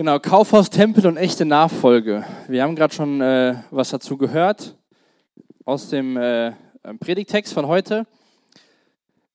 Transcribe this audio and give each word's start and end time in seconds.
Genau, 0.00 0.18
Kaufhaus, 0.18 0.70
Tempel 0.70 1.06
und 1.06 1.18
echte 1.18 1.44
Nachfolge. 1.44 2.24
Wir 2.48 2.62
haben 2.62 2.74
gerade 2.74 2.94
schon 2.94 3.20
äh, 3.20 3.62
was 3.70 3.90
dazu 3.90 4.16
gehört 4.16 4.74
aus 5.66 5.90
dem 5.90 6.16
äh, 6.16 6.54
Predigtext 7.00 7.52
von 7.52 7.66
heute. 7.66 8.06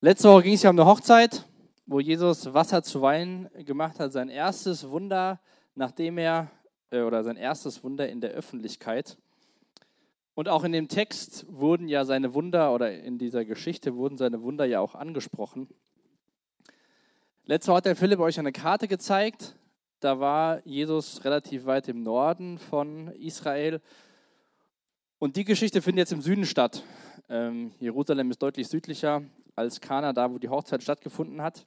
Letzte 0.02 0.28
Woche 0.28 0.42
ging 0.42 0.54
es 0.56 0.64
ja 0.64 0.72
um 0.72 0.80
eine 0.80 0.90
Hochzeit, 0.90 1.46
wo 1.86 2.00
Jesus 2.00 2.52
Wasser 2.52 2.82
zu 2.82 3.04
Wein 3.04 3.48
gemacht 3.60 4.00
hat. 4.00 4.12
Sein 4.12 4.28
erstes 4.28 4.90
Wunder, 4.90 5.40
nachdem 5.76 6.18
er, 6.18 6.50
äh, 6.90 7.02
oder 7.02 7.24
sein 7.24 7.38
erstes 7.38 7.84
Wunder 7.84 8.10
in 8.10 8.20
der 8.20 8.32
Öffentlichkeit. 8.32 9.18
Und 10.34 10.50
auch 10.50 10.64
in 10.64 10.72
dem 10.72 10.88
Text 10.88 11.46
wurden 11.48 11.88
ja 11.88 12.06
seine 12.06 12.34
Wunder, 12.34 12.74
oder 12.74 12.92
in 12.92 13.20
dieser 13.20 13.46
Geschichte 13.46 13.96
wurden 13.96 14.18
seine 14.18 14.42
Wunder 14.42 14.66
ja 14.66 14.80
auch 14.80 14.96
angesprochen. 14.96 15.68
Letzte 17.44 17.68
Woche 17.68 17.78
hat 17.78 17.86
der 17.86 17.96
Philipp 17.96 18.20
euch 18.20 18.40
eine 18.40 18.52
Karte 18.52 18.88
gezeigt. 18.88 19.56
Da 20.06 20.20
war 20.20 20.62
Jesus 20.68 21.26
relativ 21.26 21.66
weit 21.66 21.88
im 21.88 22.04
Norden 22.04 22.60
von 22.60 23.08
Israel. 23.14 23.82
Und 25.18 25.36
die 25.36 25.44
Geschichte 25.44 25.82
findet 25.82 26.04
jetzt 26.04 26.12
im 26.12 26.22
Süden 26.22 26.46
statt. 26.46 26.84
Ähm, 27.28 27.72
Jerusalem 27.80 28.30
ist 28.30 28.40
deutlich 28.40 28.68
südlicher 28.68 29.24
als 29.56 29.82
Kana, 29.82 30.14
da 30.14 30.30
wo 30.30 30.38
die 30.38 30.50
Hochzeit 30.50 30.84
stattgefunden 30.84 31.42
hat. 31.42 31.66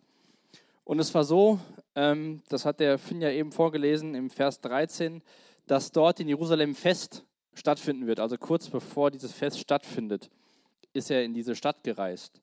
Und 0.85 1.01
es 1.01 1.13
war 1.17 1.25
so, 1.25 1.59
ähm, 1.97 2.41
das 2.49 2.65
hat 2.65 2.79
der 2.79 2.97
Finn 2.99 3.21
ja 3.21 3.33
eben 3.33 3.51
vorgelesen 3.51 4.15
im 4.15 4.31
Vers 4.31 4.61
13, 4.61 5.21
dass 5.67 5.91
dort 5.91 6.21
in 6.21 6.29
Jerusalem 6.29 6.77
Fest 6.77 7.25
stattfinden 7.55 8.07
wird. 8.07 8.21
Also 8.21 8.39
kurz 8.39 8.69
bevor 8.69 9.11
dieses 9.11 9.33
Fest 9.33 9.59
stattfindet, 9.59 10.31
ist 10.93 11.11
er 11.11 11.25
in 11.25 11.35
diese 11.35 11.57
Stadt 11.57 11.83
gereist. 11.83 12.41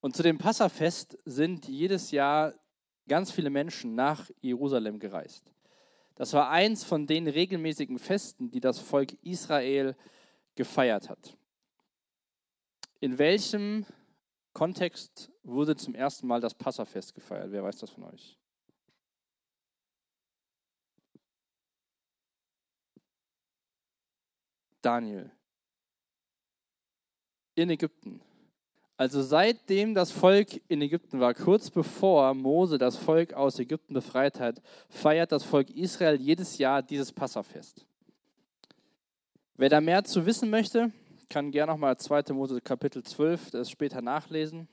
Und 0.00 0.14
zu 0.14 0.22
dem 0.22 0.38
Passafest 0.38 1.18
sind 1.24 1.66
jedes 1.66 2.12
Jahr 2.12 2.54
ganz 3.08 3.30
viele 3.30 3.50
Menschen 3.50 3.94
nach 3.94 4.30
Jerusalem 4.40 4.98
gereist. 4.98 5.52
Das 6.14 6.32
war 6.32 6.50
eins 6.50 6.84
von 6.84 7.06
den 7.06 7.26
regelmäßigen 7.26 7.98
Festen, 7.98 8.50
die 8.50 8.60
das 8.60 8.78
Volk 8.78 9.12
Israel 9.22 9.96
gefeiert 10.54 11.08
hat. 11.08 11.36
In 13.00 13.18
welchem 13.18 13.84
Kontext 14.52 15.30
wurde 15.42 15.74
zum 15.76 15.94
ersten 15.94 16.26
Mal 16.26 16.40
das 16.40 16.54
Passafest 16.54 17.14
gefeiert? 17.14 17.50
Wer 17.50 17.64
weiß 17.64 17.78
das 17.78 17.90
von 17.90 18.04
euch? 18.04 18.38
Daniel. 24.80 25.30
In 27.54 27.70
Ägypten. 27.70 28.20
Also 28.96 29.22
seitdem 29.22 29.94
das 29.94 30.12
Volk 30.12 30.60
in 30.68 30.80
Ägypten 30.80 31.18
war, 31.18 31.34
kurz 31.34 31.68
bevor 31.70 32.32
Mose 32.32 32.78
das 32.78 32.96
Volk 32.96 33.32
aus 33.32 33.58
Ägypten 33.58 33.92
befreit 33.92 34.38
hat, 34.38 34.62
feiert 34.88 35.32
das 35.32 35.42
Volk 35.42 35.70
Israel 35.70 36.20
jedes 36.20 36.58
Jahr 36.58 36.80
dieses 36.80 37.10
Passafest. 37.10 37.84
Wer 39.56 39.68
da 39.68 39.80
mehr 39.80 40.04
zu 40.04 40.26
wissen 40.26 40.48
möchte, 40.48 40.92
kann 41.28 41.50
gerne 41.50 41.72
nochmal 41.72 41.96
2. 41.96 42.32
Mose 42.32 42.60
Kapitel 42.60 43.02
12, 43.02 43.50
das 43.50 43.70
später 43.70 44.00
nachlesen. 44.00 44.68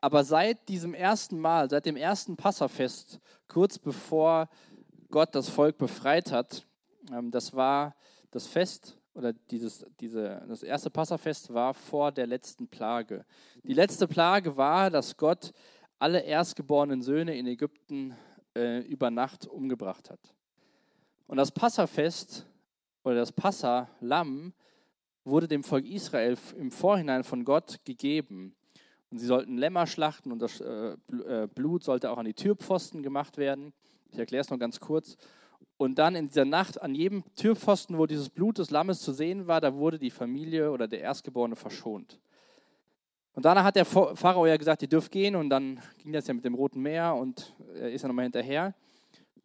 Aber 0.00 0.24
seit 0.24 0.68
diesem 0.68 0.94
ersten 0.94 1.38
Mal, 1.38 1.68
seit 1.68 1.84
dem 1.84 1.96
ersten 1.96 2.36
Passafest, 2.36 3.20
kurz 3.48 3.78
bevor 3.78 4.48
Gott 5.10 5.34
das 5.34 5.50
Volk 5.50 5.76
befreit 5.76 6.32
hat, 6.32 6.64
ähm, 7.12 7.30
das 7.30 7.54
war 7.54 7.94
das 8.30 8.46
Fest 8.46 8.96
oder 9.16 9.32
dieses, 9.32 9.86
diese, 9.98 10.44
das 10.46 10.62
erste 10.62 10.90
Passafest 10.90 11.52
war 11.52 11.72
vor 11.72 12.12
der 12.12 12.26
letzten 12.26 12.68
Plage. 12.68 13.24
Die 13.62 13.72
letzte 13.72 14.06
Plage 14.06 14.56
war, 14.56 14.90
dass 14.90 15.16
Gott 15.16 15.52
alle 15.98 16.20
erstgeborenen 16.20 17.00
Söhne 17.00 17.36
in 17.36 17.46
Ägypten 17.46 18.14
äh, 18.54 18.80
über 18.80 19.10
Nacht 19.10 19.46
umgebracht 19.46 20.10
hat. 20.10 20.20
Und 21.26 21.38
das 21.38 21.50
Passafest 21.50 22.46
oder 23.04 23.16
das 23.16 23.32
Passa-Lamm 23.32 24.52
wurde 25.24 25.48
dem 25.48 25.64
Volk 25.64 25.86
Israel 25.86 26.36
im 26.56 26.70
Vorhinein 26.70 27.24
von 27.24 27.44
Gott 27.44 27.80
gegeben. 27.84 28.54
Und 29.10 29.18
sie 29.18 29.26
sollten 29.26 29.56
Lämmer 29.56 29.86
schlachten 29.86 30.30
und 30.30 30.40
das 30.40 30.60
äh, 30.60 30.96
äh, 31.26 31.48
Blut 31.52 31.84
sollte 31.84 32.10
auch 32.10 32.18
an 32.18 32.26
die 32.26 32.34
Türpfosten 32.34 33.02
gemacht 33.02 33.38
werden. 33.38 33.72
Ich 34.10 34.18
erkläre 34.18 34.42
es 34.42 34.50
noch 34.50 34.58
ganz 34.58 34.78
kurz. 34.78 35.16
Und 35.78 35.98
dann 35.98 36.14
in 36.14 36.28
dieser 36.28 36.44
Nacht 36.44 36.80
an 36.80 36.94
jedem 36.94 37.22
Türpfosten, 37.34 37.98
wo 37.98 38.06
dieses 38.06 38.30
Blut 38.30 38.58
des 38.58 38.70
Lammes 38.70 39.00
zu 39.00 39.12
sehen 39.12 39.46
war, 39.46 39.60
da 39.60 39.74
wurde 39.74 39.98
die 39.98 40.10
Familie 40.10 40.70
oder 40.70 40.88
der 40.88 41.00
Erstgeborene 41.00 41.56
verschont. 41.56 42.18
Und 43.34 43.44
danach 43.44 43.64
hat 43.64 43.76
der 43.76 43.84
Pharao 43.84 44.46
ja 44.46 44.56
gesagt, 44.56 44.80
ihr 44.80 44.88
dürft 44.88 45.12
gehen. 45.12 45.36
Und 45.36 45.50
dann 45.50 45.78
ging 45.98 46.12
das 46.12 46.26
ja 46.26 46.32
mit 46.32 46.44
dem 46.44 46.54
Roten 46.54 46.80
Meer 46.80 47.14
und 47.14 47.54
er 47.74 47.92
ist 47.92 48.00
ja 48.00 48.08
nochmal 48.08 48.24
hinterher. 48.24 48.74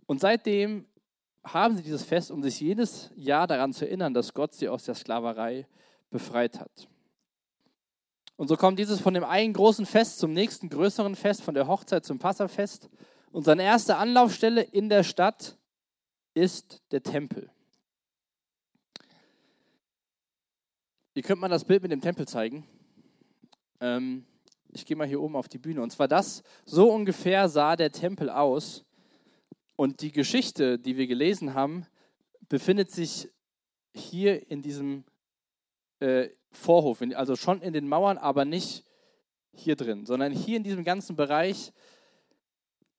Und 0.06 0.22
seitdem 0.22 0.86
haben 1.44 1.76
sie 1.76 1.84
dieses 1.84 2.04
Fest, 2.04 2.32
um 2.32 2.42
sich 2.42 2.62
jedes 2.62 3.12
Jahr 3.16 3.48
daran 3.48 3.74
zu 3.74 3.86
erinnern, 3.86 4.14
dass 4.14 4.34
Gott 4.34 4.54
sie 4.54 4.70
aus 4.70 4.86
der 4.86 4.96
Sklaverei 4.96 5.68
befreit 6.10 6.60
hat. 6.60 6.88
Und 8.38 8.48
so 8.48 8.56
kommt 8.56 8.80
dieses 8.80 9.02
von 9.02 9.14
dem 9.14 9.24
einen 9.24 9.54
großen 9.54 9.86
Fest 9.86 10.20
zum 10.20 10.32
nächsten 10.32 10.70
größeren 10.70 11.16
Fest, 11.16 11.44
von 11.44 11.54
der 11.54 11.68
Hochzeit 11.68 12.06
zum 12.06 12.18
Passafest. 12.18 12.90
Und 13.32 13.44
seine 13.44 13.64
erste 13.64 13.98
Anlaufstelle 13.98 14.62
in 14.62 14.88
der 14.88 15.04
Stadt 15.04 15.58
ist 16.34 16.82
der 16.92 17.04
Tempel. 17.04 17.50
Ihr 21.14 21.24
könnt 21.24 21.42
mal 21.42 21.50
das 21.50 21.66
Bild 21.66 21.82
mit 21.82 21.92
dem 21.92 22.02
Tempel 22.02 22.28
zeigen. 22.28 22.66
Ähm, 23.82 24.26
ich 24.70 24.86
gehe 24.86 24.96
mal 24.96 25.08
hier 25.08 25.22
oben 25.22 25.36
auf 25.36 25.50
die 25.50 25.58
Bühne. 25.58 25.82
Und 25.82 25.92
zwar 25.92 26.08
das, 26.08 26.44
so 26.66 26.92
ungefähr 26.92 27.50
sah 27.50 27.76
der 27.76 27.92
Tempel 27.92 28.30
aus. 28.30 28.86
Und 29.76 30.02
die 30.02 30.12
Geschichte, 30.12 30.80
die 30.80 30.96
wir 30.96 31.08
gelesen 31.08 31.54
haben, 31.54 31.86
befindet 32.48 32.92
sich 32.92 33.30
hier 33.94 34.50
in 34.50 34.62
diesem 34.62 35.04
äh, 36.00 36.30
Vorhof, 36.52 37.02
also 37.14 37.36
schon 37.36 37.62
in 37.62 37.74
den 37.74 37.88
Mauern, 37.88 38.18
aber 38.18 38.46
nicht 38.46 38.86
hier 39.54 39.76
drin, 39.76 40.06
sondern 40.06 40.32
hier 40.32 40.58
in 40.58 40.64
diesem 40.64 40.84
ganzen 40.84 41.16
Bereich. 41.16 41.74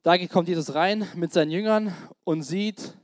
Da 0.03 0.19
kommt 0.27 0.49
Jesus 0.49 0.75
rein 0.75 1.07
mit 1.15 1.33
seinen 1.33 1.51
Jüngern 1.51 1.95
und 2.25 2.43
sieht 2.43 2.95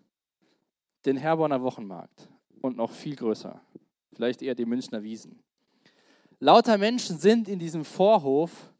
den 1.08 1.16
Herborner 1.16 1.62
Wochenmarkt 1.62 2.28
und 2.60 2.76
noch 2.76 2.92
viel 2.92 3.16
größer, 3.16 3.60
vielleicht 4.12 4.42
eher 4.42 4.54
die 4.54 4.66
Münchner 4.66 5.02
Wiesen. 5.02 5.42
Lauter 6.38 6.76
Menschen 6.76 7.18
sind 7.18 7.48
in 7.48 7.58
diesem 7.58 7.84
Vorhof, 7.84 8.70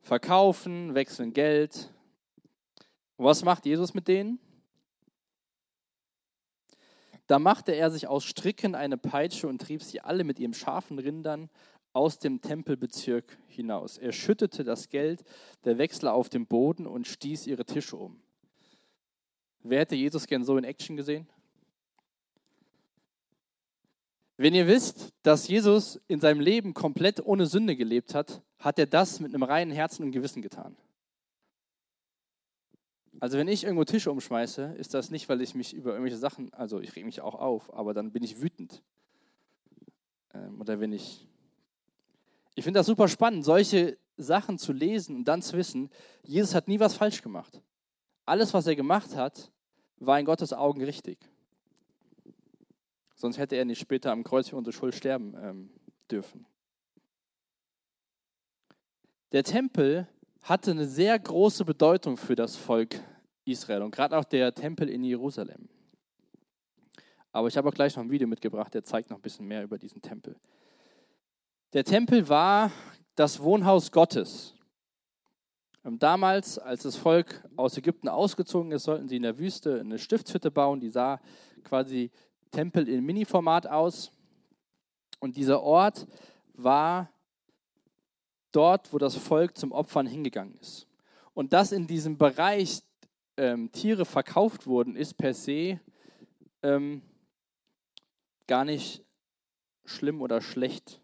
verkaufen, 0.00 0.94
wechseln 0.94 1.34
Geld. 1.34 1.92
Was 3.18 3.44
macht 3.44 3.66
Jesus 3.66 3.92
mit 3.92 4.08
denen? 4.08 4.38
Da 7.26 7.38
machte 7.38 7.72
er 7.72 7.90
sich 7.90 8.06
aus 8.06 8.24
Stricken 8.24 8.74
eine 8.74 8.96
Peitsche 8.96 9.46
und 9.46 9.60
trieb 9.60 9.82
sie 9.82 10.00
alle 10.00 10.24
mit 10.24 10.38
ihren 10.38 10.54
scharfen 10.54 10.98
Rindern 10.98 11.50
aus 11.92 12.18
dem 12.18 12.40
Tempelbezirk 12.40 13.36
hinaus. 13.48 13.98
Er 13.98 14.12
schüttete 14.12 14.64
das 14.64 14.88
Geld 14.88 15.22
der 15.64 15.76
Wechsler 15.76 16.14
auf 16.14 16.30
den 16.30 16.46
Boden 16.46 16.86
und 16.86 17.06
stieß 17.06 17.46
ihre 17.46 17.66
Tische 17.66 17.96
um. 17.96 18.22
Wer 19.68 19.80
hätte 19.80 19.96
Jesus 19.96 20.26
gern 20.26 20.44
so 20.44 20.56
in 20.56 20.64
Action 20.64 20.96
gesehen? 20.96 21.26
Wenn 24.36 24.54
ihr 24.54 24.66
wisst, 24.66 25.14
dass 25.22 25.48
Jesus 25.48 26.00
in 26.08 26.20
seinem 26.20 26.40
Leben 26.40 26.74
komplett 26.74 27.24
ohne 27.24 27.46
Sünde 27.46 27.74
gelebt 27.74 28.14
hat, 28.14 28.42
hat 28.58 28.78
er 28.78 28.86
das 28.86 29.18
mit 29.18 29.34
einem 29.34 29.42
reinen 29.42 29.72
Herzen 29.72 30.04
und 30.04 30.12
Gewissen 30.12 30.42
getan. 30.42 30.76
Also 33.18 33.38
wenn 33.38 33.48
ich 33.48 33.64
irgendwo 33.64 33.84
Tische 33.84 34.10
umschmeiße, 34.10 34.74
ist 34.76 34.92
das 34.92 35.10
nicht, 35.10 35.28
weil 35.30 35.40
ich 35.40 35.54
mich 35.54 35.72
über 35.72 35.92
irgendwelche 35.92 36.18
Sachen, 36.18 36.52
also 36.52 36.80
ich 36.80 36.94
rege 36.94 37.06
mich 37.06 37.22
auch 37.22 37.34
auf, 37.34 37.72
aber 37.72 37.94
dann 37.94 38.12
bin 38.12 38.22
ich 38.22 38.42
wütend. 38.42 38.82
Ähm, 40.34 40.60
oder 40.60 40.80
wenn 40.80 40.92
ich... 40.92 41.26
Ich 42.54 42.64
finde 42.64 42.78
das 42.80 42.86
super 42.86 43.08
spannend, 43.08 43.44
solche 43.44 43.98
Sachen 44.18 44.58
zu 44.58 44.72
lesen 44.72 45.16
und 45.16 45.24
dann 45.24 45.42
zu 45.42 45.56
wissen, 45.56 45.90
Jesus 46.22 46.54
hat 46.54 46.68
nie 46.68 46.80
was 46.80 46.94
falsch 46.94 47.22
gemacht. 47.22 47.62
Alles, 48.26 48.52
was 48.54 48.66
er 48.66 48.76
gemacht 48.76 49.14
hat, 49.14 49.50
war 49.98 50.18
in 50.18 50.26
Gottes 50.26 50.52
Augen 50.52 50.82
richtig. 50.82 51.18
Sonst 53.14 53.38
hätte 53.38 53.56
er 53.56 53.64
nicht 53.64 53.80
später 53.80 54.12
am 54.12 54.24
Kreuz 54.24 54.48
für 54.48 54.56
unsere 54.56 54.74
Schuld 54.74 54.94
sterben 54.94 55.34
ähm, 55.40 55.70
dürfen. 56.10 56.46
Der 59.32 59.42
Tempel 59.42 60.06
hatte 60.42 60.70
eine 60.70 60.86
sehr 60.86 61.18
große 61.18 61.64
Bedeutung 61.64 62.16
für 62.16 62.36
das 62.36 62.56
Volk 62.56 63.00
Israel 63.44 63.82
und 63.82 63.90
gerade 63.90 64.16
auch 64.16 64.24
der 64.24 64.54
Tempel 64.54 64.88
in 64.88 65.02
Jerusalem. 65.02 65.68
Aber 67.32 67.48
ich 67.48 67.56
habe 67.56 67.68
auch 67.68 67.74
gleich 67.74 67.96
noch 67.96 68.02
ein 68.02 68.10
Video 68.10 68.28
mitgebracht, 68.28 68.72
der 68.72 68.84
zeigt 68.84 69.10
noch 69.10 69.18
ein 69.18 69.22
bisschen 69.22 69.46
mehr 69.46 69.62
über 69.62 69.78
diesen 69.78 70.00
Tempel. 70.00 70.36
Der 71.72 71.84
Tempel 71.84 72.28
war 72.28 72.70
das 73.14 73.40
Wohnhaus 73.40 73.92
Gottes. 73.92 74.55
Ähm, 75.86 75.98
damals, 75.98 76.58
als 76.58 76.82
das 76.82 76.96
Volk 76.96 77.48
aus 77.54 77.78
Ägypten 77.78 78.08
ausgezogen 78.08 78.72
ist, 78.72 78.84
sollten 78.84 79.08
sie 79.08 79.16
in 79.16 79.22
der 79.22 79.38
Wüste 79.38 79.80
eine 79.80 79.98
Stiftshütte 79.98 80.50
bauen. 80.50 80.80
Die 80.80 80.90
sah 80.90 81.20
quasi 81.62 82.10
Tempel 82.50 82.88
in 82.88 83.04
Mini-Format 83.04 83.68
aus. 83.68 84.10
Und 85.20 85.36
dieser 85.36 85.62
Ort 85.62 86.06
war 86.54 87.10
dort, 88.50 88.92
wo 88.92 88.98
das 88.98 89.14
Volk 89.14 89.56
zum 89.56 89.72
Opfern 89.72 90.06
hingegangen 90.06 90.56
ist. 90.60 90.88
Und 91.34 91.52
das 91.52 91.70
in 91.70 91.86
diesem 91.86 92.18
Bereich 92.18 92.82
ähm, 93.36 93.70
Tiere 93.70 94.04
verkauft 94.04 94.66
wurden, 94.66 94.96
ist 94.96 95.14
per 95.14 95.34
se 95.34 95.78
ähm, 96.62 97.02
gar 98.46 98.64
nicht 98.64 99.04
schlimm 99.84 100.20
oder 100.20 100.40
schlecht. 100.40 101.00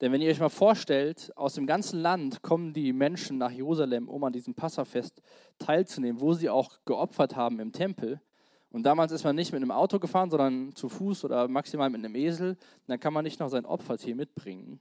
Denn 0.00 0.12
wenn 0.12 0.20
ihr 0.20 0.30
euch 0.30 0.40
mal 0.40 0.50
vorstellt, 0.50 1.32
aus 1.36 1.54
dem 1.54 1.66
ganzen 1.66 2.00
Land 2.00 2.42
kommen 2.42 2.74
die 2.74 2.92
Menschen 2.92 3.38
nach 3.38 3.50
Jerusalem, 3.50 4.08
um 4.08 4.22
an 4.24 4.32
diesem 4.32 4.54
Passafest 4.54 5.22
teilzunehmen, 5.58 6.20
wo 6.20 6.34
sie 6.34 6.50
auch 6.50 6.78
geopfert 6.84 7.34
haben 7.34 7.60
im 7.60 7.72
Tempel. 7.72 8.20
Und 8.70 8.82
damals 8.82 9.10
ist 9.12 9.24
man 9.24 9.34
nicht 9.34 9.52
mit 9.52 9.62
einem 9.62 9.70
Auto 9.70 9.98
gefahren, 9.98 10.30
sondern 10.30 10.74
zu 10.74 10.90
Fuß 10.90 11.24
oder 11.24 11.48
maximal 11.48 11.88
mit 11.88 12.04
einem 12.04 12.14
Esel. 12.14 12.58
Dann 12.86 13.00
kann 13.00 13.14
man 13.14 13.24
nicht 13.24 13.40
noch 13.40 13.48
sein 13.48 13.64
Opfertier 13.64 14.14
mitbringen. 14.14 14.80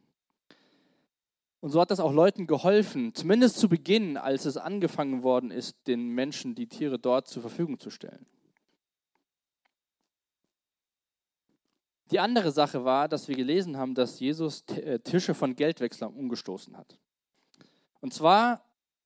Und 1.61 1.69
so 1.69 1.79
hat 1.79 1.91
das 1.91 2.01
auch 2.01 2.11
Leuten 2.11 2.45
geholfen, 2.45 3.15
zumindest 3.15 3.57
zu 3.57 3.69
Beginn, 3.69 4.17
als 4.17 4.45
es 4.45 4.57
angefangen 4.57 5.23
worden 5.23 5.49
ist, 5.49 5.87
den 5.87 6.09
Menschen 6.09 6.55
die 6.55 6.67
Tiere 6.67 6.99
dort 6.99 7.27
zur 7.27 7.41
Verfügung 7.41 7.79
zu 7.79 7.89
stellen. 7.89 8.25
Die 12.11 12.19
andere 12.19 12.51
Sache 12.51 12.85
war, 12.85 13.07
dass 13.07 13.27
wir 13.27 13.35
gelesen 13.35 13.77
haben, 13.77 13.95
dass 13.95 14.19
Jesus 14.19 14.63
äh, 14.69 14.99
Tische 14.99 15.33
von 15.33 15.55
Geldwechslern 15.55 16.13
umgestoßen 16.13 16.77
hat. 16.77 16.97
Und 17.99 18.13
zwar 18.13 18.63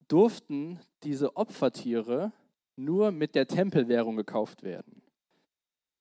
durften 0.08 0.80
diese 1.04 1.38
Opfertiere 1.38 2.34
nur 2.76 3.12
mit 3.12 3.36
der 3.36 3.48
Tempelwährung 3.48 4.18
gekauft 4.18 4.64
werden. 4.64 5.02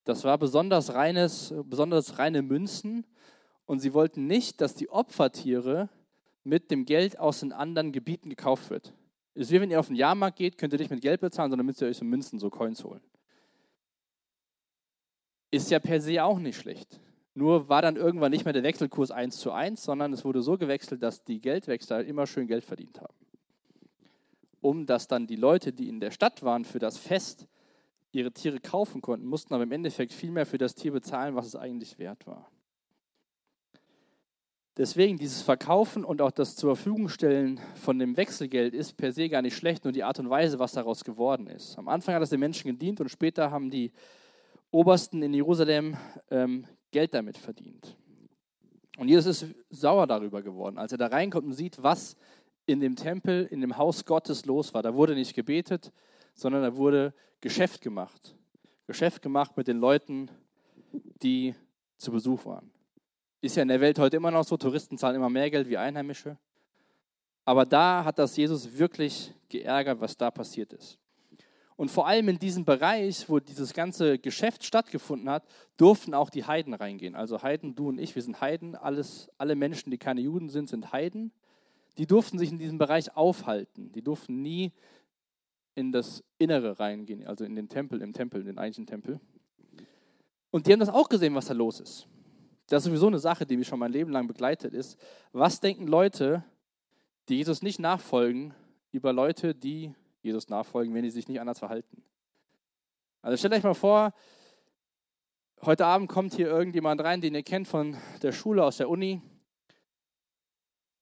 Das 0.05 0.25
war 0.25 0.39
besonders, 0.39 0.95
reines, 0.95 1.55
besonders 1.65 2.19
reine 2.19 2.43
Münzen 2.43 3.05
und 3.67 3.81
sie 3.81 3.93
wollten 3.93 4.27
nicht, 4.27 4.61
dass 4.61 4.75
die 4.75 4.89
Opfertiere 4.89 5.91
mit 6.45 6.71
dem 6.71 6.87
Geld 6.87 7.19
aus 7.19 7.41
den 7.41 7.53
anderen 7.53 7.93
Gebieten 7.93 8.31
gekauft 8.31 8.71
wird. 8.71 8.95
Es 9.35 9.43
ist 9.43 9.51
wie 9.53 9.61
wenn 9.61 9.71
ihr 9.71 9.79
auf 9.79 9.89
den 9.89 9.97
Jahrmarkt 9.97 10.39
geht, 10.39 10.57
könnt 10.57 10.73
ihr 10.73 10.79
nicht 10.79 10.91
mit 10.91 11.03
Geld 11.03 11.21
bezahlen, 11.21 11.51
sondern 11.51 11.67
müsst 11.67 11.83
ihr 11.83 11.89
euch 11.89 11.99
so 11.99 12.05
Münzen, 12.05 12.39
so 12.39 12.49
Coins 12.51 12.83
holen. 12.83 13.03
Ist 15.51 15.71
ja 15.71 15.79
per 15.79 16.01
se 16.01 16.23
auch 16.23 16.39
nicht 16.39 16.59
schlecht. 16.59 17.01
Nur 17.35 17.69
war 17.69 17.83
dann 17.83 17.97
irgendwann 17.97 18.33
nicht 18.33 18.45
mehr 18.45 18.53
der 18.53 18.65
Wechselkurs 18.65 19.11
1 19.11 19.39
zu 19.39 19.53
1, 19.53 19.83
sondern 19.83 20.13
es 20.13 20.25
wurde 20.25 20.43
so 20.43 20.59
gewechselt, 20.59 21.03
dass 21.03 21.25
die 21.25 21.41
Geldwechsler 21.41 22.05
immer 22.05 22.27
schön 22.27 22.49
Geld 22.49 22.65
verdient 22.65 23.01
haben. 23.01 23.15
Um 24.61 24.87
dass 24.87 25.07
dann 25.07 25.27
die 25.27 25.37
Leute, 25.37 25.73
die 25.73 25.89
in 25.89 26.01
der 26.01 26.11
Stadt 26.11 26.43
waren 26.43 26.65
für 26.65 26.81
das 26.81 26.99
Fest, 26.99 27.47
ihre 28.11 28.33
Tiere 28.33 28.59
kaufen 28.59 29.01
konnten, 29.01 29.27
mussten 29.27 29.55
aber 29.55 29.63
im 29.63 29.73
Endeffekt 29.73 30.13
viel 30.13 30.31
mehr 30.31 30.47
für 30.47 30.59
das 30.59 30.75
Tier 30.75 30.93
bezahlen, 30.93 31.37
was 31.37 31.47
es 31.47 31.57
eigentlich 31.57 31.99
wert 31.99 32.27
war. 32.27 32.51
Deswegen 34.77 35.19
dieses 35.19 35.43
Verkaufen 35.43 36.05
und 36.05 36.23
auch 36.23 36.31
das 36.31 36.55
zur 36.55 36.77
Verfügung 36.77 37.09
stellen 37.09 37.61
von 37.75 37.99
dem 37.99 38.17
Wechselgeld 38.17 38.75
ist 38.75 38.97
per 38.97 39.13
se 39.13 39.29
gar 39.29 39.43
nicht 39.43 39.57
schlecht, 39.57 39.85
nur 39.85 39.93
die 39.93 40.05
Art 40.05 40.21
und 40.21 40.31
Weise, 40.31 40.61
was 40.61 40.73
daraus 40.73 41.03
geworden 41.03 41.49
ist. 41.49 41.77
Am 41.79 41.89
Anfang 41.89 42.15
hat 42.15 42.23
es 42.23 42.31
den 42.31 42.39
Menschen 42.39 42.69
gedient 42.69 43.01
und 43.01 43.09
später 43.09 43.51
haben 43.51 43.71
die 43.71 43.91
Obersten 44.71 45.23
in 45.23 45.35
Jerusalem 45.35 45.97
ähm, 46.31 46.67
Geld 46.91 47.15
damit 47.15 47.39
verdient. 47.39 47.97
Und 48.99 49.09
Jesus 49.09 49.43
ist 49.43 49.55
sauer 49.71 50.07
darüber 50.07 50.43
geworden, 50.43 50.79
als 50.79 50.93
er 50.93 50.99
da 50.99 51.07
reinkommt 51.07 51.47
und 51.47 51.53
sieht, 51.53 51.83
was 51.83 52.17
in 52.67 52.81
dem 52.81 52.97
Tempel, 52.97 53.47
in 53.47 53.61
dem 53.61 53.79
Haus 53.79 54.05
Gottes 54.05 54.45
los 54.45 54.75
war. 54.75 54.83
Da 54.83 54.95
wurde 54.95 55.15
nicht 55.15 55.35
gebetet, 55.35 55.93
sondern 56.35 56.63
da 56.63 56.77
wurde 56.77 57.15
Geschäft 57.41 57.81
gemacht. 57.81 58.37
Geschäft 58.87 59.23
gemacht 59.23 59.57
mit 59.57 59.69
den 59.69 59.79
Leuten, 59.79 60.31
die 61.23 61.55
zu 61.97 62.11
Besuch 62.11 62.45
waren. 62.45 62.71
Ist 63.41 63.57
ja 63.57 63.63
in 63.63 63.69
der 63.69 63.81
Welt 63.81 63.99
heute 63.99 64.17
immer 64.17 64.31
noch 64.31 64.45
so, 64.45 64.57
Touristen 64.57 64.99
zahlen 64.99 65.17
immer 65.17 65.31
mehr 65.31 65.51
Geld 65.51 65.69
wie 65.69 65.77
Einheimische. 65.77 66.37
Aber 67.45 67.65
da 67.65 68.05
hat 68.05 68.19
das 68.19 68.37
Jesus 68.37 68.77
wirklich 68.77 69.33
geärgert, 69.49 70.01
was 70.01 70.17
da 70.17 70.31
passiert 70.31 70.73
ist. 70.73 70.99
Und 71.79 71.93
vor 71.93 72.09
allem 72.09 72.29
in 72.29 72.41
diesem 72.41 72.65
Bereich, 72.65 73.31
wo 73.31 73.39
dieses 73.39 73.73
ganze 73.73 74.19
Geschäft 74.19 74.65
stattgefunden 74.65 75.31
hat, 75.31 75.45
durften 75.77 76.13
auch 76.13 76.29
die 76.29 76.45
Heiden 76.45 76.75
reingehen. 76.75 77.15
Also 77.15 77.41
Heiden, 77.41 77.77
du 77.77 77.91
und 77.91 78.01
ich, 78.01 78.17
wir 78.17 78.23
sind 78.23 78.41
Heiden. 78.41 78.75
Alles, 78.75 79.31
alle 79.39 79.55
Menschen, 79.55 79.93
die 79.93 79.97
keine 79.97 80.21
Juden 80.21 80.49
sind, 80.49 80.69
sind 80.69 80.91
Heiden. 80.93 81.31
Die 81.97 82.05
durften 82.05 82.37
sich 82.37 82.51
in 82.51 82.59
diesem 82.59 82.79
Bereich 82.79 83.17
aufhalten. 83.17 83.93
Die 83.93 84.03
durften 84.03 84.43
nie 84.43 84.73
in 85.77 85.93
das 85.93 86.25
Innere 86.37 86.81
reingehen, 86.81 87.25
also 87.25 87.45
in 87.45 87.55
den 87.55 87.69
Tempel, 87.69 88.03
im 88.03 88.13
Tempel, 88.13 88.41
in 88.41 88.49
den 88.49 88.59
eigentlichen 88.59 88.89
Tempel. 88.89 89.21
Und 90.51 90.67
die 90.67 90.73
haben 90.73 90.81
das 90.81 90.89
auch 90.89 91.09
gesehen, 91.09 91.37
was 91.37 91.47
da 91.47 91.55
los 91.55 91.79
ist. 91.79 92.09
Das 92.67 92.83
ist 92.83 92.87
sowieso 92.87 93.07
eine 93.07 93.21
Sache, 93.21 93.47
die 93.47 93.57
mich 93.57 93.69
schon 93.69 93.79
mein 93.79 93.93
Leben 93.93 94.11
lang 94.11 94.27
begleitet 94.27 94.75
ist. 94.75 94.99
Was 95.31 95.61
denken 95.61 95.87
Leute, 95.87 96.43
die 97.29 97.37
Jesus 97.37 97.63
nicht 97.63 97.79
nachfolgen, 97.79 98.53
über 98.91 99.13
Leute, 99.13 99.55
die 99.55 99.95
Jesus 100.23 100.49
nachfolgen, 100.49 100.95
wenn 100.95 101.03
die 101.03 101.11
sich 101.11 101.29
nicht 101.29 101.41
anders 101.41 101.59
verhalten. 101.59 102.03
Also 103.23 103.37
stellt 103.37 103.55
euch 103.55 103.63
mal 103.63 103.75
vor, 103.75 104.13
heute 105.63 105.87
Abend 105.87 106.09
kommt 106.09 106.35
hier 106.35 106.49
irgendjemand 106.49 107.03
rein, 107.03 107.21
den 107.21 107.35
ihr 107.35 107.43
kennt 107.43 107.69
von 107.69 107.97
der 108.23 108.33
Schule, 108.33 108.65
aus 108.65 108.77
der 108.77 108.89
Uni. 108.89 109.21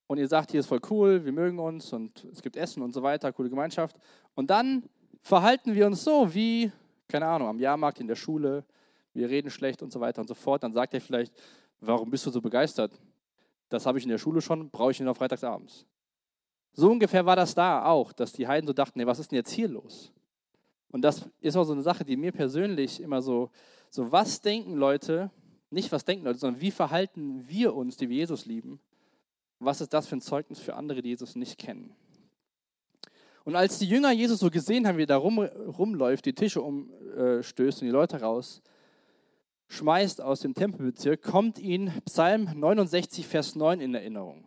Und 0.07 0.19
ihr 0.19 0.29
sagt, 0.29 0.53
hier 0.53 0.61
ist 0.61 0.67
voll 0.67 0.81
cool, 0.91 1.25
wir 1.25 1.33
mögen 1.33 1.59
uns 1.59 1.93
und 1.93 2.25
es 2.25 2.41
gibt 2.41 2.57
Essen 2.57 2.83
und 2.83 2.93
so 2.93 3.03
weiter, 3.03 3.33
coole 3.33 3.51
Gemeinschaft. 3.51 3.97
Und 4.35 4.51
dann 4.51 4.89
verhalten 5.21 5.75
wir 5.75 5.87
uns 5.87 6.05
so 6.05 6.33
wie, 6.33 6.71
keine 7.09 7.27
Ahnung, 7.27 7.49
am 7.49 7.59
Jahrmarkt, 7.59 8.01
in 8.01 8.07
der 8.07 8.15
Schule, 8.15 8.65
wir 9.12 9.29
reden 9.29 9.51
schlecht 9.51 9.83
und 9.83 9.93
so 9.93 10.01
weiter 10.01 10.21
und 10.21 10.29
so 10.29 10.35
fort. 10.35 10.62
Dann 10.62 10.73
sagt 10.73 10.95
er 10.95 11.01
vielleicht, 11.01 11.35
warum 11.81 12.11
bist 12.11 12.25
du 12.27 12.31
so 12.31 12.41
begeistert? 12.41 12.93
Das 13.69 13.85
habe 13.87 13.99
ich 13.99 14.05
in 14.05 14.11
der 14.11 14.19
Schule 14.19 14.41
schon, 14.41 14.71
brauche 14.71 14.93
ich 14.93 15.01
nur 15.01 15.15
freitagsabends. 15.15 15.87
So 16.78 16.90
ungefähr 16.90 17.25
war 17.25 17.37
das 17.37 17.55
da 17.55 17.87
auch, 17.87 18.12
dass 18.12 18.34
die 18.34 18.46
Heiden 18.46 18.67
so 18.67 18.75
dachten, 18.75 18.99
nee, 18.99 19.06
was 19.06 19.19
ist 19.19 19.32
denn 19.32 19.37
jetzt 19.37 19.50
hier 19.50 19.67
los? 19.67 20.12
Und 20.90 21.00
das 21.00 21.26
ist 21.40 21.56
auch 21.56 21.64
so 21.64 21.73
eine 21.73 21.82
Sache, 21.82 22.05
die 22.05 22.19
mir 22.19 22.32
persönlich 22.32 23.00
immer 23.00 23.23
so, 23.23 23.50
so 23.88 24.12
was 24.12 24.43
denken 24.43 24.75
Leute, 24.75 25.31
nicht 25.70 25.90
was 25.90 26.05
denken 26.05 26.26
Leute, 26.26 26.38
sondern 26.38 26.61
wie 26.61 26.70
verhalten 26.70 27.49
wir 27.49 27.75
uns, 27.75 27.96
die 27.96 28.11
wir 28.11 28.17
Jesus 28.17 28.44
lieben? 28.44 28.78
Was 29.58 29.81
ist 29.81 29.94
das 29.94 30.06
für 30.06 30.17
ein 30.17 30.20
Zeugnis 30.20 30.58
für 30.58 30.75
andere, 30.75 31.00
die 31.00 31.08
Jesus 31.08 31.34
nicht 31.34 31.56
kennen? 31.56 31.96
Und 33.44 33.56
als 33.56 33.78
die 33.78 33.88
Jünger 33.88 34.12
Jesus 34.12 34.40
so 34.40 34.50
gesehen 34.50 34.87
haben, 34.87 34.99
wie 34.99 35.05
er 35.05 35.06
da 35.06 35.17
rum, 35.17 35.38
rumläuft, 35.38 36.26
die 36.26 36.34
Tische 36.34 36.61
umstößt 36.61 37.81
und 37.81 37.87
die 37.87 37.93
Leute 37.93 38.20
raus, 38.20 38.61
schmeißt 39.69 40.20
aus 40.20 40.40
dem 40.40 40.52
Tempelbezirk, 40.52 41.23
kommt 41.23 41.58
ihnen 41.58 42.02
Psalm 42.05 42.50
69, 42.55 43.26
Vers 43.26 43.55
9 43.55 43.81
in 43.81 43.94
Erinnerung 43.94 44.46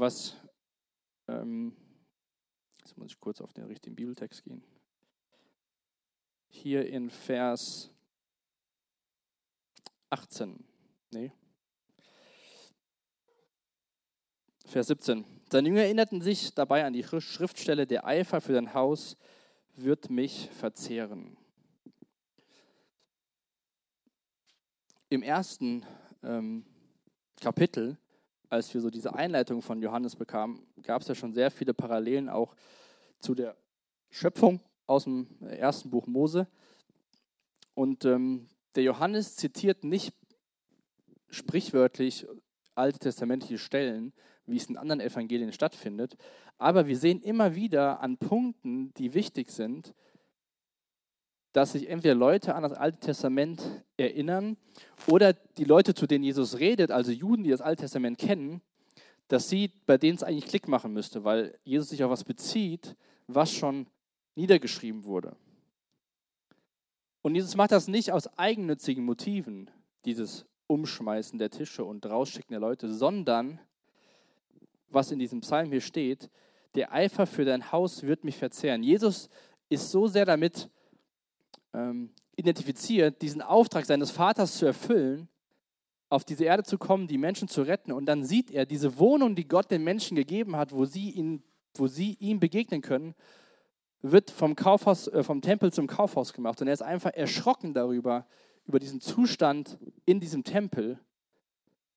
was, 0.00 0.36
ähm, 1.26 1.76
jetzt 2.80 2.96
muss 2.96 3.12
ich 3.12 3.20
kurz 3.20 3.40
auf 3.40 3.52
den 3.52 3.64
richtigen 3.64 3.96
Bibeltext 3.96 4.42
gehen. 4.44 4.62
Hier 6.48 6.88
in 6.88 7.10
Vers 7.10 7.90
18, 10.10 10.64
nee, 11.10 11.32
Vers 14.68 14.88
17. 14.88 15.24
Seine 15.50 15.68
Jünger 15.68 15.80
erinnerten 15.80 16.20
sich 16.20 16.52
dabei 16.52 16.84
an 16.84 16.92
die 16.92 17.02
Schriftstelle, 17.02 17.86
der 17.86 18.06
Eifer 18.06 18.42
für 18.42 18.52
dein 18.52 18.74
Haus 18.74 19.16
wird 19.76 20.10
mich 20.10 20.50
verzehren. 20.50 21.38
Im 25.08 25.22
ersten 25.22 25.86
ähm, 26.22 26.66
Kapitel 27.40 27.96
als 28.48 28.72
wir 28.72 28.80
so 28.80 28.90
diese 28.90 29.14
Einleitung 29.14 29.62
von 29.62 29.82
Johannes 29.82 30.16
bekamen, 30.16 30.66
gab 30.82 31.02
es 31.02 31.08
ja 31.08 31.14
schon 31.14 31.32
sehr 31.32 31.50
viele 31.50 31.74
Parallelen 31.74 32.28
auch 32.28 32.54
zu 33.18 33.34
der 33.34 33.56
Schöpfung 34.10 34.60
aus 34.86 35.04
dem 35.04 35.26
ersten 35.42 35.90
Buch 35.90 36.06
Mose. 36.06 36.46
Und 37.74 38.04
ähm, 38.04 38.48
der 38.74 38.82
Johannes 38.82 39.36
zitiert 39.36 39.84
nicht 39.84 40.14
sprichwörtlich 41.30 42.26
alte 42.74 42.98
testamentliche 42.98 43.58
Stellen, 43.58 44.12
wie 44.46 44.56
es 44.56 44.66
in 44.66 44.76
anderen 44.76 45.00
Evangelien 45.00 45.52
stattfindet, 45.52 46.16
aber 46.56 46.86
wir 46.86 46.96
sehen 46.96 47.20
immer 47.20 47.54
wieder 47.54 48.00
an 48.00 48.16
Punkten, 48.18 48.92
die 48.94 49.14
wichtig 49.14 49.50
sind, 49.50 49.94
dass 51.52 51.72
sich 51.72 51.88
entweder 51.88 52.14
Leute 52.14 52.54
an 52.54 52.62
das 52.62 52.72
Alte 52.72 52.98
Testament 52.98 53.62
erinnern 53.96 54.56
oder 55.06 55.32
die 55.32 55.64
Leute, 55.64 55.94
zu 55.94 56.06
denen 56.06 56.24
Jesus 56.24 56.58
redet, 56.58 56.90
also 56.90 57.10
Juden, 57.10 57.44
die 57.44 57.50
das 57.50 57.60
Alte 57.60 57.82
Testament 57.82 58.18
kennen, 58.18 58.60
dass 59.28 59.48
sie, 59.48 59.70
bei 59.86 59.98
denen 59.98 60.16
es 60.16 60.22
eigentlich 60.22 60.46
Klick 60.46 60.68
machen 60.68 60.92
müsste, 60.92 61.24
weil 61.24 61.58
Jesus 61.64 61.90
sich 61.90 62.02
auf 62.02 62.10
was 62.10 62.24
bezieht, 62.24 62.96
was 63.26 63.52
schon 63.52 63.86
niedergeschrieben 64.34 65.04
wurde. 65.04 65.36
Und 67.22 67.34
Jesus 67.34 67.56
macht 67.56 67.72
das 67.72 67.88
nicht 67.88 68.12
aus 68.12 68.26
eigennützigen 68.38 69.04
Motiven, 69.04 69.70
dieses 70.04 70.46
Umschmeißen 70.66 71.38
der 71.38 71.50
Tische 71.50 71.84
und 71.84 72.06
Rausschicken 72.06 72.52
der 72.52 72.60
Leute, 72.60 72.92
sondern, 72.92 73.58
was 74.88 75.10
in 75.10 75.18
diesem 75.18 75.40
Psalm 75.40 75.70
hier 75.70 75.80
steht, 75.80 76.30
der 76.74 76.92
Eifer 76.92 77.26
für 77.26 77.44
dein 77.44 77.72
Haus 77.72 78.02
wird 78.02 78.24
mich 78.24 78.36
verzehren. 78.36 78.82
Jesus 78.82 79.28
ist 79.68 79.90
so 79.90 80.06
sehr 80.06 80.24
damit 80.24 80.70
ähm, 81.74 82.10
identifiziert, 82.36 83.20
diesen 83.22 83.42
Auftrag 83.42 83.84
seines 83.84 84.10
Vaters 84.10 84.56
zu 84.56 84.66
erfüllen, 84.66 85.28
auf 86.08 86.24
diese 86.24 86.44
Erde 86.44 86.62
zu 86.62 86.78
kommen, 86.78 87.06
die 87.06 87.18
Menschen 87.18 87.48
zu 87.48 87.62
retten. 87.62 87.92
Und 87.92 88.06
dann 88.06 88.24
sieht 88.24 88.50
er 88.50 88.64
diese 88.64 88.98
Wohnung, 88.98 89.34
die 89.34 89.46
Gott 89.46 89.70
den 89.70 89.84
Menschen 89.84 90.16
gegeben 90.16 90.56
hat, 90.56 90.72
wo 90.72 90.84
sie, 90.84 91.10
ihn, 91.10 91.42
wo 91.74 91.86
sie 91.86 92.14
ihm 92.20 92.40
begegnen 92.40 92.80
können. 92.80 93.14
wird 94.00 94.30
vom, 94.30 94.54
Kaufhaus, 94.54 95.08
äh, 95.08 95.22
vom 95.22 95.42
Tempel 95.42 95.72
zum 95.72 95.86
Kaufhaus 95.86 96.32
gemacht. 96.32 96.60
Und 96.60 96.68
er 96.68 96.74
ist 96.74 96.82
einfach 96.82 97.12
erschrocken 97.12 97.74
darüber, 97.74 98.26
über 98.64 98.78
diesen 98.78 99.00
Zustand 99.00 99.78
in 100.04 100.20
diesem 100.20 100.44
Tempel, 100.44 101.00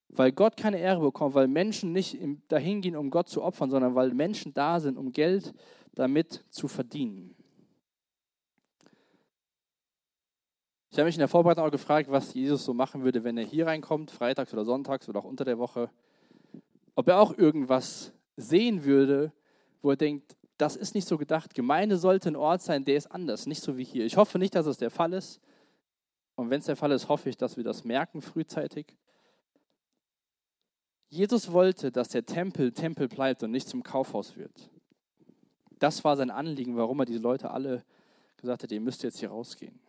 weil 0.07 0.31
Gott 0.31 0.57
keine 0.57 0.79
Ehre 0.79 1.01
bekommt, 1.01 1.35
weil 1.35 1.47
Menschen 1.47 1.91
nicht 1.91 2.17
dahin 2.47 2.81
gehen, 2.81 2.95
um 2.95 3.11
Gott 3.11 3.29
zu 3.29 3.43
opfern, 3.43 3.69
sondern 3.69 3.93
weil 3.93 4.13
Menschen 4.13 4.53
da 4.53 4.79
sind, 4.79 4.97
um 4.97 5.11
Geld 5.11 5.53
damit 5.93 6.43
zu 6.49 6.67
verdienen. 6.67 7.35
Ich 10.91 10.97
habe 10.97 11.05
mich 11.05 11.15
in 11.15 11.19
der 11.19 11.29
Vorbereitung 11.29 11.65
auch 11.65 11.71
gefragt, 11.71 12.11
was 12.11 12.33
Jesus 12.33 12.65
so 12.65 12.73
machen 12.73 13.05
würde, 13.05 13.23
wenn 13.23 13.37
er 13.37 13.45
hier 13.45 13.65
reinkommt, 13.65 14.11
freitags 14.11 14.51
oder 14.51 14.65
sonntags 14.65 15.07
oder 15.07 15.21
auch 15.21 15.25
unter 15.25 15.45
der 15.45 15.57
Woche. 15.57 15.89
Ob 16.95 17.07
er 17.07 17.21
auch 17.21 17.37
irgendwas 17.37 18.11
sehen 18.35 18.83
würde, 18.83 19.31
wo 19.81 19.91
er 19.91 19.95
denkt, 19.95 20.35
das 20.57 20.75
ist 20.75 20.93
nicht 20.93 21.07
so 21.07 21.17
gedacht. 21.17 21.55
Gemeinde 21.55 21.97
sollte 21.97 22.27
ein 22.27 22.35
Ort 22.35 22.61
sein, 22.61 22.83
der 22.83 22.97
ist 22.97 23.07
anders, 23.07 23.45
nicht 23.45 23.63
so 23.63 23.77
wie 23.77 23.85
hier. 23.85 24.05
Ich 24.05 24.17
hoffe 24.17 24.37
nicht, 24.37 24.53
dass 24.53 24.65
es 24.65 24.77
der 24.77 24.91
Fall 24.91 25.13
ist. 25.13 25.39
Und 26.35 26.49
wenn 26.49 26.59
es 26.59 26.65
der 26.65 26.75
Fall 26.75 26.91
ist, 26.91 27.07
hoffe 27.07 27.29
ich, 27.29 27.37
dass 27.37 27.55
wir 27.55 27.63
das 27.63 27.85
merken 27.85 28.21
frühzeitig. 28.21 28.97
Jesus 31.07 31.53
wollte, 31.53 31.93
dass 31.93 32.09
der 32.09 32.25
Tempel 32.25 32.73
Tempel 32.73 33.07
bleibt 33.07 33.43
und 33.43 33.51
nicht 33.51 33.69
zum 33.69 33.81
Kaufhaus 33.81 34.35
wird. 34.35 34.69
Das 35.79 36.03
war 36.03 36.17
sein 36.17 36.31
Anliegen, 36.31 36.75
warum 36.75 36.99
er 36.99 37.05
diese 37.05 37.19
Leute 37.19 37.49
alle 37.51 37.85
gesagt 38.35 38.63
hat, 38.63 38.71
ihr 38.73 38.81
müsst 38.81 39.03
jetzt 39.03 39.19
hier 39.19 39.29
rausgehen. 39.29 39.79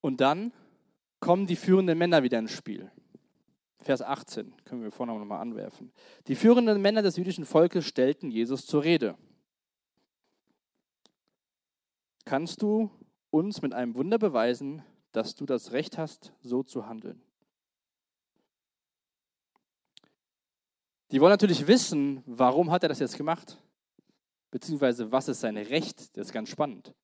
Und 0.00 0.20
dann 0.20 0.52
kommen 1.20 1.46
die 1.46 1.56
führenden 1.56 1.98
Männer 1.98 2.22
wieder 2.22 2.38
ins 2.38 2.52
Spiel. 2.52 2.90
Vers 3.80 4.02
18 4.02 4.54
können 4.64 4.82
wir 4.82 4.90
vorne 4.90 5.16
nochmal 5.16 5.40
anwerfen. 5.40 5.92
Die 6.26 6.34
führenden 6.34 6.80
Männer 6.80 7.02
des 7.02 7.16
jüdischen 7.16 7.44
Volkes 7.44 7.84
stellten 7.86 8.30
Jesus 8.30 8.66
zur 8.66 8.84
Rede. 8.84 9.16
Kannst 12.24 12.60
du 12.62 12.90
uns 13.30 13.62
mit 13.62 13.72
einem 13.72 13.94
Wunder 13.94 14.18
beweisen, 14.18 14.82
dass 15.12 15.34
du 15.34 15.46
das 15.46 15.72
Recht 15.72 15.96
hast, 15.96 16.32
so 16.42 16.62
zu 16.62 16.86
handeln? 16.86 17.22
Die 21.10 21.20
wollen 21.20 21.30
natürlich 21.30 21.66
wissen, 21.66 22.22
warum 22.26 22.70
hat 22.70 22.82
er 22.82 22.90
das 22.90 22.98
jetzt 22.98 23.16
gemacht? 23.16 23.56
Beziehungsweise, 24.50 25.10
was 25.10 25.28
ist 25.28 25.40
sein 25.40 25.56
Recht? 25.56 26.16
Das 26.16 26.26
ist 26.28 26.32
ganz 26.32 26.50
spannend. 26.50 26.94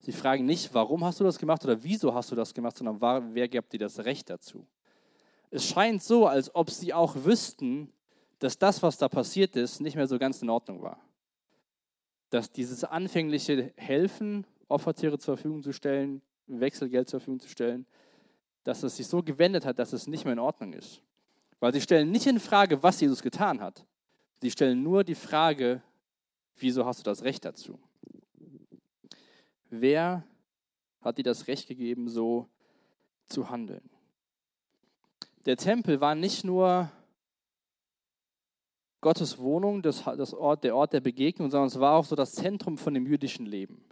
Sie 0.00 0.12
fragen 0.12 0.46
nicht, 0.46 0.72
warum 0.72 1.04
hast 1.04 1.20
du 1.20 1.24
das 1.24 1.38
gemacht 1.38 1.62
oder 1.64 1.82
wieso 1.82 2.14
hast 2.14 2.30
du 2.30 2.34
das 2.34 2.54
gemacht, 2.54 2.76
sondern 2.76 3.34
wer 3.34 3.48
gibt 3.48 3.72
dir 3.72 3.78
das 3.78 3.98
Recht 3.98 4.30
dazu? 4.30 4.66
Es 5.50 5.66
scheint 5.66 6.02
so, 6.02 6.26
als 6.26 6.54
ob 6.54 6.70
sie 6.70 6.94
auch 6.94 7.14
wüssten, 7.24 7.92
dass 8.38 8.58
das, 8.58 8.82
was 8.82 8.96
da 8.96 9.08
passiert 9.08 9.56
ist, 9.56 9.80
nicht 9.80 9.96
mehr 9.96 10.06
so 10.06 10.18
ganz 10.18 10.40
in 10.40 10.48
Ordnung 10.48 10.80
war. 10.80 10.98
Dass 12.30 12.50
dieses 12.50 12.84
anfängliche 12.84 13.72
Helfen, 13.76 14.46
Opfertiere 14.68 15.18
zur 15.18 15.36
Verfügung 15.36 15.62
zu 15.62 15.72
stellen, 15.72 16.22
Wechselgeld 16.46 17.08
zur 17.08 17.20
Verfügung 17.20 17.40
zu 17.40 17.48
stellen, 17.48 17.86
dass 18.64 18.82
es 18.82 18.96
sich 18.96 19.06
so 19.06 19.22
gewendet 19.22 19.66
hat, 19.66 19.78
dass 19.78 19.92
es 19.92 20.06
nicht 20.06 20.24
mehr 20.24 20.32
in 20.32 20.38
Ordnung 20.38 20.72
ist. 20.72 21.02
Weil 21.58 21.72
sie 21.74 21.80
stellen 21.80 22.10
nicht 22.10 22.26
in 22.26 22.40
Frage, 22.40 22.82
was 22.82 23.00
Jesus 23.00 23.20
getan 23.20 23.60
hat. 23.60 23.84
Sie 24.40 24.50
stellen 24.50 24.82
nur 24.82 25.04
die 25.04 25.14
Frage, 25.14 25.82
wieso 26.56 26.86
hast 26.86 27.00
du 27.00 27.04
das 27.04 27.22
Recht 27.22 27.44
dazu? 27.44 27.78
Wer 29.70 30.24
hat 31.00 31.18
dir 31.18 31.22
das 31.22 31.46
Recht 31.46 31.68
gegeben, 31.68 32.08
so 32.08 32.48
zu 33.26 33.50
handeln? 33.50 33.88
Der 35.46 35.56
Tempel 35.56 36.00
war 36.00 36.14
nicht 36.14 36.44
nur 36.44 36.90
Gottes 39.00 39.38
Wohnung, 39.38 39.80
das, 39.80 40.04
das 40.04 40.34
Ort, 40.34 40.64
der 40.64 40.76
Ort 40.76 40.92
der 40.92 41.00
Begegnung, 41.00 41.50
sondern 41.50 41.68
es 41.68 41.80
war 41.80 41.94
auch 41.94 42.04
so 42.04 42.16
das 42.16 42.32
Zentrum 42.32 42.76
von 42.76 42.92
dem 42.92 43.06
jüdischen 43.06 43.46
Leben. 43.46 43.82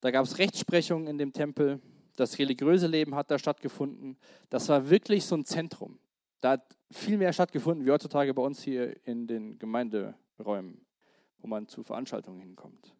Da 0.00 0.10
gab 0.10 0.24
es 0.24 0.38
Rechtsprechungen 0.38 1.06
in 1.06 1.18
dem 1.18 1.32
Tempel, 1.32 1.80
das 2.16 2.38
religiöse 2.38 2.88
Leben 2.88 3.14
hat 3.14 3.30
da 3.30 3.38
stattgefunden. 3.38 4.16
Das 4.50 4.68
war 4.68 4.90
wirklich 4.90 5.24
so 5.24 5.36
ein 5.36 5.44
Zentrum. 5.44 6.00
Da 6.40 6.52
hat 6.52 6.76
viel 6.90 7.18
mehr 7.18 7.32
stattgefunden 7.32 7.86
wie 7.86 7.90
heutzutage 7.90 8.34
bei 8.34 8.42
uns 8.42 8.62
hier 8.62 9.06
in 9.06 9.26
den 9.28 9.58
Gemeinderäumen, 9.58 10.84
wo 11.38 11.46
man 11.46 11.68
zu 11.68 11.84
Veranstaltungen 11.84 12.40
hinkommt. 12.40 12.97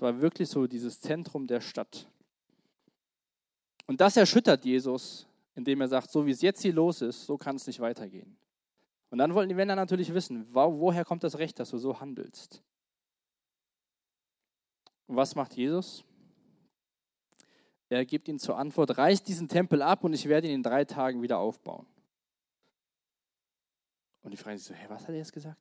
War 0.00 0.20
wirklich 0.20 0.48
so 0.48 0.66
dieses 0.66 1.00
Zentrum 1.00 1.46
der 1.46 1.60
Stadt. 1.60 2.08
Und 3.86 4.00
das 4.00 4.16
erschüttert 4.16 4.64
Jesus 4.64 5.26
indem 5.54 5.80
er 5.80 5.88
sagt, 5.88 6.10
so 6.10 6.24
wie 6.26 6.30
es 6.30 6.42
jetzt 6.42 6.62
hier 6.62 6.72
los 6.72 7.02
ist, 7.02 7.26
so 7.26 7.36
kann 7.36 7.56
es 7.56 7.66
nicht 7.66 7.80
weitergehen. 7.80 8.36
Und 9.10 9.18
dann 9.18 9.34
wollten 9.34 9.48
die 9.48 9.54
Männer 9.54 9.76
natürlich 9.76 10.14
wissen, 10.14 10.46
woher 10.52 11.04
kommt 11.04 11.24
das 11.24 11.38
Recht, 11.38 11.58
dass 11.58 11.70
du 11.70 11.78
so 11.78 12.00
handelst? 12.00 12.62
Und 15.06 15.16
was 15.16 15.34
macht 15.34 15.54
Jesus? 15.54 16.04
Er 17.88 18.04
gibt 18.06 18.28
ihnen 18.28 18.38
zur 18.38 18.56
Antwort, 18.56 18.96
reißt 18.96 19.26
diesen 19.26 19.48
Tempel 19.48 19.82
ab 19.82 20.04
und 20.04 20.12
ich 20.12 20.28
werde 20.28 20.46
ihn 20.46 20.54
in 20.54 20.62
drei 20.62 20.84
Tagen 20.84 21.22
wieder 21.22 21.38
aufbauen. 21.38 21.86
Und 24.22 24.30
die 24.30 24.36
fragen 24.36 24.56
sich 24.56 24.66
so, 24.66 24.74
hä, 24.74 24.86
was 24.88 25.02
hat 25.02 25.10
er 25.10 25.16
jetzt 25.16 25.32
gesagt? 25.32 25.58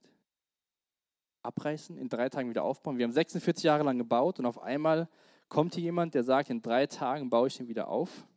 Abreißen, 1.50 1.98
in 1.98 2.10
drei 2.10 2.30
Tagen 2.30 2.50
wieder 2.50 2.64
aufbauen. 2.64 3.00
Wir 3.00 3.06
haben 3.06 3.12
46 3.12 3.64
Jahre 3.64 3.84
lang 3.84 3.98
gebaut 3.98 4.38
und 4.38 4.46
auf 4.46 4.62
einmal 4.62 5.10
kommt 5.48 5.74
hier 5.74 5.84
jemand, 5.84 6.14
der 6.14 6.24
sagt, 6.24 6.52
in 6.52 6.62
drei 6.62 6.86
Tagen 6.86 7.30
baue 7.30 7.48
ich 7.48 7.60
ihn 7.60 7.68
wieder 7.68 7.88
auf. 7.88 8.28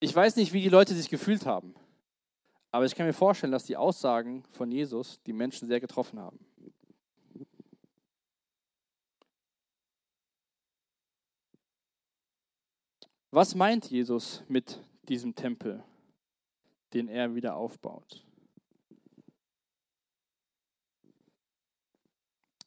Ich 0.00 0.14
weiß 0.14 0.36
nicht, 0.36 0.52
wie 0.52 0.62
die 0.62 0.70
Leute 0.70 0.94
sich 0.94 1.10
gefühlt 1.10 1.44
haben, 1.44 1.74
aber 2.70 2.86
ich 2.86 2.94
kann 2.94 3.06
mir 3.06 3.12
vorstellen, 3.12 3.52
dass 3.52 3.64
die 3.64 3.76
Aussagen 3.76 4.44
von 4.50 4.70
Jesus 4.70 5.22
die 5.24 5.34
Menschen 5.34 5.68
sehr 5.68 5.80
getroffen 5.80 6.18
haben. 6.18 6.38
Was 13.30 13.54
meint 13.54 13.90
Jesus 13.90 14.42
mit 14.48 14.82
diesem 15.02 15.34
Tempel, 15.34 15.84
den 16.94 17.08
er 17.08 17.34
wieder 17.34 17.56
aufbaut? 17.56 18.25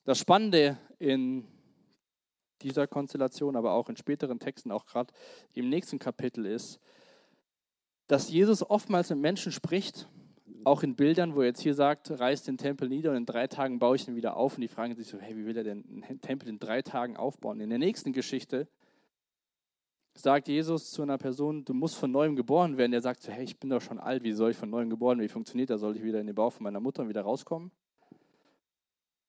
Das 0.03 0.17
Spannende 0.17 0.77
in 0.97 1.47
dieser 2.61 2.87
Konstellation, 2.87 3.55
aber 3.55 3.73
auch 3.73 3.89
in 3.89 3.97
späteren 3.97 4.39
Texten, 4.39 4.71
auch 4.71 4.85
gerade 4.85 5.13
im 5.53 5.69
nächsten 5.69 5.99
Kapitel 5.99 6.45
ist, 6.45 6.79
dass 8.07 8.29
Jesus 8.29 8.67
oftmals 8.67 9.09
mit 9.11 9.19
Menschen 9.19 9.51
spricht, 9.51 10.09
auch 10.63 10.83
in 10.83 10.95
Bildern, 10.95 11.35
wo 11.35 11.41
er 11.41 11.47
jetzt 11.47 11.61
hier 11.61 11.73
sagt, 11.73 12.11
reiß 12.11 12.43
den 12.43 12.57
Tempel 12.57 12.89
nieder 12.89 13.11
und 13.11 13.17
in 13.17 13.25
drei 13.25 13.47
Tagen 13.47 13.79
baue 13.79 13.95
ich 13.95 14.07
ihn 14.07 14.15
wieder 14.15 14.35
auf. 14.35 14.55
Und 14.55 14.61
die 14.61 14.67
fragen 14.67 14.95
sich 14.95 15.07
so, 15.07 15.19
hey, 15.19 15.37
wie 15.37 15.45
will 15.45 15.55
er 15.55 15.63
denn 15.63 16.03
einen 16.07 16.21
Tempel 16.21 16.49
in 16.49 16.59
drei 16.59 16.81
Tagen 16.81 17.17
aufbauen? 17.17 17.61
In 17.61 17.69
der 17.69 17.79
nächsten 17.79 18.11
Geschichte 18.11 18.67
sagt 20.15 20.47
Jesus 20.47 20.91
zu 20.91 21.01
einer 21.01 21.17
Person, 21.17 21.63
du 21.63 21.73
musst 21.73 21.95
von 21.95 22.11
neuem 22.11 22.35
geboren 22.35 22.77
werden. 22.77 22.91
Der 22.91 23.01
sagt 23.01 23.21
so, 23.21 23.31
hey, 23.31 23.43
ich 23.43 23.59
bin 23.59 23.69
doch 23.69 23.81
schon 23.81 23.99
alt, 23.99 24.23
wie 24.23 24.33
soll 24.33 24.51
ich 24.51 24.57
von 24.57 24.69
neuem 24.69 24.89
geboren 24.89 25.19
werden? 25.19 25.29
Wie 25.29 25.31
funktioniert 25.31 25.69
das? 25.69 25.81
Soll 25.81 25.95
ich 25.95 26.03
wieder 26.03 26.19
in 26.19 26.27
den 26.27 26.35
Bauch 26.35 26.51
von 26.51 26.63
meiner 26.63 26.79
Mutter 26.79 27.03
und 27.03 27.09
wieder 27.09 27.21
rauskommen? 27.21 27.71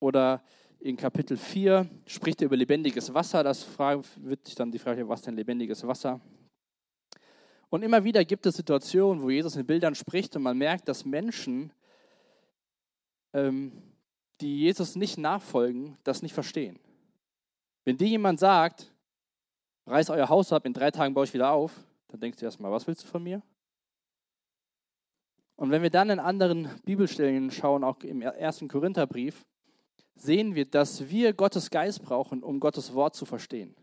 Oder 0.01 0.43
in 0.81 0.97
Kapitel 0.97 1.37
4 1.37 1.89
spricht 2.07 2.41
er 2.43 2.47
über 2.47 2.57
lebendiges 2.57 3.13
Wasser. 3.13 3.45
Das 3.45 3.67
wird 4.17 4.47
sich 4.47 4.55
dann 4.55 4.73
die 4.73 4.79
Frage, 4.79 5.09
was 5.09 5.23
denn 5.23 5.37
lebendiges 5.37 5.87
Wasser? 5.87 6.21
Und 7.69 7.83
immer 7.83 8.03
wieder 8.03 8.25
gibt 8.25 8.47
es 8.47 8.57
Situationen, 8.57 9.23
wo 9.23 9.31
Jesus 9.31 9.55
in 9.57 9.67
Bildern 9.67 9.95
spricht 9.95 10.35
und 10.35 10.43
man 10.43 10.59
merkt, 10.59 10.89
dass 10.89 11.05
Menschen, 11.05 11.73
ähm, 13.33 13.81
die 14.41 14.61
Jesus 14.61 14.97
nicht 14.97 15.19
nachfolgen, 15.19 15.97
das 16.03 16.23
nicht 16.23 16.33
verstehen. 16.33 16.79
Wenn 17.85 17.97
dir 17.97 18.09
jemand 18.09 18.41
sagt, 18.41 18.93
reiß 19.87 20.11
euer 20.11 20.29
Haus 20.29 20.53
ab, 20.53 20.67
in 20.67 20.73
drei 20.73 20.91
Tagen 20.91 21.15
baue 21.15 21.25
ich 21.25 21.35
wieder 21.35 21.53
auf, 21.53 21.73
dann 22.09 22.21
denkst 22.21 22.39
du 22.39 22.45
erstmal, 22.45 22.73
was 22.73 22.87
willst 22.87 23.05
du 23.05 23.07
von 23.07 23.23
mir? 23.23 23.43
Und 25.57 25.71
wenn 25.71 25.83
wir 25.83 25.91
dann 25.91 26.11
in 26.11 26.19
anderen 26.19 26.71
Bibelstellen 26.85 27.51
schauen, 27.51 27.85
auch 27.85 28.01
im 28.01 28.23
ersten 28.23 28.67
Korintherbrief, 28.67 29.45
sehen 30.23 30.55
wir, 30.55 30.65
dass 30.65 31.09
wir 31.09 31.33
Gottes 31.33 31.71
Geist 31.71 32.03
brauchen, 32.03 32.43
um 32.43 32.61
Gottes 32.61 32.95
Wort 32.95 33.15
zu 33.15 33.25
verstehen. 33.25 33.75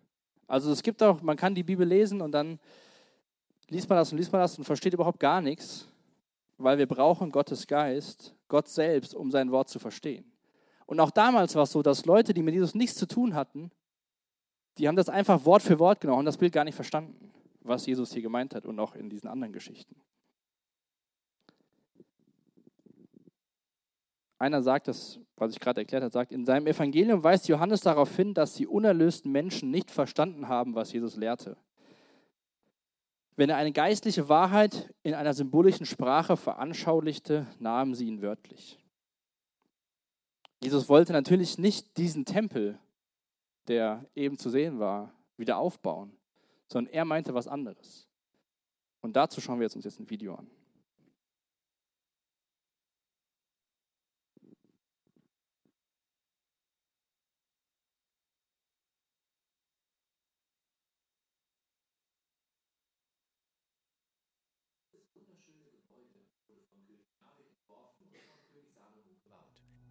Also 0.48 0.72
es 0.72 0.84
gibt 0.84 1.04
auch, 1.04 1.22
man 1.22 1.36
kann 1.36 1.56
die 1.56 1.64
Bibel 1.64 1.86
lesen 1.86 2.22
und 2.22 2.32
dann 2.32 2.60
liest 3.70 3.90
man 3.90 3.98
das 3.98 4.12
und 4.12 4.18
liest 4.18 4.32
man 4.32 4.42
das 4.42 4.58
und 4.58 4.64
versteht 4.64 4.94
überhaupt 4.94 5.20
gar 5.20 5.42
nichts, 5.42 5.88
weil 6.58 6.78
wir 6.78 6.88
brauchen 6.88 7.32
Gottes 7.32 7.68
Geist, 7.68 8.34
Gott 8.48 8.68
selbst, 8.70 9.14
um 9.14 9.32
sein 9.32 9.52
Wort 9.52 9.70
zu 9.70 9.80
verstehen. 9.80 10.32
Und 10.86 11.00
auch 11.00 11.12
damals 11.12 11.54
war 11.56 11.64
es 11.64 11.72
so, 11.72 11.82
dass 11.82 12.06
Leute, 12.06 12.34
die 12.34 12.42
mit 12.42 12.54
Jesus 12.54 12.74
nichts 12.74 12.96
zu 12.96 13.08
tun 13.08 13.34
hatten, 13.34 13.72
die 14.78 14.88
haben 14.88 14.96
das 14.96 15.10
einfach 15.10 15.44
Wort 15.44 15.64
für 15.64 15.80
Wort 15.80 16.00
genommen 16.00 16.20
und 16.20 16.26
das 16.26 16.38
Bild 16.38 16.54
gar 16.54 16.64
nicht 16.64 16.76
verstanden, 16.76 17.32
was 17.62 17.86
Jesus 17.86 18.14
hier 18.14 18.22
gemeint 18.22 18.56
hat 18.56 18.66
und 18.66 18.80
auch 18.80 18.96
in 18.96 19.10
diesen 19.10 19.28
anderen 19.28 19.52
Geschichten. 19.52 19.96
Einer 24.40 24.62
sagt 24.62 24.88
das, 24.88 25.20
was 25.36 25.52
ich 25.52 25.60
gerade 25.60 25.82
erklärt 25.82 26.04
habe, 26.04 26.12
sagt, 26.12 26.32
in 26.32 26.46
seinem 26.46 26.68
Evangelium 26.68 27.24
weist 27.24 27.48
Johannes 27.48 27.82
darauf 27.82 28.16
hin, 28.16 28.34
dass 28.34 28.54
die 28.54 28.68
unerlösten 28.68 29.32
Menschen 29.32 29.72
nicht 29.72 29.90
verstanden 29.90 30.48
haben, 30.48 30.76
was 30.76 30.92
Jesus 30.92 31.16
lehrte. 31.16 31.58
Wenn 33.36 33.50
er 33.50 33.58
eine 33.58 33.72
geistliche 33.72 34.30
Wahrheit 34.30 34.94
in 35.04 35.14
einer 35.14 35.34
symbolischen 35.34 35.86
Sprache 35.86 36.38
veranschaulichte, 36.38 37.48
nahmen 37.60 37.94
sie 37.94 38.08
ihn 38.08 38.22
wörtlich. 38.22 38.80
Jesus 40.62 40.90
wollte 40.90 41.14
natürlich 41.14 41.58
nicht 41.58 41.98
diesen 41.98 42.26
Tempel, 42.26 42.80
der 43.68 44.06
eben 44.16 44.38
zu 44.38 44.50
sehen 44.50 44.80
war, 44.80 45.14
wieder 45.38 45.58
aufbauen, 45.58 46.18
sondern 46.68 46.94
er 46.94 47.06
meinte 47.06 47.34
was 47.34 47.48
anderes. 47.48 48.08
Und 49.02 49.16
dazu 49.16 49.40
schauen 49.40 49.60
wir 49.60 49.66
jetzt 49.66 49.76
uns 49.76 49.86
jetzt 49.86 50.00
ein 50.00 50.10
Video 50.10 50.36
an. 50.36 50.50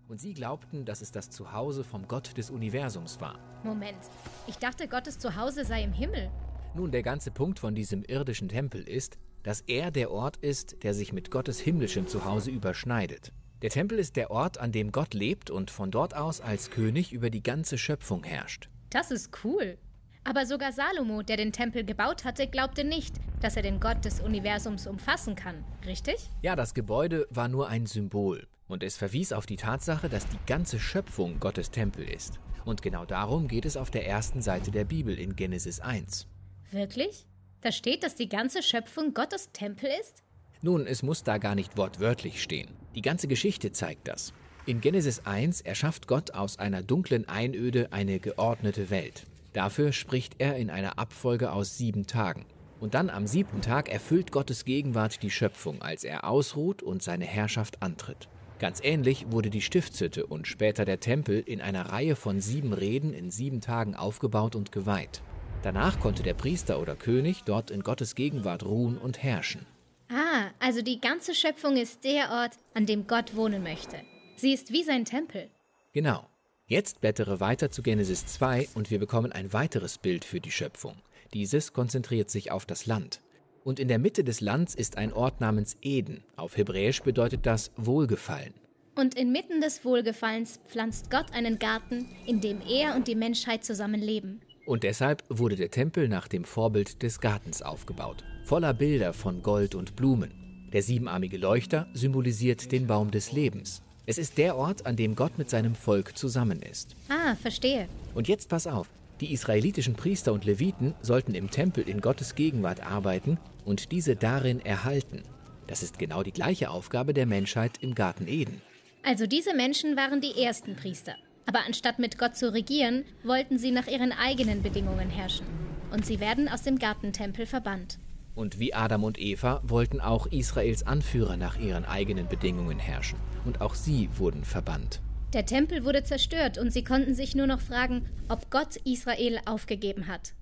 Und 0.08 0.20
sie 0.20 0.34
glaubten, 0.34 0.84
dass 0.84 1.00
es 1.00 1.10
das 1.10 1.30
Zuhause 1.30 1.82
vom 1.82 2.06
Gott 2.06 2.36
des 2.36 2.50
Universums 2.50 3.20
war. 3.20 3.40
Moment, 3.64 3.98
ich 4.46 4.56
dachte, 4.56 4.86
Gottes 4.86 5.18
Zuhause 5.18 5.64
sei 5.64 5.82
im 5.82 5.92
Himmel. 5.92 6.30
Nun, 6.74 6.92
der 6.92 7.02
ganze 7.02 7.32
Punkt 7.32 7.58
von 7.58 7.74
diesem 7.74 8.04
irdischen 8.04 8.48
Tempel 8.48 8.82
ist, 8.82 9.18
dass 9.42 9.62
er 9.62 9.90
der 9.90 10.12
Ort 10.12 10.36
ist, 10.36 10.84
der 10.84 10.94
sich 10.94 11.12
mit 11.12 11.30
Gottes 11.30 11.58
himmlischem 11.58 12.06
Zuhause 12.06 12.50
überschneidet. 12.50 13.32
Der 13.62 13.70
Tempel 13.70 13.98
ist 13.98 14.14
der 14.16 14.30
Ort, 14.30 14.58
an 14.58 14.70
dem 14.70 14.92
Gott 14.92 15.12
lebt 15.12 15.50
und 15.50 15.70
von 15.70 15.90
dort 15.90 16.14
aus 16.14 16.40
als 16.40 16.70
König 16.70 17.12
über 17.12 17.30
die 17.30 17.42
ganze 17.42 17.76
Schöpfung 17.76 18.22
herrscht. 18.22 18.68
Das 18.90 19.10
ist 19.10 19.30
cool. 19.44 19.76
Aber 20.22 20.46
sogar 20.46 20.72
Salomo, 20.72 21.22
der 21.22 21.36
den 21.36 21.52
Tempel 21.52 21.84
gebaut 21.84 22.24
hatte, 22.24 22.46
glaubte 22.46 22.84
nicht, 22.84 23.16
dass 23.40 23.56
er 23.56 23.62
den 23.62 23.80
Gott 23.80 24.04
des 24.04 24.20
Universums 24.20 24.86
umfassen 24.86 25.34
kann, 25.34 25.64
richtig? 25.84 26.16
Ja, 26.42 26.54
das 26.54 26.74
Gebäude 26.74 27.26
war 27.30 27.48
nur 27.48 27.68
ein 27.68 27.86
Symbol. 27.86 28.46
Und 28.68 28.82
es 28.82 28.96
verwies 28.96 29.32
auf 29.32 29.46
die 29.46 29.56
Tatsache, 29.56 30.08
dass 30.08 30.26
die 30.28 30.38
ganze 30.46 30.78
Schöpfung 30.78 31.38
Gottes 31.38 31.70
Tempel 31.70 32.08
ist. 32.08 32.40
Und 32.64 32.82
genau 32.82 33.04
darum 33.04 33.46
geht 33.46 33.64
es 33.64 33.76
auf 33.76 33.90
der 33.90 34.06
ersten 34.06 34.42
Seite 34.42 34.72
der 34.72 34.84
Bibel 34.84 35.18
in 35.18 35.36
Genesis 35.36 35.78
1. 35.78 36.26
Wirklich? 36.72 37.26
Da 37.60 37.70
steht, 37.70 38.02
dass 38.02 38.16
die 38.16 38.28
ganze 38.28 38.62
Schöpfung 38.62 39.14
Gottes 39.14 39.52
Tempel 39.52 39.88
ist? 40.00 40.24
Nun, 40.62 40.86
es 40.86 41.02
muss 41.02 41.22
da 41.22 41.38
gar 41.38 41.54
nicht 41.54 41.76
wortwörtlich 41.76 42.42
stehen. 42.42 42.70
Die 42.94 43.02
ganze 43.02 43.28
Geschichte 43.28 43.70
zeigt 43.70 44.08
das. 44.08 44.32
In 44.66 44.80
Genesis 44.80 45.24
1 45.24 45.60
erschafft 45.60 46.08
Gott 46.08 46.32
aus 46.32 46.58
einer 46.58 46.82
dunklen 46.82 47.28
Einöde 47.28 47.92
eine 47.92 48.18
geordnete 48.18 48.90
Welt. 48.90 49.26
Dafür 49.52 49.92
spricht 49.92 50.34
er 50.38 50.56
in 50.56 50.70
einer 50.70 50.98
Abfolge 50.98 51.52
aus 51.52 51.78
sieben 51.78 52.06
Tagen. 52.08 52.44
Und 52.80 52.94
dann 52.94 53.08
am 53.08 53.28
siebten 53.28 53.62
Tag 53.62 53.88
erfüllt 53.88 54.32
Gottes 54.32 54.64
Gegenwart 54.64 55.22
die 55.22 55.30
Schöpfung, 55.30 55.82
als 55.82 56.02
er 56.02 56.28
ausruht 56.28 56.82
und 56.82 57.02
seine 57.02 57.26
Herrschaft 57.26 57.80
antritt. 57.80 58.28
Ganz 58.58 58.80
ähnlich 58.82 59.26
wurde 59.30 59.50
die 59.50 59.60
Stiftshütte 59.60 60.26
und 60.26 60.46
später 60.46 60.86
der 60.86 60.98
Tempel 60.98 61.40
in 61.44 61.60
einer 61.60 61.90
Reihe 61.90 62.16
von 62.16 62.40
sieben 62.40 62.72
Reden 62.72 63.12
in 63.12 63.30
sieben 63.30 63.60
Tagen 63.60 63.94
aufgebaut 63.94 64.56
und 64.56 64.72
geweiht. 64.72 65.20
Danach 65.62 66.00
konnte 66.00 66.22
der 66.22 66.34
Priester 66.34 66.80
oder 66.80 66.96
König 66.96 67.42
dort 67.44 67.70
in 67.70 67.82
Gottes 67.82 68.14
Gegenwart 68.14 68.64
ruhen 68.64 68.96
und 68.96 69.22
herrschen. 69.22 69.66
Ah, 70.08 70.50
also 70.58 70.80
die 70.80 71.00
ganze 71.00 71.34
Schöpfung 71.34 71.76
ist 71.76 72.04
der 72.04 72.30
Ort, 72.30 72.52
an 72.72 72.86
dem 72.86 73.06
Gott 73.06 73.36
wohnen 73.36 73.62
möchte. 73.62 73.96
Sie 74.36 74.52
ist 74.52 74.72
wie 74.72 74.84
sein 74.84 75.04
Tempel. 75.04 75.50
Genau. 75.92 76.26
Jetzt 76.66 77.00
blättere 77.00 77.40
weiter 77.40 77.70
zu 77.70 77.82
Genesis 77.82 78.26
2 78.26 78.68
und 78.74 78.90
wir 78.90 78.98
bekommen 78.98 79.32
ein 79.32 79.52
weiteres 79.52 79.98
Bild 79.98 80.24
für 80.24 80.40
die 80.40 80.50
Schöpfung. 80.50 80.96
Dieses 81.34 81.72
konzentriert 81.72 82.30
sich 82.30 82.50
auf 82.50 82.66
das 82.66 82.86
Land. 82.86 83.20
Und 83.66 83.80
in 83.80 83.88
der 83.88 83.98
Mitte 83.98 84.22
des 84.22 84.40
Landes 84.40 84.76
ist 84.76 84.96
ein 84.96 85.12
Ort 85.12 85.40
namens 85.40 85.76
Eden. 85.82 86.22
Auf 86.36 86.56
Hebräisch 86.56 87.02
bedeutet 87.02 87.46
das 87.46 87.72
Wohlgefallen. 87.76 88.54
Und 88.94 89.16
inmitten 89.18 89.60
des 89.60 89.84
Wohlgefallens 89.84 90.60
pflanzt 90.68 91.10
Gott 91.10 91.32
einen 91.32 91.58
Garten, 91.58 92.06
in 92.26 92.40
dem 92.40 92.60
er 92.60 92.94
und 92.94 93.08
die 93.08 93.16
Menschheit 93.16 93.64
zusammenleben. 93.64 94.40
Und 94.66 94.84
deshalb 94.84 95.24
wurde 95.28 95.56
der 95.56 95.72
Tempel 95.72 96.06
nach 96.06 96.28
dem 96.28 96.44
Vorbild 96.44 97.02
des 97.02 97.18
Gartens 97.18 97.60
aufgebaut, 97.60 98.22
voller 98.44 98.72
Bilder 98.72 99.12
von 99.12 99.42
Gold 99.42 99.74
und 99.74 99.96
Blumen. 99.96 100.68
Der 100.72 100.84
siebenarmige 100.84 101.36
Leuchter 101.36 101.88
symbolisiert 101.92 102.70
den 102.70 102.86
Baum 102.86 103.10
des 103.10 103.32
Lebens. 103.32 103.82
Es 104.06 104.16
ist 104.16 104.38
der 104.38 104.56
Ort, 104.56 104.86
an 104.86 104.94
dem 104.94 105.16
Gott 105.16 105.38
mit 105.38 105.50
seinem 105.50 105.74
Volk 105.74 106.16
zusammen 106.16 106.62
ist. 106.62 106.94
Ah, 107.08 107.34
verstehe. 107.34 107.88
Und 108.14 108.28
jetzt 108.28 108.48
pass 108.48 108.68
auf. 108.68 108.86
Die 109.20 109.32
israelitischen 109.32 109.94
Priester 109.94 110.32
und 110.32 110.44
Leviten 110.44 110.94
sollten 111.00 111.34
im 111.34 111.50
Tempel 111.50 111.88
in 111.88 112.00
Gottes 112.00 112.34
Gegenwart 112.34 112.84
arbeiten 112.84 113.38
und 113.64 113.90
diese 113.92 114.14
darin 114.14 114.60
erhalten. 114.60 115.22
Das 115.66 115.82
ist 115.82 115.98
genau 115.98 116.22
die 116.22 116.32
gleiche 116.32 116.70
Aufgabe 116.70 117.14
der 117.14 117.26
Menschheit 117.26 117.78
im 117.80 117.94
Garten 117.94 118.28
Eden. 118.28 118.60
Also 119.02 119.26
diese 119.26 119.54
Menschen 119.54 119.96
waren 119.96 120.20
die 120.20 120.42
ersten 120.42 120.76
Priester. 120.76 121.14
Aber 121.46 121.60
anstatt 121.64 121.98
mit 121.98 122.18
Gott 122.18 122.36
zu 122.36 122.52
regieren, 122.52 123.04
wollten 123.22 123.58
sie 123.58 123.70
nach 123.70 123.86
ihren 123.86 124.12
eigenen 124.12 124.62
Bedingungen 124.62 125.08
herrschen. 125.08 125.46
Und 125.92 126.04
sie 126.04 126.20
werden 126.20 126.48
aus 126.48 126.62
dem 126.62 126.78
Gartentempel 126.78 127.46
verbannt. 127.46 127.98
Und 128.34 128.58
wie 128.58 128.74
Adam 128.74 129.04
und 129.04 129.18
Eva 129.18 129.62
wollten 129.64 130.00
auch 130.00 130.26
Israels 130.26 130.86
Anführer 130.86 131.36
nach 131.36 131.56
ihren 131.56 131.84
eigenen 131.84 132.28
Bedingungen 132.28 132.78
herrschen. 132.78 133.18
Und 133.44 133.60
auch 133.60 133.74
sie 133.74 134.10
wurden 134.16 134.44
verbannt. 134.44 135.00
Der 135.32 135.44
Tempel 135.44 135.84
wurde 135.84 136.04
zerstört 136.04 136.56
und 136.56 136.72
sie 136.72 136.84
konnten 136.84 137.14
sich 137.14 137.34
nur 137.34 137.46
noch 137.46 137.60
fragen, 137.60 138.08
ob 138.28 138.50
Gott 138.50 138.76
Israel 138.84 139.40
aufgegeben 139.44 140.06
hat. 140.06 140.34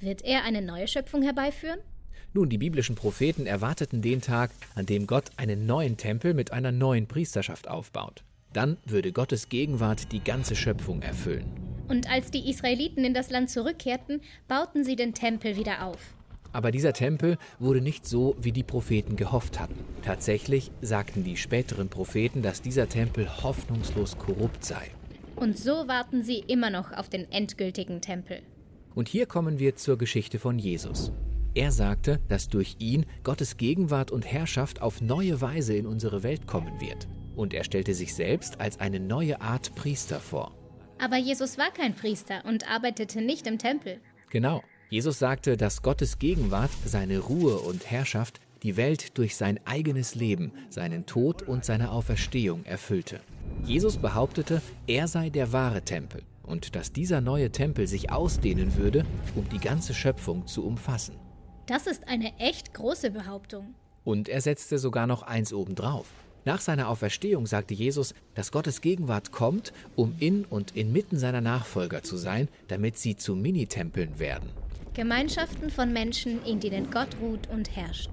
Wird 0.00 0.24
er 0.24 0.44
eine 0.44 0.62
neue 0.62 0.86
Schöpfung 0.86 1.22
herbeiführen? 1.22 1.80
Nun, 2.34 2.48
die 2.48 2.58
biblischen 2.58 2.94
Propheten 2.94 3.46
erwarteten 3.46 4.00
den 4.00 4.20
Tag, 4.20 4.50
an 4.74 4.86
dem 4.86 5.06
Gott 5.06 5.24
einen 5.36 5.66
neuen 5.66 5.96
Tempel 5.96 6.34
mit 6.34 6.52
einer 6.52 6.72
neuen 6.72 7.06
Priesterschaft 7.06 7.68
aufbaut. 7.68 8.22
Dann 8.52 8.76
würde 8.84 9.12
Gottes 9.12 9.48
Gegenwart 9.48 10.12
die 10.12 10.22
ganze 10.22 10.54
Schöpfung 10.54 11.02
erfüllen. 11.02 11.46
Und 11.88 12.08
als 12.08 12.30
die 12.30 12.48
Israeliten 12.48 13.04
in 13.04 13.14
das 13.14 13.30
Land 13.30 13.50
zurückkehrten, 13.50 14.20
bauten 14.46 14.84
sie 14.84 14.94
den 14.94 15.14
Tempel 15.14 15.56
wieder 15.56 15.84
auf. 15.84 16.14
Aber 16.52 16.70
dieser 16.70 16.92
Tempel 16.92 17.36
wurde 17.58 17.80
nicht 17.80 18.06
so, 18.06 18.36
wie 18.40 18.52
die 18.52 18.62
Propheten 18.62 19.16
gehofft 19.16 19.60
hatten. 19.60 19.78
Tatsächlich 20.02 20.70
sagten 20.80 21.24
die 21.24 21.36
späteren 21.36 21.88
Propheten, 21.88 22.42
dass 22.42 22.62
dieser 22.62 22.88
Tempel 22.88 23.28
hoffnungslos 23.42 24.18
korrupt 24.18 24.64
sei. 24.64 24.90
Und 25.36 25.58
so 25.58 25.86
warten 25.86 26.22
sie 26.22 26.38
immer 26.38 26.70
noch 26.70 26.92
auf 26.92 27.08
den 27.08 27.30
endgültigen 27.30 28.00
Tempel. 28.00 28.40
Und 28.94 29.08
hier 29.08 29.26
kommen 29.26 29.58
wir 29.58 29.76
zur 29.76 29.98
Geschichte 29.98 30.38
von 30.38 30.58
Jesus. 30.58 31.12
Er 31.54 31.70
sagte, 31.70 32.20
dass 32.28 32.48
durch 32.48 32.76
ihn 32.78 33.06
Gottes 33.22 33.56
Gegenwart 33.56 34.10
und 34.10 34.26
Herrschaft 34.26 34.82
auf 34.82 35.00
neue 35.00 35.40
Weise 35.40 35.74
in 35.74 35.86
unsere 35.86 36.22
Welt 36.22 36.46
kommen 36.46 36.80
wird. 36.80 37.08
Und 37.36 37.54
er 37.54 37.64
stellte 37.64 37.94
sich 37.94 38.14
selbst 38.14 38.60
als 38.60 38.80
eine 38.80 38.98
neue 39.00 39.40
Art 39.40 39.74
Priester 39.74 40.18
vor. 40.18 40.52
Aber 40.98 41.16
Jesus 41.16 41.58
war 41.58 41.70
kein 41.70 41.94
Priester 41.94 42.44
und 42.44 42.68
arbeitete 42.68 43.22
nicht 43.22 43.46
im 43.46 43.58
Tempel. 43.58 44.00
Genau. 44.30 44.62
Jesus 44.90 45.18
sagte, 45.18 45.58
dass 45.58 45.82
Gottes 45.82 46.18
Gegenwart, 46.18 46.70
seine 46.86 47.18
Ruhe 47.18 47.58
und 47.58 47.90
Herrschaft 47.90 48.40
die 48.62 48.76
Welt 48.76 49.18
durch 49.18 49.36
sein 49.36 49.60
eigenes 49.66 50.14
Leben, 50.14 50.50
seinen 50.70 51.04
Tod 51.04 51.42
und 51.42 51.64
seine 51.64 51.90
Auferstehung 51.90 52.64
erfüllte. 52.64 53.20
Jesus 53.64 53.98
behauptete, 53.98 54.62
er 54.86 55.06
sei 55.06 55.28
der 55.28 55.52
wahre 55.52 55.82
Tempel 55.82 56.22
und 56.42 56.74
dass 56.74 56.92
dieser 56.92 57.20
neue 57.20 57.52
Tempel 57.52 57.86
sich 57.86 58.10
ausdehnen 58.10 58.76
würde, 58.76 59.04
um 59.34 59.46
die 59.50 59.58
ganze 59.58 59.92
Schöpfung 59.92 60.46
zu 60.46 60.64
umfassen. 60.64 61.16
Das 61.66 61.86
ist 61.86 62.08
eine 62.08 62.36
echt 62.38 62.72
große 62.72 63.10
Behauptung. 63.10 63.74
Und 64.04 64.30
er 64.30 64.40
setzte 64.40 64.78
sogar 64.78 65.06
noch 65.06 65.22
eins 65.22 65.52
obendrauf. 65.52 66.06
Nach 66.46 66.62
seiner 66.62 66.88
Auferstehung 66.88 67.46
sagte 67.46 67.74
Jesus, 67.74 68.14
dass 68.34 68.52
Gottes 68.52 68.80
Gegenwart 68.80 69.32
kommt, 69.32 69.74
um 69.96 70.14
in 70.18 70.46
und 70.46 70.74
inmitten 70.76 71.18
seiner 71.18 71.42
Nachfolger 71.42 72.02
zu 72.02 72.16
sein, 72.16 72.48
damit 72.68 72.96
sie 72.96 73.16
zu 73.16 73.36
Minitempeln 73.36 74.18
werden. 74.18 74.48
Gemeinschaften 74.98 75.70
von 75.70 75.92
Menschen, 75.92 76.44
in 76.44 76.58
denen 76.58 76.90
Gott 76.90 77.06
ruht 77.22 77.46
und 77.50 77.76
herrscht. 77.76 78.10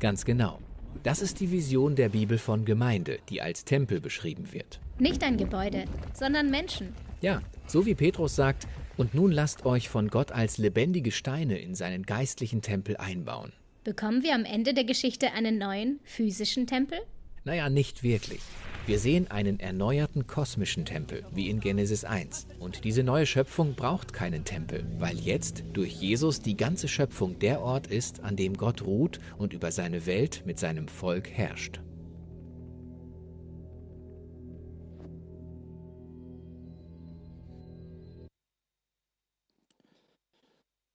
Ganz 0.00 0.24
genau. 0.24 0.60
Das 1.02 1.20
ist 1.20 1.40
die 1.40 1.50
Vision 1.50 1.94
der 1.94 2.08
Bibel 2.08 2.38
von 2.38 2.64
Gemeinde, 2.64 3.18
die 3.28 3.42
als 3.42 3.66
Tempel 3.66 4.00
beschrieben 4.00 4.50
wird. 4.50 4.80
Nicht 4.98 5.22
ein 5.24 5.36
Gebäude, 5.36 5.84
sondern 6.14 6.50
Menschen. 6.50 6.94
Ja, 7.20 7.42
so 7.66 7.84
wie 7.84 7.94
Petrus 7.94 8.34
sagt, 8.34 8.66
und 8.96 9.12
nun 9.12 9.30
lasst 9.30 9.66
euch 9.66 9.90
von 9.90 10.08
Gott 10.08 10.32
als 10.32 10.56
lebendige 10.56 11.12
Steine 11.12 11.58
in 11.58 11.74
seinen 11.74 12.04
geistlichen 12.04 12.62
Tempel 12.62 12.96
einbauen. 12.96 13.52
Bekommen 13.84 14.22
wir 14.22 14.34
am 14.34 14.46
Ende 14.46 14.72
der 14.72 14.84
Geschichte 14.84 15.32
einen 15.32 15.58
neuen 15.58 16.00
physischen 16.02 16.66
Tempel? 16.66 16.98
Naja, 17.44 17.68
nicht 17.68 18.02
wirklich. 18.02 18.40
Wir 18.84 18.98
sehen 18.98 19.30
einen 19.30 19.60
erneuerten 19.60 20.26
kosmischen 20.26 20.84
Tempel, 20.84 21.24
wie 21.32 21.48
in 21.48 21.60
Genesis 21.60 22.04
1. 22.04 22.48
Und 22.58 22.82
diese 22.82 23.04
neue 23.04 23.26
Schöpfung 23.26 23.76
braucht 23.76 24.12
keinen 24.12 24.44
Tempel, 24.44 24.84
weil 24.98 25.20
jetzt 25.20 25.62
durch 25.72 25.92
Jesus 25.92 26.40
die 26.40 26.56
ganze 26.56 26.88
Schöpfung 26.88 27.38
der 27.38 27.60
Ort 27.60 27.86
ist, 27.86 28.24
an 28.24 28.34
dem 28.34 28.56
Gott 28.56 28.82
ruht 28.82 29.20
und 29.38 29.52
über 29.52 29.70
seine 29.70 30.04
Welt 30.06 30.42
mit 30.46 30.58
seinem 30.58 30.88
Volk 30.88 31.30
herrscht. 31.30 31.80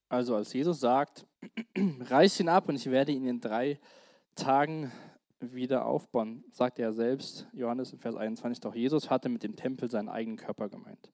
Also 0.09 0.35
als 0.35 0.51
Jesus 0.51 0.81
sagt, 0.81 1.25
reiß 1.77 2.41
ihn 2.41 2.49
ab 2.49 2.67
und 2.67 2.75
ich 2.75 2.91
werde 2.91 3.13
ihn 3.13 3.25
in 3.25 3.39
drei 3.39 3.79
Tagen 4.35 4.91
wieder 5.39 5.85
aufbauen, 5.85 6.43
sagt 6.51 6.79
er 6.79 6.93
selbst, 6.93 7.47
Johannes 7.53 7.93
in 7.93 7.99
Vers 7.99 8.15
21, 8.15 8.59
doch 8.61 8.75
Jesus 8.75 9.09
hatte 9.09 9.29
mit 9.29 9.43
dem 9.43 9.55
Tempel 9.55 9.89
seinen 9.89 10.09
eigenen 10.09 10.37
Körper 10.37 10.69
gemeint. 10.69 11.11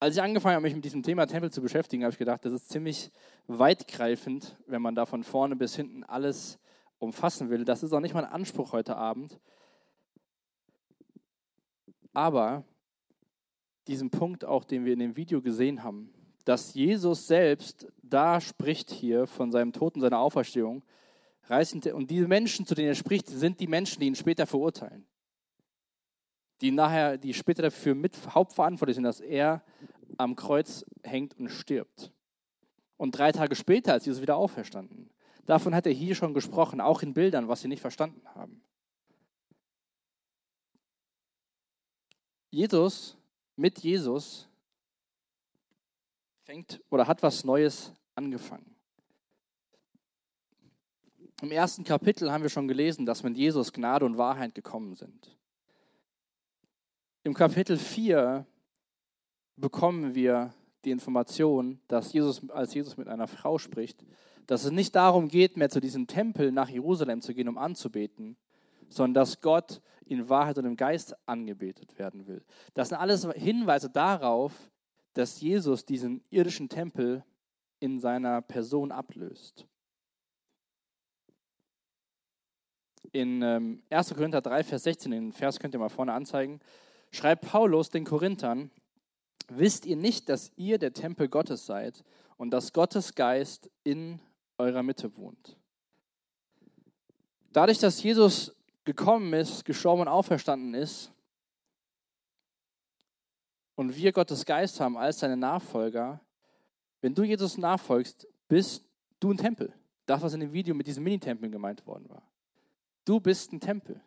Als 0.00 0.16
ich 0.16 0.22
angefangen 0.22 0.54
habe, 0.54 0.62
mich 0.62 0.74
mit 0.74 0.84
diesem 0.84 1.02
Thema 1.02 1.26
Tempel 1.26 1.50
zu 1.50 1.60
beschäftigen, 1.60 2.04
habe 2.04 2.12
ich 2.12 2.18
gedacht, 2.18 2.44
das 2.44 2.52
ist 2.52 2.68
ziemlich 2.68 3.10
weitgreifend, 3.48 4.56
wenn 4.66 4.80
man 4.80 4.94
da 4.94 5.06
von 5.06 5.24
vorne 5.24 5.56
bis 5.56 5.74
hinten 5.74 6.04
alles 6.04 6.58
umfassen 6.98 7.50
will. 7.50 7.64
Das 7.64 7.82
ist 7.82 7.92
auch 7.92 8.00
nicht 8.00 8.14
mein 8.14 8.24
Anspruch 8.24 8.72
heute 8.72 8.96
Abend. 8.96 9.40
Aber 12.12 12.64
diesen 13.88 14.10
Punkt 14.10 14.44
auch, 14.44 14.64
den 14.64 14.84
wir 14.84 14.92
in 14.92 14.98
dem 15.00 15.16
Video 15.16 15.42
gesehen 15.42 15.82
haben, 15.82 16.12
dass 16.44 16.74
Jesus 16.74 17.26
selbst 17.26 17.88
da 18.02 18.40
spricht 18.40 18.90
hier 18.90 19.26
von 19.26 19.50
seinem 19.50 19.72
Tod 19.72 19.96
und 19.96 20.00
seiner 20.00 20.18
Auferstehung, 20.18 20.82
und 21.50 22.10
diese 22.10 22.28
Menschen, 22.28 22.66
zu 22.66 22.74
denen 22.74 22.88
er 22.88 22.94
spricht, 22.94 23.26
sind 23.28 23.58
die 23.60 23.66
Menschen, 23.66 24.00
die 24.00 24.06
ihn 24.06 24.14
später 24.14 24.46
verurteilen. 24.46 25.06
Die 26.60 26.70
nachher, 26.70 27.16
die 27.16 27.32
später 27.32 27.62
dafür 27.62 27.94
mit 27.94 28.16
hauptverantwortlich 28.34 28.96
sind, 28.96 29.04
dass 29.04 29.20
er 29.20 29.62
am 30.16 30.36
Kreuz 30.36 30.84
hängt 31.02 31.38
und 31.38 31.48
stirbt. 31.48 32.12
Und 32.96 33.12
drei 33.12 33.32
Tage 33.32 33.54
später 33.54 33.96
ist 33.96 34.06
Jesus 34.06 34.20
wieder 34.20 34.36
auferstanden. 34.36 35.10
Davon 35.46 35.74
hat 35.74 35.86
er 35.86 35.92
hier 35.92 36.14
schon 36.14 36.34
gesprochen, 36.34 36.80
auch 36.80 37.02
in 37.02 37.14
Bildern, 37.14 37.48
was 37.48 37.62
sie 37.62 37.68
nicht 37.68 37.80
verstanden 37.80 38.22
haben. 38.34 38.60
Jesus, 42.50 43.16
mit 43.56 43.78
Jesus, 43.78 44.48
fängt 46.42 46.82
oder 46.90 47.06
hat 47.06 47.22
was 47.22 47.44
Neues 47.44 47.92
angefangen. 48.14 48.77
Im 51.40 51.52
ersten 51.52 51.84
Kapitel 51.84 52.32
haben 52.32 52.42
wir 52.42 52.50
schon 52.50 52.66
gelesen, 52.66 53.06
dass 53.06 53.22
mit 53.22 53.36
Jesus 53.36 53.72
Gnade 53.72 54.04
und 54.04 54.18
Wahrheit 54.18 54.56
gekommen 54.56 54.96
sind. 54.96 55.36
Im 57.22 57.32
Kapitel 57.32 57.76
4 57.76 58.44
bekommen 59.56 60.16
wir 60.16 60.52
die 60.84 60.90
Information, 60.90 61.80
dass 61.86 62.12
Jesus, 62.12 62.48
als 62.50 62.74
Jesus 62.74 62.96
mit 62.96 63.06
einer 63.06 63.28
Frau 63.28 63.58
spricht, 63.58 64.04
dass 64.48 64.64
es 64.64 64.72
nicht 64.72 64.96
darum 64.96 65.28
geht, 65.28 65.56
mehr 65.56 65.70
zu 65.70 65.78
diesem 65.78 66.08
Tempel 66.08 66.50
nach 66.50 66.68
Jerusalem 66.68 67.20
zu 67.20 67.34
gehen, 67.34 67.48
um 67.48 67.58
anzubeten, 67.58 68.36
sondern 68.88 69.14
dass 69.14 69.40
Gott 69.40 69.80
in 70.06 70.28
Wahrheit 70.28 70.58
und 70.58 70.64
im 70.64 70.76
Geist 70.76 71.14
angebetet 71.28 71.98
werden 71.98 72.26
will. 72.26 72.42
Das 72.74 72.88
sind 72.88 72.98
alles 72.98 73.28
Hinweise 73.34 73.90
darauf, 73.90 74.52
dass 75.12 75.40
Jesus 75.40 75.84
diesen 75.84 76.24
irdischen 76.30 76.68
Tempel 76.68 77.22
in 77.78 78.00
seiner 78.00 78.42
Person 78.42 78.90
ablöst. 78.90 79.66
In 83.12 83.42
ähm, 83.42 83.82
1. 83.90 84.14
Korinther 84.14 84.40
3, 84.40 84.64
Vers 84.64 84.82
16, 84.84 85.10
den 85.10 85.32
Vers 85.32 85.58
könnt 85.58 85.74
ihr 85.74 85.80
mal 85.80 85.88
vorne 85.88 86.12
anzeigen, 86.12 86.60
schreibt 87.10 87.46
Paulus 87.46 87.90
den 87.90 88.04
Korinthern, 88.04 88.70
wisst 89.48 89.86
ihr 89.86 89.96
nicht, 89.96 90.28
dass 90.28 90.52
ihr 90.56 90.78
der 90.78 90.92
Tempel 90.92 91.28
Gottes 91.28 91.64
seid 91.64 92.04
und 92.36 92.50
dass 92.50 92.72
Gottes 92.72 93.14
Geist 93.14 93.70
in 93.82 94.20
eurer 94.58 94.82
Mitte 94.82 95.16
wohnt? 95.16 95.56
Dadurch, 97.52 97.78
dass 97.78 98.02
Jesus 98.02 98.54
gekommen 98.84 99.32
ist, 99.32 99.64
gestorben 99.64 100.02
und 100.02 100.08
auferstanden 100.08 100.74
ist 100.74 101.10
und 103.74 103.96
wir 103.96 104.12
Gottes 104.12 104.44
Geist 104.44 104.80
haben 104.80 104.96
als 104.96 105.20
seine 105.20 105.36
Nachfolger, 105.36 106.20
wenn 107.00 107.14
du 107.14 107.22
Jesus 107.22 107.56
nachfolgst, 107.58 108.26
bist 108.48 108.84
du 109.20 109.30
ein 109.30 109.36
Tempel. 109.36 109.72
Das, 110.04 110.22
was 110.22 110.34
in 110.34 110.40
dem 110.40 110.52
Video 110.52 110.74
mit 110.74 110.86
diesem 110.86 111.04
Minitempel 111.04 111.50
gemeint 111.50 111.86
worden 111.86 112.08
war. 112.08 112.22
Du 113.08 113.20
bist 113.20 113.54
ein 113.54 113.60
Tempel. 113.60 114.02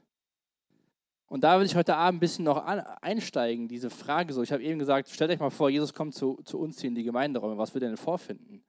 Und 1.25 1.43
da 1.43 1.57
will 1.57 1.65
ich 1.65 1.75
heute 1.75 1.95
Abend 1.95 2.17
ein 2.17 2.19
bisschen 2.19 2.45
noch 2.45 2.63
einsteigen, 3.01 3.67
diese 3.67 3.89
Frage 3.89 4.31
so. 4.31 4.43
Ich 4.43 4.51
habe 4.51 4.61
eben 4.61 4.77
gesagt, 4.77 5.09
stellt 5.09 5.31
euch 5.31 5.39
mal 5.39 5.49
vor, 5.49 5.71
Jesus 5.71 5.95
kommt 5.95 6.13
zu, 6.13 6.39
zu 6.43 6.59
uns 6.59 6.79
hier 6.79 6.89
in 6.89 6.93
die 6.93 7.03
Gemeinderäume. 7.03 7.57
Was 7.57 7.73
wird 7.73 7.83
er 7.83 7.89
denn 7.89 7.97
vorfinden? 7.97 8.63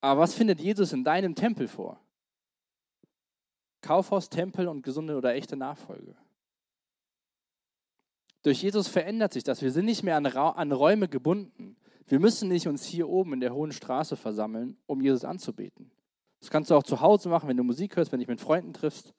Aber 0.00 0.22
was 0.22 0.34
findet 0.34 0.60
Jesus 0.60 0.92
in 0.92 1.04
deinem 1.04 1.36
Tempel 1.36 1.68
vor? 1.68 2.00
Kaufhaus, 3.80 4.28
Tempel 4.28 4.66
und 4.66 4.82
gesunde 4.82 5.16
oder 5.16 5.34
echte 5.34 5.56
Nachfolge. 5.56 6.16
Durch 8.42 8.60
Jesus 8.64 8.88
verändert 8.88 9.34
sich 9.34 9.44
das. 9.44 9.62
Wir 9.62 9.70
sind 9.70 9.84
nicht 9.84 10.02
mehr 10.02 10.16
an, 10.16 10.26
Ra 10.26 10.50
an 10.50 10.72
Räume 10.72 11.06
gebunden. 11.06 11.76
Wir 12.08 12.18
müssen 12.18 12.48
nicht 12.48 12.66
uns 12.66 12.84
hier 12.86 13.08
oben 13.08 13.34
in 13.34 13.40
der 13.40 13.54
Hohen 13.54 13.70
Straße 13.70 14.16
versammeln, 14.16 14.76
um 14.86 15.00
Jesus 15.00 15.24
anzubeten. 15.24 15.92
Das 16.40 16.50
kannst 16.50 16.72
du 16.72 16.74
auch 16.74 16.82
zu 16.82 17.00
Hause 17.00 17.28
machen, 17.28 17.48
wenn 17.48 17.56
du 17.56 17.62
Musik 17.62 17.94
hörst, 17.94 18.10
wenn 18.10 18.18
du 18.18 18.24
dich 18.24 18.30
mit 18.30 18.40
Freunden 18.40 18.72
triffst. 18.72 19.14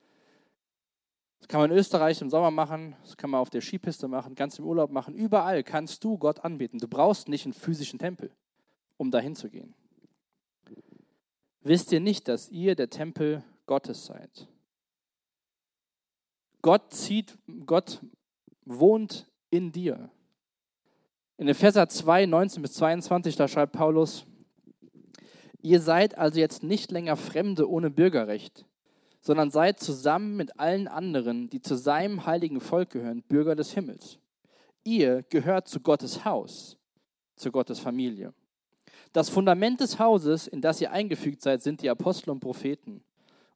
Das 1.41 1.47
kann 1.47 1.59
man 1.59 1.71
in 1.71 1.77
Österreich 1.77 2.21
im 2.21 2.29
Sommer 2.29 2.51
machen, 2.51 2.95
das 3.01 3.17
kann 3.17 3.31
man 3.31 3.41
auf 3.41 3.49
der 3.49 3.61
Skipiste 3.61 4.07
machen, 4.07 4.35
ganz 4.35 4.59
im 4.59 4.65
Urlaub 4.65 4.91
machen. 4.91 5.15
Überall 5.15 5.63
kannst 5.63 6.03
du 6.03 6.17
Gott 6.19 6.45
anbeten. 6.45 6.79
Du 6.79 6.87
brauchst 6.87 7.27
nicht 7.27 7.45
einen 7.45 7.53
physischen 7.53 7.97
Tempel, 7.97 8.31
um 8.97 9.09
dahin 9.09 9.35
zu 9.35 9.49
gehen. 9.49 9.73
Wisst 11.63 11.91
ihr 11.91 11.99
nicht, 11.99 12.27
dass 12.27 12.49
ihr 12.49 12.75
der 12.75 12.91
Tempel 12.91 13.43
Gottes 13.65 14.05
seid? 14.05 14.47
Gott 16.61 16.93
zieht, 16.93 17.37
Gott 17.65 18.01
wohnt 18.63 19.27
in 19.49 19.71
dir. 19.71 20.11
In 21.37 21.47
Epheser 21.47 21.89
2, 21.89 22.27
19 22.27 22.61
bis 22.61 22.73
22, 22.73 23.35
da 23.35 23.47
schreibt 23.47 23.73
Paulus, 23.73 24.27
ihr 25.63 25.81
seid 25.81 26.19
also 26.19 26.39
jetzt 26.39 26.61
nicht 26.61 26.91
länger 26.91 27.15
Fremde 27.15 27.67
ohne 27.67 27.89
Bürgerrecht 27.89 28.65
sondern 29.21 29.51
seid 29.51 29.79
zusammen 29.79 30.35
mit 30.35 30.59
allen 30.59 30.87
anderen, 30.87 31.49
die 31.49 31.61
zu 31.61 31.75
seinem 31.75 32.25
heiligen 32.25 32.59
Volk 32.59 32.89
gehören, 32.89 33.21
Bürger 33.23 33.55
des 33.55 33.73
Himmels. 33.73 34.17
Ihr 34.83 35.23
gehört 35.29 35.67
zu 35.67 35.79
Gottes 35.79 36.25
Haus, 36.25 36.77
zu 37.35 37.51
Gottes 37.51 37.79
Familie. 37.79 38.33
Das 39.13 39.29
Fundament 39.29 39.79
des 39.79 39.99
Hauses, 39.99 40.47
in 40.47 40.61
das 40.61 40.81
ihr 40.81 40.91
eingefügt 40.91 41.41
seid, 41.41 41.61
sind 41.61 41.81
die 41.81 41.89
Apostel 41.89 42.31
und 42.31 42.39
Propheten. 42.39 43.03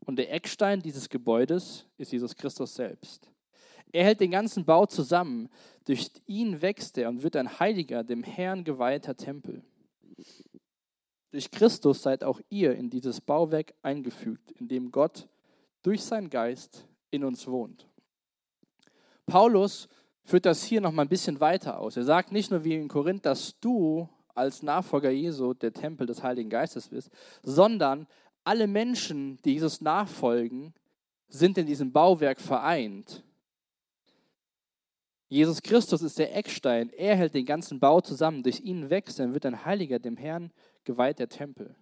Und 0.02 0.18
der 0.18 0.32
Eckstein 0.32 0.82
dieses 0.82 1.10
Gebäudes 1.10 1.88
ist 1.98 2.12
Jesus 2.12 2.36
Christus 2.36 2.76
selbst. 2.76 3.32
Er 3.92 4.04
hält 4.04 4.20
den 4.20 4.32
ganzen 4.32 4.66
Bau 4.66 4.86
zusammen. 4.86 5.50
Durch 5.86 6.12
ihn 6.28 6.62
wächst 6.62 6.98
er 6.98 7.10
und 7.10 7.24
wird 7.24 7.36
ein 7.38 7.60
heiliger, 7.60 8.04
dem 8.04 8.24
Herrn 8.24 8.64
geweihter 8.64 9.16
Tempel. 9.16 9.64
Durch 11.32 11.50
Christus 11.50 12.04
seid 12.04 12.24
auch 12.24 12.40
ihr 12.50 12.76
in 12.76 12.90
dieses 12.90 13.20
Bauwerk 13.20 13.74
eingefügt, 13.82 14.52
in 14.52 14.68
dem 14.68 14.92
Gott 14.92 15.28
durch 15.86 16.04
seinen 16.04 16.30
Geist 16.30 16.88
in 17.12 17.24
uns 17.24 17.48
wohnt. 17.48 17.88
Paulus 19.26 19.88
führt 20.24 20.46
das 20.46 20.64
hier 20.64 20.82
noch 20.82 20.92
mal 20.92 21.04
ein 21.04 21.10
bisschen 21.10 21.40
weiter 21.40 21.80
aus. 21.80 21.96
Er 21.96 22.04
sagt 22.04 22.32
nicht 22.32 22.50
nur 22.50 22.64
wie 22.64 22.76
in 22.76 22.88
Korinth, 22.88 23.26
dass 23.26 23.60
du 23.60 24.10
als 24.34 24.64
Nachfolger 24.64 25.12
Jesu 25.12 25.54
der 25.54 25.74
Tempel 25.74 26.08
des 26.08 26.24
Heiligen 26.24 26.50
Geistes 26.50 26.90
bist, 26.90 27.10
sondern 27.44 28.08
alle 28.44 28.68
Menschen, 28.68 29.38
die 29.46 29.54
Jesus 29.54 29.82
nachfolgen, 29.82 30.74
sind 31.28 31.58
in 31.58 31.68
diesem 31.68 31.92
Bauwerk 31.92 32.42
vereint. 32.42 33.24
Jesus 35.28 35.62
Christus 35.62 36.02
ist 36.02 36.20
der 36.20 36.36
Eckstein. 36.36 36.90
Er 36.90 37.16
hält 37.16 37.34
den 37.34 37.46
ganzen 37.46 37.80
Bau 37.80 38.02
zusammen. 38.02 38.44
Durch 38.44 38.62
ihn 38.62 38.90
wächst, 38.90 39.20
dann 39.20 39.34
wird 39.34 39.46
ein 39.46 39.66
Heiliger, 39.66 40.00
dem 40.00 40.18
Herrn 40.18 40.52
geweiht 40.84 41.20
der 41.20 41.30
Tempel. 41.30 41.76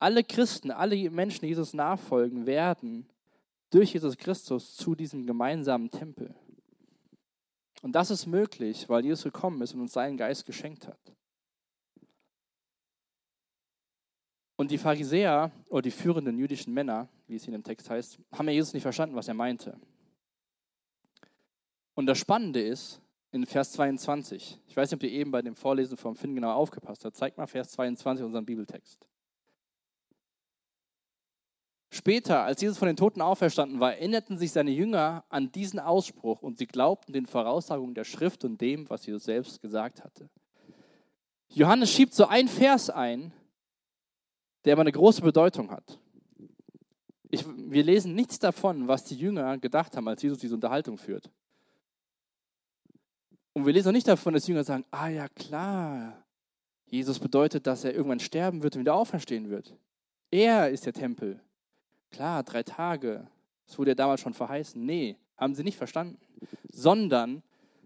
Alle 0.00 0.24
Christen, 0.24 0.70
alle 0.70 1.10
Menschen, 1.10 1.42
die 1.42 1.48
Jesus 1.48 1.74
nachfolgen, 1.74 2.46
werden 2.46 3.06
durch 3.68 3.92
Jesus 3.92 4.16
Christus 4.16 4.74
zu 4.74 4.94
diesem 4.94 5.26
gemeinsamen 5.26 5.90
Tempel. 5.90 6.34
Und 7.82 7.92
das 7.92 8.10
ist 8.10 8.26
möglich, 8.26 8.88
weil 8.88 9.04
Jesus 9.04 9.24
gekommen 9.24 9.60
ist 9.62 9.74
und 9.74 9.82
uns 9.82 9.92
seinen 9.92 10.16
Geist 10.16 10.46
geschenkt 10.46 10.88
hat. 10.88 10.98
Und 14.56 14.70
die 14.70 14.78
Pharisäer 14.78 15.52
oder 15.68 15.82
die 15.82 15.90
führenden 15.90 16.38
jüdischen 16.38 16.74
Männer, 16.74 17.08
wie 17.26 17.36
es 17.36 17.44
hier 17.44 17.54
im 17.54 17.62
Text 17.62 17.88
heißt, 17.88 18.18
haben 18.32 18.48
ja 18.48 18.54
Jesus 18.54 18.74
nicht 18.74 18.82
verstanden, 18.82 19.16
was 19.16 19.28
er 19.28 19.34
meinte. 19.34 19.78
Und 21.94 22.06
das 22.06 22.18
Spannende 22.18 22.62
ist, 22.62 23.00
in 23.32 23.44
Vers 23.46 23.72
22, 23.72 24.58
ich 24.66 24.76
weiß 24.76 24.90
nicht, 24.90 24.98
ob 24.98 25.02
ihr 25.02 25.12
eben 25.12 25.30
bei 25.30 25.42
dem 25.42 25.56
Vorlesen 25.56 25.96
vom 25.96 26.16
Finn 26.16 26.34
genau 26.34 26.52
aufgepasst 26.52 27.04
habt, 27.04 27.16
zeigt 27.16 27.38
mal 27.38 27.46
Vers 27.46 27.70
22 27.72 28.24
unseren 28.24 28.46
Bibeltext. 28.46 29.09
Später, 31.92 32.44
als 32.44 32.60
Jesus 32.60 32.78
von 32.78 32.86
den 32.86 32.96
Toten 32.96 33.20
auferstanden 33.20 33.80
war, 33.80 33.94
erinnerten 33.94 34.38
sich 34.38 34.52
seine 34.52 34.70
Jünger 34.70 35.24
an 35.28 35.50
diesen 35.50 35.80
Ausspruch 35.80 36.40
und 36.40 36.56
sie 36.58 36.66
glaubten 36.66 37.12
den 37.12 37.26
Voraussagungen 37.26 37.94
der 37.94 38.04
Schrift 38.04 38.44
und 38.44 38.60
dem, 38.60 38.88
was 38.88 39.06
Jesus 39.06 39.24
selbst 39.24 39.60
gesagt 39.60 40.04
hatte. 40.04 40.30
Johannes 41.48 41.90
schiebt 41.90 42.14
so 42.14 42.26
einen 42.26 42.46
Vers 42.46 42.90
ein, 42.90 43.32
der 44.64 44.74
aber 44.74 44.82
eine 44.82 44.92
große 44.92 45.20
Bedeutung 45.20 45.72
hat. 45.72 45.98
Ich, 47.28 47.44
wir 47.46 47.82
lesen 47.82 48.14
nichts 48.14 48.38
davon, 48.38 48.86
was 48.86 49.04
die 49.04 49.16
Jünger 49.16 49.58
gedacht 49.58 49.96
haben, 49.96 50.06
als 50.06 50.22
Jesus 50.22 50.38
diese 50.38 50.54
Unterhaltung 50.54 50.96
führt. 50.96 51.28
Und 53.52 53.66
wir 53.66 53.72
lesen 53.72 53.88
auch 53.88 53.92
nicht 53.92 54.06
davon, 54.06 54.34
dass 54.34 54.44
die 54.44 54.52
Jünger 54.52 54.64
sagen, 54.64 54.84
ah 54.92 55.08
ja 55.08 55.28
klar, 55.28 56.24
Jesus 56.86 57.18
bedeutet, 57.18 57.66
dass 57.66 57.82
er 57.82 57.94
irgendwann 57.94 58.20
sterben 58.20 58.62
wird 58.62 58.76
und 58.76 58.80
wieder 58.80 58.94
auferstehen 58.94 59.50
wird. 59.50 59.76
Er 60.30 60.70
ist 60.70 60.86
der 60.86 60.92
Tempel. 60.92 61.40
Klar, 62.10 62.42
drei 62.42 62.62
Tage. 62.62 63.26
Das 63.66 63.78
wurde 63.78 63.92
ja 63.92 63.94
damals 63.94 64.20
schon 64.20 64.34
verheißen. 64.34 64.84
Nee, 64.84 65.16
haben 65.36 65.54
sie 65.54 65.64
nicht 65.64 65.76
verstanden. 65.76 66.18
Sondern 66.72 67.42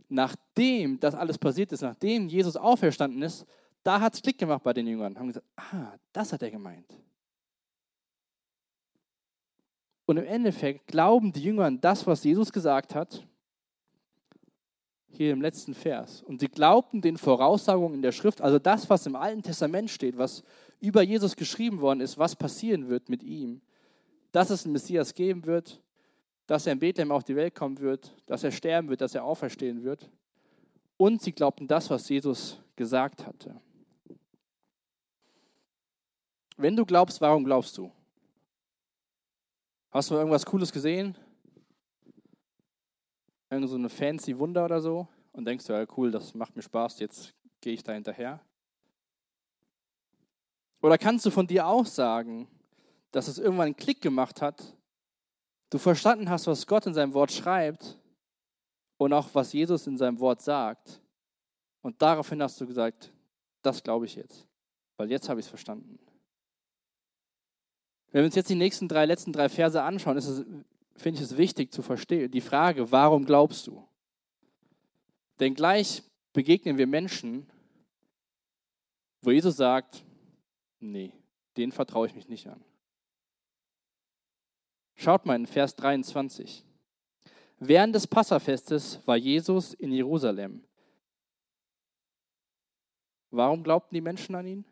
nachdem 0.09 0.99
das 1.01 1.15
alles 1.15 1.39
passiert 1.39 1.73
ist, 1.73 1.83
nachdem 1.83 2.29
Jesus 2.29 2.57
auferstanden 2.57 3.23
ist, 3.23 3.47
da 3.83 4.01
hat 4.01 4.15
es 4.15 4.23
Klick 4.23 4.39
gemacht 4.39 4.63
bei 4.63 4.73
den 4.73 4.87
Jüngern. 4.87 5.19
Haben 5.19 5.29
gesagt, 5.29 5.47
ah, 5.57 5.93
das 6.13 6.33
hat 6.33 6.43
er 6.43 6.51
gemeint. 6.51 6.91
Und 10.07 10.17
im 10.19 10.25
Endeffekt 10.25 10.87
glauben 10.87 11.33
die 11.33 11.43
Jünger 11.43 11.65
an 11.65 11.81
das, 11.81 12.07
was 12.07 12.25
Jesus 12.25 12.53
gesagt 12.53 12.95
hat, 12.95 13.27
hier 15.09 15.33
im 15.33 15.41
letzten 15.41 15.75
Vers. 15.75 16.23
Und 16.23 16.41
sie 16.41 16.49
glaubten 16.49 17.01
den 17.01 17.17
Voraussagungen 17.17 17.95
in 17.95 18.03
der 18.03 18.13
Schrift, 18.13 18.41
also 18.41 18.59
das, 18.59 18.91
was 18.91 19.07
im 19.07 19.17
Alten 19.17 19.43
Testament 19.43 19.91
steht, 19.91 20.19
was 20.19 20.43
über 20.81 21.03
Jesus 21.03 21.37
geschrieben 21.37 21.81
worden 21.81 22.01
ist, 22.01 22.19
was 22.19 22.37
passieren 22.37 22.89
wird 22.89 23.09
mit 23.09 23.23
ihm, 23.23 23.63
dass 24.35 24.51
es 24.51 24.65
einen 24.65 24.73
Messias 24.73 25.15
geben 25.15 25.47
wird, 25.47 25.81
dass 26.49 26.67
er 26.67 26.73
in 26.73 26.81
Bethlehem 26.81 27.13
auf 27.13 27.23
die 27.23 27.37
Welt 27.37 27.55
kommen 27.55 27.79
wird, 27.79 28.13
dass 28.27 28.43
er 28.43 28.51
sterben 28.51 28.89
wird, 28.89 29.01
dass 29.01 29.15
er 29.15 29.23
auferstehen 29.23 29.85
wird. 29.85 30.11
Und 30.97 31.23
sie 31.23 31.31
glaubten 31.31 31.69
das, 31.69 31.89
was 31.89 32.09
Jesus 32.09 32.61
gesagt 32.75 33.25
hatte. 33.25 33.61
Wenn 36.57 36.75
du 36.75 36.85
glaubst, 36.85 37.21
warum 37.21 37.45
glaubst 37.45 37.79
du? 37.79 37.93
Hast 39.93 40.11
du 40.11 40.17
irgendwas 40.17 40.45
Cooles 40.45 40.73
gesehen? 40.73 41.17
Irgend 43.51 43.69
so 43.69 43.77
eine 43.77 43.89
fancy 43.89 44.37
Wunder 44.37 44.65
oder 44.65 44.81
so? 44.81 45.07
Und 45.31 45.45
denkst 45.45 45.67
du, 45.67 45.75
ja 45.75 45.87
cool, 45.97 46.11
das 46.11 46.35
macht 46.35 46.57
mir 46.57 46.63
Spaß, 46.63 46.99
jetzt 46.99 47.33
gehe 47.61 47.75
ich 47.75 47.85
da 47.85 47.93
hinterher? 47.93 48.41
Oder 50.83 50.99
kannst 50.99 51.25
du 51.25 51.31
von 51.31 51.47
dir 51.47 51.69
auch 51.69 51.87
sagen, 51.87 52.49
dass 53.15 53.29
es 53.29 53.39
irgendwann 53.39 53.67
einen 53.67 53.77
Klick 53.77 54.03
gemacht 54.03 54.43
hat, 54.43 54.77
du 55.71 55.79
verstanden 55.79 56.29
hast, 56.29 56.49
was 56.49 56.67
Gott 56.67 56.85
in 56.87 56.95
seinem 56.95 57.15
Wort 57.15 57.31
schreibt 57.31 57.97
und 58.97 59.13
auch 59.13 59.29
was 59.35 59.53
Jesus 59.53 59.87
in 59.87 59.97
seinem 59.97 60.19
Wort 60.19 60.43
sagt. 60.43 61.01
Und 61.81 62.03
daraufhin 62.03 62.43
hast 62.43 62.61
du 62.61 62.67
gesagt, 62.67 63.13
das 63.63 63.85
glaube 63.85 64.07
ich 64.07 64.17
jetzt, 64.17 64.49
weil 64.97 65.13
jetzt 65.13 65.29
habe 65.29 65.39
ich 65.39 65.47
es 65.47 65.51
verstanden. 65.51 65.97
Wenn 68.11 68.23
wir 68.23 68.27
uns 68.27 68.35
jetzt 68.35 68.51
die 68.51 68.57
nächsten 68.57 68.89
drei, 68.89 69.07
letzten 69.07 69.33
drei 69.33 69.49
Verse 69.49 69.81
anschauen, 69.81 70.17
ist 70.17 70.27
es, 70.27 70.45
finde 70.97 71.21
ich 71.21 71.25
es 71.25 71.37
wichtig 71.37 71.73
zu 71.73 71.83
verstehen, 71.83 72.33
die 72.33 72.41
Frage, 72.41 72.91
warum 72.91 73.25
glaubst 73.27 73.69
du? 73.69 73.87
Denn 75.39 75.55
gleich 75.55 76.03
begegnen 76.33 76.79
wir 76.79 76.89
Menschen, 76.89 77.47
wo 79.23 79.31
Jesus 79.31 79.57
sagt, 79.57 80.05
nee, 80.81 81.13
denen 81.57 81.71
vertraue 81.71 82.09
ich 82.09 82.15
mich 82.17 82.29
nicht 82.29 82.49
an. 82.49 82.61
Schaut 84.95 85.27
mal 85.27 85.37
in 85.37 85.47
Vers 85.47 85.75
23. 85.77 86.65
Während 87.59 87.95
des 87.95 88.07
Passafestes 88.07 89.01
war 89.07 89.17
Jesus 89.17 89.75
in 89.75 89.93
Jerusalem. 89.93 90.65
Warum 93.31 93.63
glaubten 93.65 93.95
die 93.95 94.01
Menschen 94.01 94.35
an 94.35 94.47
ihn? 94.47 94.65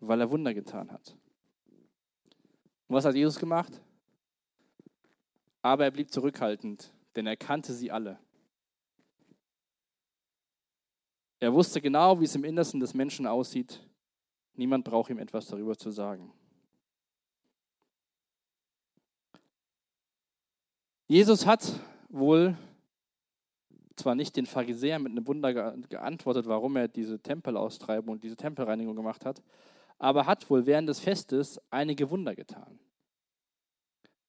Weil 0.00 0.20
er 0.20 0.30
Wunder 0.30 0.52
getan 0.52 0.90
hat. 0.90 1.16
Und 2.88 2.96
was 2.96 3.04
hat 3.04 3.14
Jesus 3.14 3.38
gemacht? 3.38 3.80
Aber 5.62 5.84
er 5.84 5.92
blieb 5.92 6.10
zurückhaltend, 6.10 6.92
denn 7.14 7.26
er 7.28 7.36
kannte 7.36 7.72
sie 7.72 7.92
alle. 7.92 8.18
Er 11.42 11.52
wusste 11.52 11.80
genau, 11.80 12.20
wie 12.20 12.24
es 12.24 12.36
im 12.36 12.44
Innersten 12.44 12.78
des 12.78 12.94
Menschen 12.94 13.26
aussieht. 13.26 13.80
Niemand 14.54 14.84
braucht 14.84 15.10
ihm 15.10 15.18
etwas 15.18 15.48
darüber 15.48 15.76
zu 15.76 15.90
sagen. 15.90 16.32
Jesus 21.08 21.44
hat 21.44 21.80
wohl 22.08 22.56
zwar 23.96 24.14
nicht 24.14 24.36
den 24.36 24.46
Pharisäern 24.46 25.02
mit 25.02 25.10
einem 25.10 25.26
Wunder 25.26 25.52
geantwortet, 25.88 26.46
warum 26.46 26.76
er 26.76 26.86
diese 26.86 27.18
Tempelaustreibung 27.18 28.12
und 28.12 28.22
diese 28.22 28.36
Tempelreinigung 28.36 28.94
gemacht 28.94 29.24
hat, 29.24 29.42
aber 29.98 30.26
hat 30.26 30.48
wohl 30.48 30.64
während 30.64 30.88
des 30.88 31.00
Festes 31.00 31.60
einige 31.70 32.08
Wunder 32.08 32.36
getan. 32.36 32.78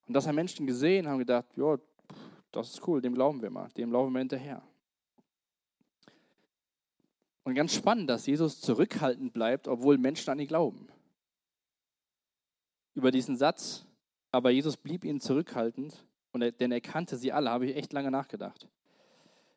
Und 0.08 0.16
das 0.16 0.26
haben 0.26 0.34
Menschen 0.34 0.66
gesehen, 0.66 1.08
haben 1.08 1.20
gedacht, 1.20 1.46
ja, 1.56 1.78
das 2.52 2.72
ist 2.72 2.88
cool, 2.88 3.02
dem 3.02 3.14
glauben 3.14 3.40
wir 3.40 3.52
mal, 3.52 3.70
dem 3.78 3.92
laufen 3.92 4.14
wir 4.14 4.20
hinterher. 4.20 4.64
Und 7.44 7.56
ganz 7.56 7.74
spannend, 7.74 8.10
dass 8.10 8.26
Jesus 8.26 8.62
zurückhaltend 8.62 9.34
bleibt, 9.34 9.68
obwohl 9.68 9.98
Menschen 9.98 10.30
an 10.30 10.40
ihn 10.40 10.48
glauben. 10.48 10.88
Über 12.94 13.12
diesen 13.12 13.36
Satz, 13.36 13.86
aber 14.32 14.50
Jesus 14.50 14.78
blieb 14.78 15.04
ihnen 15.04 15.20
zurückhaltend, 15.20 16.06
und 16.32 16.60
denn 16.60 16.72
er 16.72 16.82
kannte 16.82 17.18
sie 17.18 17.32
alle, 17.32 17.52
habe 17.52 17.68
ich 17.68 17.76
echt 17.76 17.94
lange 17.94 18.10
nachgedacht. 18.10 18.68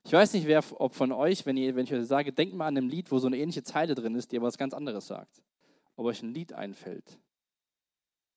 Ich 0.04 0.12
weiß 0.12 0.34
nicht, 0.34 0.46
wer, 0.46 0.62
ob 0.80 0.94
von 0.94 1.10
euch, 1.10 1.46
wenn, 1.46 1.56
ihr, 1.56 1.74
wenn 1.74 1.84
ich 1.84 1.92
euch 1.92 2.06
sage, 2.06 2.32
denkt 2.32 2.54
mal 2.54 2.68
an 2.68 2.76
einem 2.76 2.88
Lied, 2.88 3.10
wo 3.10 3.18
so 3.18 3.26
eine 3.26 3.38
ähnliche 3.38 3.62
Zeile 3.64 3.94
drin 3.94 4.14
ist, 4.14 4.30
die 4.30 4.36
aber 4.36 4.46
was 4.46 4.58
ganz 4.58 4.74
anderes 4.74 5.06
sagt. 5.06 5.42
Ob 5.96 6.06
euch 6.06 6.22
ein 6.22 6.32
Lied 6.32 6.52
einfällt. 6.52 7.18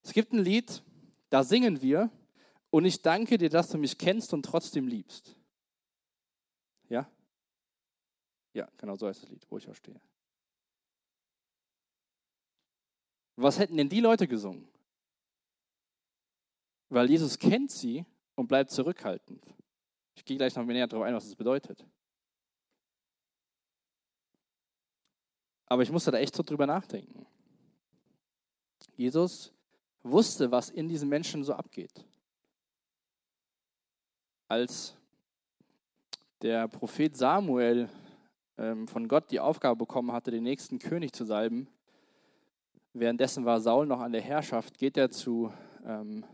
Es 0.02 0.14
gibt 0.14 0.34
ein 0.34 0.40
Lied, 0.40 0.82
da 1.30 1.44
singen 1.44 1.82
wir, 1.82 2.10
und 2.72 2.86
ich 2.86 3.02
danke 3.02 3.38
dir, 3.38 3.50
dass 3.50 3.70
du 3.70 3.78
mich 3.78 3.98
kennst 3.98 4.34
und 4.34 4.44
trotzdem 4.44 4.88
liebst. 4.88 5.36
Ja? 6.88 7.08
Ja, 8.54 8.68
genau 8.78 8.96
so 8.96 9.08
heißt 9.08 9.24
das 9.24 9.30
Lied, 9.30 9.46
wo 9.50 9.58
ich 9.58 9.68
auch 9.70 9.76
stehe. 9.76 10.00
Was 13.36 13.58
hätten 13.60 13.78
denn 13.78 13.90
die 13.90 14.02
Leute 14.02 14.28
gesungen? 14.28 14.68
Weil 16.90 17.10
Jesus 17.10 17.38
kennt 17.38 17.72
sie 17.72 18.06
und 18.36 18.48
bleibt 18.48 18.72
zurückhaltend. 18.72 19.46
Ich 20.16 20.26
gehe 20.26 20.38
gleich 20.38 20.56
noch 20.56 20.66
näher 20.66 20.88
darauf 20.88 21.06
ein, 21.06 21.14
was 21.14 21.26
das 21.26 21.36
bedeutet. 21.36 21.86
Aber 25.68 25.84
ich 25.84 25.92
musste 25.92 26.12
da 26.12 26.18
echt 26.18 26.36
so 26.36 26.44
drüber 26.44 26.66
nachdenken. 26.66 27.26
Jesus 28.98 29.54
wusste, 30.02 30.52
was 30.52 30.70
in 30.70 30.88
diesen 30.88 31.08
Menschen 31.08 31.44
so 31.44 31.54
abgeht. 31.54 32.06
Als 34.48 34.98
der 36.42 36.68
Prophet 36.68 37.16
Samuel 37.16 37.88
von 38.88 39.08
Gott 39.08 39.32
die 39.32 39.40
Aufgabe 39.40 39.78
bekommen 39.78 40.12
hatte, 40.12 40.32
den 40.32 40.44
nächsten 40.44 40.80
König 40.80 41.14
zu 41.14 41.24
salben. 41.24 41.70
Währenddessen 42.92 43.46
war 43.46 43.62
Saul 43.62 43.86
noch 43.86 44.02
an 44.02 44.12
der 44.12 44.22
Herrschaft, 44.22 44.78
geht 44.78 44.98
er 44.98 45.10
zu 45.10 45.54
ähm, 45.86 46.26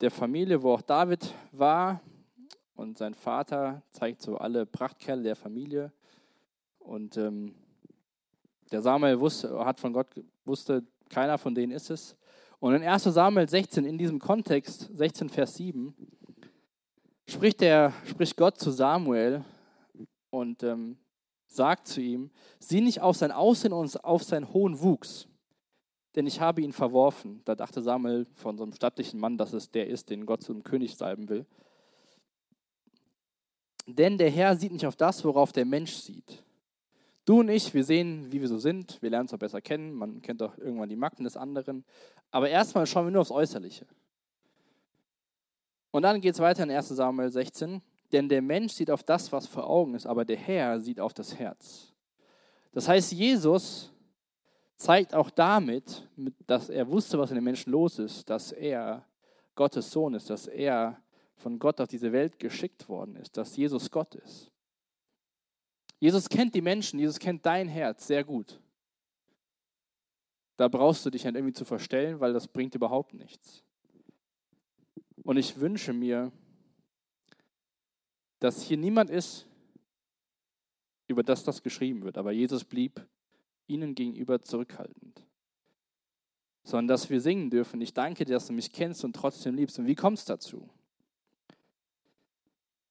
der 0.00 0.10
Familie, 0.10 0.62
wo 0.62 0.72
auch 0.72 0.80
David 0.80 1.34
war. 1.52 2.00
Und 2.74 2.96
sein 2.96 3.12
Vater 3.12 3.82
zeigt 3.90 4.22
so 4.22 4.38
alle 4.38 4.64
Prachtkerle 4.64 5.22
der 5.22 5.36
Familie. 5.36 5.92
Und 6.78 7.18
ähm, 7.18 7.54
der 8.70 8.80
Samuel 8.80 9.20
wusste, 9.20 9.62
hat 9.64 9.78
von 9.78 9.92
Gott 9.92 10.06
wusste, 10.46 10.82
keiner 11.10 11.36
von 11.36 11.54
denen 11.54 11.72
ist 11.72 11.90
es. 11.90 12.16
Und 12.58 12.74
in 12.74 12.82
1 12.82 13.02
Samuel 13.02 13.48
16, 13.48 13.84
in 13.84 13.98
diesem 13.98 14.18
Kontext, 14.18 14.88
16 14.96 15.28
Vers 15.28 15.56
7, 15.56 15.94
spricht, 17.26 17.60
der, 17.60 17.92
spricht 18.06 18.36
Gott 18.36 18.58
zu 18.58 18.70
Samuel 18.70 19.44
und 20.30 20.62
ähm, 20.62 20.98
sagt 21.46 21.88
zu 21.88 22.00
ihm, 22.00 22.30
sieh 22.58 22.80
nicht 22.80 23.00
auf 23.00 23.16
sein 23.16 23.32
Aussehen 23.32 23.72
und 23.72 24.04
auf 24.04 24.22
seinen 24.22 24.52
hohen 24.52 24.80
Wuchs, 24.80 25.28
denn 26.14 26.26
ich 26.26 26.40
habe 26.40 26.62
ihn 26.62 26.72
verworfen. 26.72 27.42
Da 27.44 27.54
dachte 27.54 27.82
Samuel 27.82 28.26
von 28.34 28.56
so 28.58 28.64
einem 28.64 28.72
stattlichen 28.72 29.20
Mann, 29.20 29.38
dass 29.38 29.52
es 29.52 29.70
der 29.70 29.86
ist, 29.88 30.10
den 30.10 30.26
Gott 30.26 30.42
zum 30.42 30.62
König 30.62 30.96
salben 30.96 31.28
will. 31.28 31.46
Denn 33.86 34.18
der 34.18 34.30
Herr 34.30 34.56
sieht 34.56 34.72
nicht 34.72 34.86
auf 34.86 34.96
das, 34.96 35.24
worauf 35.24 35.52
der 35.52 35.64
Mensch 35.64 35.94
sieht. 35.94 36.44
Du 37.24 37.40
und 37.40 37.48
ich, 37.48 37.72
wir 37.74 37.84
sehen, 37.84 38.32
wie 38.32 38.40
wir 38.40 38.48
so 38.48 38.58
sind, 38.58 39.00
wir 39.02 39.10
lernen 39.10 39.24
uns 39.24 39.34
auch 39.34 39.38
besser 39.38 39.60
kennen, 39.60 39.92
man 39.92 40.22
kennt 40.22 40.40
doch 40.40 40.56
irgendwann 40.58 40.88
die 40.88 40.96
Macken 40.96 41.24
des 41.24 41.36
anderen, 41.36 41.84
aber 42.30 42.48
erstmal 42.48 42.86
schauen 42.86 43.06
wir 43.06 43.10
nur 43.10 43.20
aufs 43.20 43.30
Äußerliche. 43.30 43.86
Und 45.90 46.02
dann 46.02 46.20
geht 46.20 46.34
es 46.34 46.40
weiter 46.40 46.62
in 46.62 46.70
1 46.70 46.88
Samuel 46.88 47.30
16. 47.30 47.82
Denn 48.12 48.28
der 48.28 48.42
Mensch 48.42 48.72
sieht 48.72 48.90
auf 48.90 49.02
das, 49.02 49.30
was 49.32 49.46
vor 49.46 49.68
Augen 49.68 49.94
ist, 49.94 50.06
aber 50.06 50.24
der 50.24 50.36
Herr 50.36 50.80
sieht 50.80 51.00
auf 51.00 51.12
das 51.12 51.38
Herz. 51.38 51.92
Das 52.72 52.88
heißt, 52.88 53.12
Jesus 53.12 53.92
zeigt 54.76 55.14
auch 55.14 55.30
damit, 55.30 56.08
dass 56.46 56.70
er 56.70 56.88
wusste, 56.88 57.18
was 57.18 57.30
in 57.30 57.34
den 57.34 57.44
Menschen 57.44 57.72
los 57.72 57.98
ist, 57.98 58.30
dass 58.30 58.52
er 58.52 59.04
Gottes 59.54 59.90
Sohn 59.90 60.14
ist, 60.14 60.30
dass 60.30 60.46
er 60.46 61.02
von 61.34 61.58
Gott 61.58 61.80
auf 61.80 61.88
diese 61.88 62.12
Welt 62.12 62.38
geschickt 62.38 62.88
worden 62.88 63.16
ist, 63.16 63.36
dass 63.36 63.56
Jesus 63.56 63.90
Gott 63.90 64.14
ist. 64.14 64.50
Jesus 66.00 66.28
kennt 66.28 66.54
die 66.54 66.62
Menschen, 66.62 67.00
Jesus 67.00 67.18
kennt 67.18 67.44
dein 67.44 67.68
Herz 67.68 68.06
sehr 68.06 68.22
gut. 68.22 68.60
Da 70.56 70.68
brauchst 70.68 71.04
du 71.04 71.10
dich 71.10 71.24
nicht 71.24 71.34
irgendwie 71.34 71.52
zu 71.52 71.64
verstellen, 71.64 72.20
weil 72.20 72.32
das 72.32 72.48
bringt 72.48 72.74
überhaupt 72.74 73.14
nichts. 73.14 73.64
Und 75.24 75.36
ich 75.36 75.60
wünsche 75.60 75.92
mir, 75.92 76.32
dass 78.38 78.62
hier 78.62 78.76
niemand 78.76 79.10
ist, 79.10 79.46
über 81.06 81.22
das 81.22 81.44
das 81.44 81.62
geschrieben 81.62 82.02
wird. 82.02 82.18
Aber 82.18 82.32
Jesus 82.32 82.64
blieb 82.64 83.06
ihnen 83.66 83.94
gegenüber 83.94 84.40
zurückhaltend. 84.40 85.24
Sondern 86.64 86.88
dass 86.88 87.08
wir 87.08 87.20
singen 87.20 87.50
dürfen, 87.50 87.80
ich 87.80 87.94
danke 87.94 88.24
dir, 88.24 88.34
dass 88.34 88.46
du 88.46 88.52
mich 88.52 88.72
kennst 88.72 89.04
und 89.04 89.16
trotzdem 89.16 89.54
liebst. 89.54 89.78
Und 89.78 89.86
wie 89.86 89.94
kommt 89.94 90.18
es 90.18 90.24
dazu? 90.24 90.68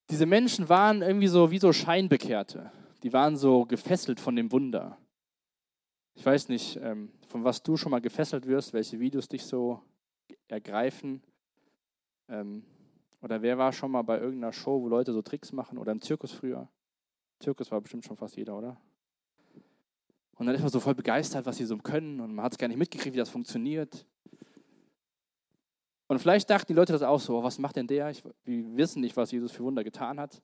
Diese 0.09 0.25
Menschen 0.25 0.69
waren 0.69 1.01
irgendwie 1.01 1.27
so 1.27 1.51
wie 1.51 1.59
so 1.59 1.73
Scheinbekehrte. 1.73 2.71
Die 3.03 3.13
waren 3.13 3.37
so 3.37 3.65
gefesselt 3.65 4.19
von 4.19 4.35
dem 4.35 4.51
Wunder. 4.51 4.97
Ich 6.15 6.25
weiß 6.25 6.49
nicht, 6.49 6.77
ähm, 6.81 7.11
von 7.27 7.43
was 7.43 7.61
du 7.61 7.77
schon 7.77 7.91
mal 7.91 8.01
gefesselt 8.01 8.47
wirst, 8.47 8.73
welche 8.73 8.99
Videos 8.99 9.27
dich 9.27 9.45
so 9.45 9.83
ergreifen. 10.47 11.21
Ähm, 12.29 12.65
oder 13.21 13.41
wer 13.41 13.57
war 13.57 13.71
schon 13.73 13.91
mal 13.91 14.03
bei 14.03 14.19
irgendeiner 14.19 14.53
Show, 14.53 14.81
wo 14.81 14.87
Leute 14.87 15.13
so 15.13 15.21
Tricks 15.21 15.51
machen 15.51 15.77
oder 15.77 15.91
im 15.91 16.01
Zirkus 16.01 16.31
früher? 16.31 16.69
Zirkus 17.39 17.71
war 17.71 17.81
bestimmt 17.81 18.05
schon 18.05 18.17
fast 18.17 18.35
jeder, 18.35 18.57
oder? 18.57 18.77
Und 20.35 20.45
dann 20.45 20.55
ist 20.55 20.61
man 20.61 20.69
so 20.69 20.79
voll 20.79 20.95
begeistert, 20.95 21.45
was 21.45 21.57
sie 21.57 21.65
so 21.65 21.77
können 21.77 22.19
und 22.19 22.35
man 22.35 22.45
hat 22.45 22.53
es 22.53 22.57
gar 22.57 22.67
nicht 22.67 22.77
mitgekriegt, 22.77 23.15
wie 23.15 23.19
das 23.19 23.29
funktioniert. 23.29 24.05
Und 26.07 26.19
vielleicht 26.19 26.49
dachten 26.49 26.67
die 26.67 26.73
Leute 26.73 26.93
das 26.93 27.01
auch 27.01 27.19
so, 27.19 27.39
oh, 27.39 27.43
was 27.43 27.57
macht 27.57 27.75
denn 27.75 27.87
der? 27.87 28.09
Ich, 28.11 28.23
wir 28.45 28.77
wissen 28.77 29.01
nicht, 29.01 29.17
was 29.17 29.31
Jesus 29.31 29.51
für 29.51 29.63
Wunder 29.63 29.83
getan 29.83 30.19
hat. 30.19 30.41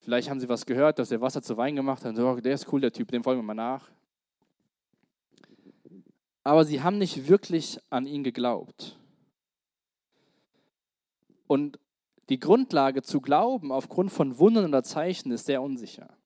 Vielleicht 0.00 0.28
haben 0.28 0.40
sie 0.40 0.48
was 0.48 0.66
gehört, 0.66 0.98
dass 0.98 1.10
er 1.10 1.20
Wasser 1.20 1.42
zu 1.42 1.56
Wein 1.56 1.76
gemacht 1.76 2.04
hat 2.04 2.10
und 2.10 2.16
so, 2.16 2.28
oh, 2.28 2.40
der 2.40 2.54
ist 2.54 2.72
cool, 2.72 2.80
der 2.80 2.92
Typ, 2.92 3.10
dem 3.10 3.24
folgen 3.24 3.40
wir 3.40 3.46
mal 3.46 3.54
nach. 3.54 3.90
Aber 6.44 6.64
sie 6.64 6.82
haben 6.82 6.98
nicht 6.98 7.28
wirklich 7.28 7.78
an 7.88 8.06
ihn 8.06 8.24
geglaubt. 8.24 8.98
Und 11.52 11.78
die 12.30 12.38
Grundlage 12.38 13.02
zu 13.02 13.20
glauben 13.20 13.72
aufgrund 13.72 14.10
von 14.10 14.38
Wundern 14.38 14.64
oder 14.64 14.82
Zeichen 14.82 15.30
ist 15.32 15.44
sehr 15.44 15.60
unsicher. 15.60 16.16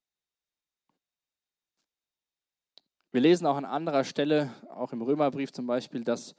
Wir 3.11 3.19
lesen 3.19 3.45
auch 3.45 3.57
an 3.57 3.65
anderer 3.65 4.05
Stelle, 4.05 4.53
auch 4.69 4.93
im 4.93 5.01
Römerbrief 5.01 5.51
zum 5.51 5.67
Beispiel, 5.67 6.05
dass 6.05 6.33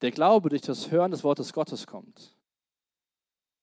der 0.00 0.10
Glaube 0.10 0.48
durch 0.48 0.62
das 0.62 0.90
Hören 0.90 1.10
des 1.10 1.22
Wortes 1.22 1.52
Gottes 1.52 1.86
kommt. 1.86 2.34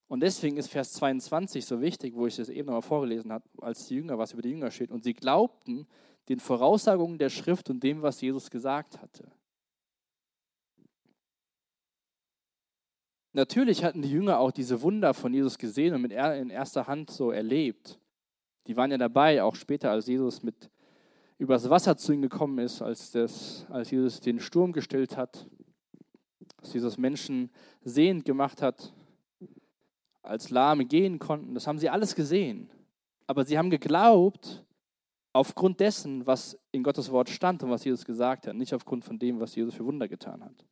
Und 0.06 0.20
deswegen 0.20 0.56
ist 0.56 0.68
Vers 0.68 0.92
22 0.92 1.66
so 1.66 1.80
wichtig, 1.80 2.14
wo 2.14 2.28
ich 2.28 2.36
das 2.36 2.48
eben 2.48 2.66
nochmal 2.66 2.82
vorgelesen 2.82 3.32
habe, 3.32 3.48
als 3.60 3.88
die 3.88 3.96
Jünger, 3.96 4.16
was 4.16 4.32
über 4.32 4.42
die 4.42 4.50
Jünger 4.50 4.70
steht. 4.70 4.92
Und 4.92 5.02
sie 5.02 5.14
glaubten 5.14 5.88
den 6.28 6.38
Voraussagungen 6.38 7.18
der 7.18 7.30
Schrift 7.30 7.68
und 7.68 7.82
dem, 7.82 8.02
was 8.02 8.20
Jesus 8.20 8.48
gesagt 8.48 9.02
hatte. 9.02 9.28
Natürlich 13.32 13.84
hatten 13.84 14.02
die 14.02 14.10
Jünger 14.10 14.38
auch 14.38 14.50
diese 14.50 14.82
Wunder 14.82 15.14
von 15.14 15.32
Jesus 15.32 15.58
gesehen 15.58 15.94
und 15.94 16.02
mit 16.02 16.12
in 16.12 16.50
erster 16.50 16.86
Hand 16.86 17.10
so 17.10 17.30
erlebt. 17.30 17.98
Die 18.66 18.76
waren 18.76 18.90
ja 18.90 18.98
dabei, 18.98 19.42
auch 19.42 19.54
später, 19.54 19.90
als 19.90 20.06
Jesus 20.06 20.42
mit 20.42 20.70
übers 21.38 21.70
Wasser 21.70 21.96
zu 21.96 22.12
ihnen 22.12 22.22
gekommen 22.22 22.58
ist, 22.58 22.82
als, 22.82 23.12
das, 23.12 23.66
als 23.70 23.90
Jesus 23.90 24.20
den 24.20 24.40
Sturm 24.40 24.72
gestellt 24.72 25.16
hat, 25.16 25.46
als 26.60 26.72
Jesus 26.72 26.98
Menschen 26.98 27.50
sehend 27.82 28.24
gemacht 28.24 28.60
hat, 28.60 28.92
als 30.22 30.50
Lahme 30.50 30.84
gehen 30.84 31.18
konnten. 31.18 31.54
Das 31.54 31.66
haben 31.66 31.78
sie 31.78 31.88
alles 31.88 32.14
gesehen. 32.14 32.70
Aber 33.26 33.44
sie 33.44 33.56
haben 33.56 33.70
geglaubt 33.70 34.64
aufgrund 35.32 35.80
dessen, 35.80 36.26
was 36.26 36.58
in 36.72 36.82
Gottes 36.82 37.10
Wort 37.12 37.28
stand 37.30 37.62
und 37.62 37.70
was 37.70 37.84
Jesus 37.84 38.04
gesagt 38.04 38.46
hat, 38.46 38.56
nicht 38.56 38.74
aufgrund 38.74 39.04
von 39.04 39.18
dem, 39.18 39.38
was 39.38 39.54
Jesus 39.54 39.74
für 39.74 39.84
Wunder 39.84 40.08
getan 40.08 40.42
hat. 40.44 40.64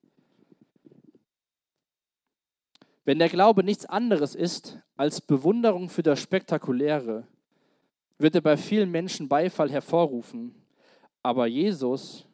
Wenn 3.07 3.21
der 3.21 3.29
Glaube 3.29 3.63
nichts 3.63 3.87
anderes 3.87 4.35
ist 4.35 4.81
als 4.97 5.21
Bewunderung 5.21 5.89
für 5.89 6.03
das 6.03 6.19
Spektakuläre, 6.19 7.25
wird 8.19 8.35
er 8.35 8.41
bei 8.41 8.57
vielen 8.57 8.91
Menschen 8.91 9.29
Beifall 9.29 9.71
hervorrufen. 9.71 10.57
Aber 11.23 11.47
Jesus 11.47 12.27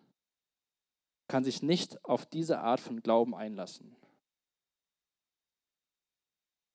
kann 1.29 1.45
sich 1.45 1.63
nicht 1.63 2.03
auf 2.07 2.25
diese 2.25 2.61
Art 2.61 2.81
von 2.81 3.03
Glauben 3.03 3.35
einlassen. 3.35 3.95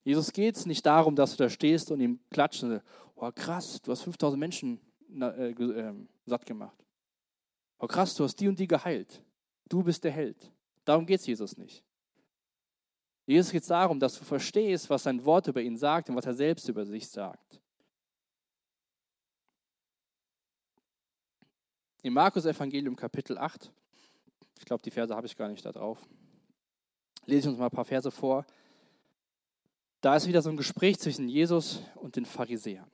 Jesus 0.03 0.31
geht 0.31 0.57
es 0.57 0.67
nicht 0.67 0.85
darum, 0.85 1.15
dass 1.15 1.35
du 1.35 1.43
da 1.43 1.49
stehst 1.49 1.89
und 1.89 1.99
ihm 1.99 2.19
klatscht 2.29 2.63
und 2.63 2.81
oh 3.15 3.31
krass, 3.33 3.81
du 3.81 3.91
hast 3.91 4.03
5000 4.03 4.39
Menschen 4.39 4.79
äh, 5.19 5.49
äh, 5.49 5.93
satt 6.27 6.45
gemacht. 6.45 6.77
Oh 7.79 7.87
krass, 7.87 8.13
du 8.13 8.23
hast 8.23 8.35
die 8.35 8.47
und 8.47 8.59
die 8.59 8.67
geheilt. 8.67 9.23
Du 9.67 9.81
bist 9.81 10.03
der 10.03 10.11
Held. 10.11 10.51
Darum 10.85 11.07
geht 11.07 11.19
es 11.19 11.25
Jesus 11.25 11.57
nicht. 11.57 11.83
Jesus 13.27 13.51
geht 13.51 13.61
es 13.61 13.67
darum, 13.67 13.99
dass 13.99 14.17
du 14.17 14.23
verstehst, 14.23 14.89
was 14.89 15.03
sein 15.03 15.23
Wort 15.25 15.47
über 15.47 15.61
ihn 15.61 15.77
sagt 15.77 16.09
und 16.09 16.15
was 16.15 16.25
er 16.25 16.33
selbst 16.33 16.67
über 16.69 16.85
sich 16.85 17.09
sagt. 17.09 17.59
Im 22.01 22.13
Markus 22.13 22.45
Evangelium 22.45 22.95
Kapitel 22.95 23.37
8, 23.37 23.69
ich 24.59 24.65
glaube, 24.65 24.81
die 24.81 24.91
Verse 24.91 25.13
habe 25.13 25.27
ich 25.27 25.35
gar 25.35 25.49
nicht 25.49 25.65
da 25.65 25.73
drauf, 25.73 26.07
lese 27.25 27.41
ich 27.41 27.47
uns 27.49 27.59
mal 27.59 27.65
ein 27.65 27.71
paar 27.71 27.83
Verse 27.83 28.09
vor. 28.09 28.45
Da 29.99 30.15
ist 30.15 30.25
wieder 30.25 30.41
so 30.41 30.49
ein 30.49 30.55
Gespräch 30.55 30.97
zwischen 30.97 31.27
Jesus 31.27 31.81
und 31.95 32.15
den 32.15 32.25
Pharisäern. 32.25 32.89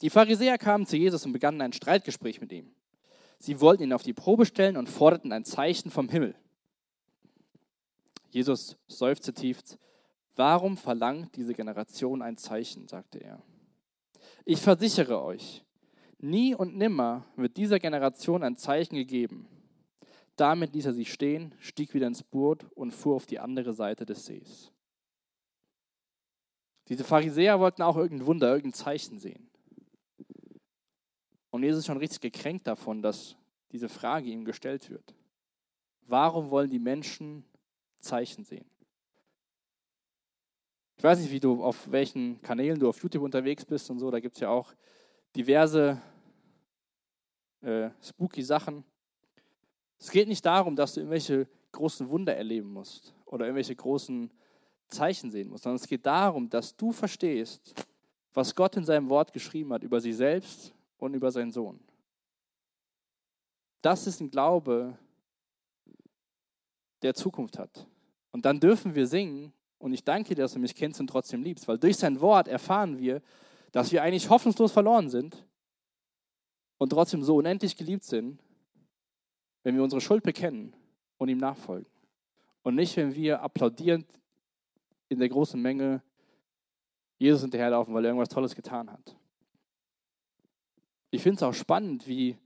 Die 0.00 0.10
Pharisäer 0.10 0.58
kamen 0.58 0.86
zu 0.86 0.96
Jesus 0.96 1.26
und 1.26 1.32
begannen 1.32 1.60
ein 1.60 1.72
Streitgespräch 1.72 2.40
mit 2.40 2.52
ihm. 2.52 2.72
Sie 3.40 3.60
wollten 3.60 3.82
ihn 3.82 3.92
auf 3.92 4.04
die 4.04 4.12
Probe 4.12 4.46
stellen 4.46 4.76
und 4.76 4.88
forderten 4.88 5.32
ein 5.32 5.44
Zeichen 5.44 5.90
vom 5.90 6.08
Himmel. 6.08 6.36
Jesus 8.36 8.76
seufzte 8.86 9.32
tief. 9.32 9.62
Warum 10.34 10.76
verlangt 10.76 11.34
diese 11.36 11.54
Generation 11.54 12.20
ein 12.20 12.36
Zeichen, 12.36 12.86
sagte 12.86 13.18
er. 13.18 13.42
Ich 14.44 14.60
versichere 14.60 15.22
euch, 15.22 15.64
nie 16.18 16.54
und 16.54 16.76
nimmer 16.76 17.24
wird 17.36 17.56
dieser 17.56 17.78
Generation 17.78 18.42
ein 18.42 18.56
Zeichen 18.56 18.96
gegeben. 18.96 19.48
Damit 20.36 20.74
ließ 20.74 20.84
er 20.84 20.92
sich 20.92 21.10
stehen, 21.10 21.54
stieg 21.60 21.94
wieder 21.94 22.08
ins 22.08 22.22
Boot 22.22 22.66
und 22.74 22.90
fuhr 22.90 23.16
auf 23.16 23.24
die 23.24 23.38
andere 23.38 23.72
Seite 23.72 24.04
des 24.04 24.26
Sees. 24.26 24.70
Diese 26.88 27.04
Pharisäer 27.04 27.58
wollten 27.58 27.80
auch 27.80 27.96
irgendein 27.96 28.26
Wunder, 28.26 28.48
irgendein 28.48 28.74
Zeichen 28.74 29.18
sehen. 29.18 29.48
Und 31.48 31.62
Jesus 31.62 31.78
ist 31.78 31.86
schon 31.86 31.96
richtig 31.96 32.20
gekränkt 32.20 32.66
davon, 32.66 33.00
dass 33.00 33.34
diese 33.72 33.88
Frage 33.88 34.28
ihm 34.28 34.44
gestellt 34.44 34.90
wird. 34.90 35.14
Warum 36.02 36.50
wollen 36.50 36.68
die 36.68 36.78
Menschen 36.78 37.42
Zeichen 38.06 38.44
sehen. 38.44 38.64
Ich 40.96 41.04
weiß 41.04 41.20
nicht, 41.20 41.30
wie 41.30 41.40
du 41.40 41.62
auf 41.62 41.90
welchen 41.90 42.40
Kanälen 42.40 42.78
du 42.78 42.88
auf 42.88 43.02
YouTube 43.02 43.22
unterwegs 43.22 43.64
bist 43.64 43.90
und 43.90 43.98
so. 43.98 44.10
Da 44.10 44.20
gibt 44.20 44.36
es 44.36 44.40
ja 44.40 44.48
auch 44.48 44.72
diverse 45.34 46.00
äh, 47.60 47.90
spooky 48.00 48.42
Sachen. 48.42 48.84
Es 49.98 50.10
geht 50.10 50.28
nicht 50.28 50.44
darum, 50.44 50.74
dass 50.74 50.94
du 50.94 51.00
irgendwelche 51.00 51.48
großen 51.72 52.08
Wunder 52.08 52.34
erleben 52.34 52.72
musst 52.72 53.14
oder 53.26 53.44
irgendwelche 53.44 53.76
großen 53.76 54.32
Zeichen 54.88 55.30
sehen 55.30 55.48
musst, 55.48 55.64
sondern 55.64 55.76
es 55.76 55.86
geht 55.86 56.06
darum, 56.06 56.48
dass 56.48 56.74
du 56.76 56.92
verstehst, 56.92 57.74
was 58.32 58.54
Gott 58.54 58.76
in 58.76 58.84
seinem 58.84 59.10
Wort 59.10 59.32
geschrieben 59.32 59.72
hat 59.72 59.82
über 59.82 60.00
sich 60.00 60.16
selbst 60.16 60.72
und 60.98 61.14
über 61.14 61.30
seinen 61.30 61.50
Sohn. 61.50 61.80
Das 63.82 64.06
ist 64.06 64.20
ein 64.20 64.30
Glaube, 64.30 64.96
der 67.02 67.14
Zukunft 67.14 67.58
hat. 67.58 67.86
Und 68.36 68.44
dann 68.44 68.60
dürfen 68.60 68.94
wir 68.94 69.06
singen, 69.06 69.54
und 69.78 69.94
ich 69.94 70.04
danke 70.04 70.34
dir, 70.34 70.42
dass 70.42 70.52
du 70.52 70.58
mich 70.58 70.74
kennst 70.74 71.00
und 71.00 71.06
trotzdem 71.06 71.42
liebst, 71.42 71.66
weil 71.68 71.78
durch 71.78 71.96
sein 71.96 72.20
Wort 72.20 72.48
erfahren 72.48 72.98
wir, 72.98 73.22
dass 73.72 73.92
wir 73.92 74.02
eigentlich 74.02 74.28
hoffnungslos 74.28 74.72
verloren 74.72 75.08
sind 75.08 75.42
und 76.76 76.90
trotzdem 76.90 77.22
so 77.22 77.36
unendlich 77.36 77.78
geliebt 77.78 78.04
sind, 78.04 78.38
wenn 79.62 79.74
wir 79.74 79.82
unsere 79.82 80.02
Schuld 80.02 80.22
bekennen 80.22 80.76
und 81.16 81.30
ihm 81.30 81.38
nachfolgen. 81.38 81.90
Und 82.62 82.74
nicht, 82.74 82.94
wenn 82.98 83.14
wir 83.14 83.40
applaudierend 83.40 84.06
in 85.08 85.18
der 85.18 85.30
großen 85.30 85.58
Menge 85.58 86.02
Jesus 87.16 87.40
hinterherlaufen, 87.40 87.94
weil 87.94 88.04
er 88.04 88.10
irgendwas 88.10 88.28
Tolles 88.28 88.54
getan 88.54 88.92
hat. 88.92 89.16
Ich 91.10 91.22
finde 91.22 91.36
es 91.36 91.42
auch 91.42 91.54
spannend, 91.54 92.06
wie 92.06 92.36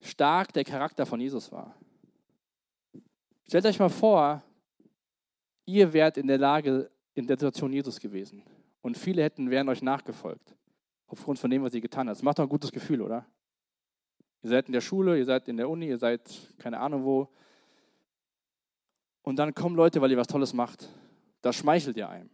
stark 0.00 0.52
der 0.52 0.64
Charakter 0.64 1.06
von 1.06 1.20
Jesus 1.20 1.52
war. 1.52 1.76
Stellt 3.46 3.66
euch 3.66 3.78
mal 3.78 3.88
vor, 3.88 4.42
ihr 5.68 5.92
wärt 5.92 6.16
in 6.16 6.26
der 6.26 6.38
Lage, 6.38 6.90
in 7.14 7.26
der 7.26 7.36
Situation 7.36 7.72
Jesus 7.72 8.00
gewesen. 8.00 8.42
Und 8.80 8.96
viele 8.96 9.22
hätten, 9.22 9.50
wären 9.50 9.68
euch 9.68 9.82
nachgefolgt. 9.82 10.56
Aufgrund 11.06 11.38
von 11.38 11.50
dem, 11.50 11.62
was 11.62 11.74
ihr 11.74 11.80
getan 11.80 12.08
habt. 12.08 12.16
Das 12.16 12.22
macht 12.22 12.38
doch 12.38 12.44
ein 12.44 12.48
gutes 12.48 12.72
Gefühl, 12.72 13.02
oder? 13.02 13.26
Ihr 14.42 14.50
seid 14.50 14.66
in 14.66 14.72
der 14.72 14.80
Schule, 14.80 15.18
ihr 15.18 15.24
seid 15.24 15.48
in 15.48 15.56
der 15.56 15.68
Uni, 15.68 15.88
ihr 15.88 15.98
seid 15.98 16.22
keine 16.58 16.80
Ahnung 16.80 17.04
wo. 17.04 17.28
Und 19.22 19.36
dann 19.36 19.54
kommen 19.54 19.76
Leute, 19.76 20.00
weil 20.00 20.10
ihr 20.10 20.16
was 20.16 20.26
Tolles 20.26 20.54
macht. 20.54 20.88
Das 21.42 21.56
schmeichelt 21.56 21.96
ihr 21.96 22.08
einem. 22.08 22.30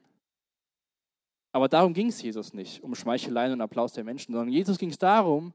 Aber 1.50 1.68
darum 1.68 1.92
ging 1.92 2.08
es 2.08 2.22
Jesus 2.22 2.52
nicht, 2.52 2.82
um 2.82 2.94
Schmeicheleien 2.94 3.52
und 3.52 3.60
Applaus 3.60 3.92
der 3.92 4.04
Menschen, 4.04 4.32
sondern 4.32 4.52
Jesus 4.52 4.78
ging 4.78 4.90
es 4.90 4.98
darum, 4.98 5.54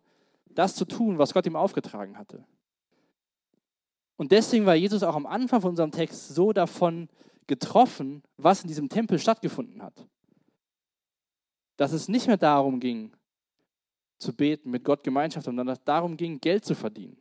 das 0.49 0.75
zu 0.75 0.85
tun, 0.85 1.17
was 1.17 1.33
Gott 1.33 1.45
ihm 1.45 1.55
aufgetragen 1.55 2.17
hatte. 2.17 2.43
Und 4.17 4.31
deswegen 4.31 4.65
war 4.65 4.75
Jesus 4.75 5.03
auch 5.03 5.15
am 5.15 5.25
Anfang 5.25 5.61
von 5.61 5.71
unserem 5.71 5.91
Text 5.91 6.29
so 6.29 6.51
davon 6.51 7.09
getroffen, 7.49 8.23
was 8.37 8.61
in 8.61 8.67
diesem 8.67 8.87
Tempel 8.87 9.19
stattgefunden 9.19 9.81
hat. 9.81 10.07
Dass 11.75 11.91
es 11.91 12.07
nicht 12.07 12.27
mehr 12.27 12.37
darum 12.37 12.79
ging, 12.79 13.11
zu 14.19 14.33
beten, 14.33 14.69
mit 14.69 14.83
Gott 14.83 15.03
Gemeinschaft, 15.03 15.45
sondern 15.45 15.67
dass 15.67 15.79
es 15.79 15.83
darum 15.83 16.15
ging, 16.15 16.39
Geld 16.39 16.63
zu 16.63 16.75
verdienen, 16.75 17.17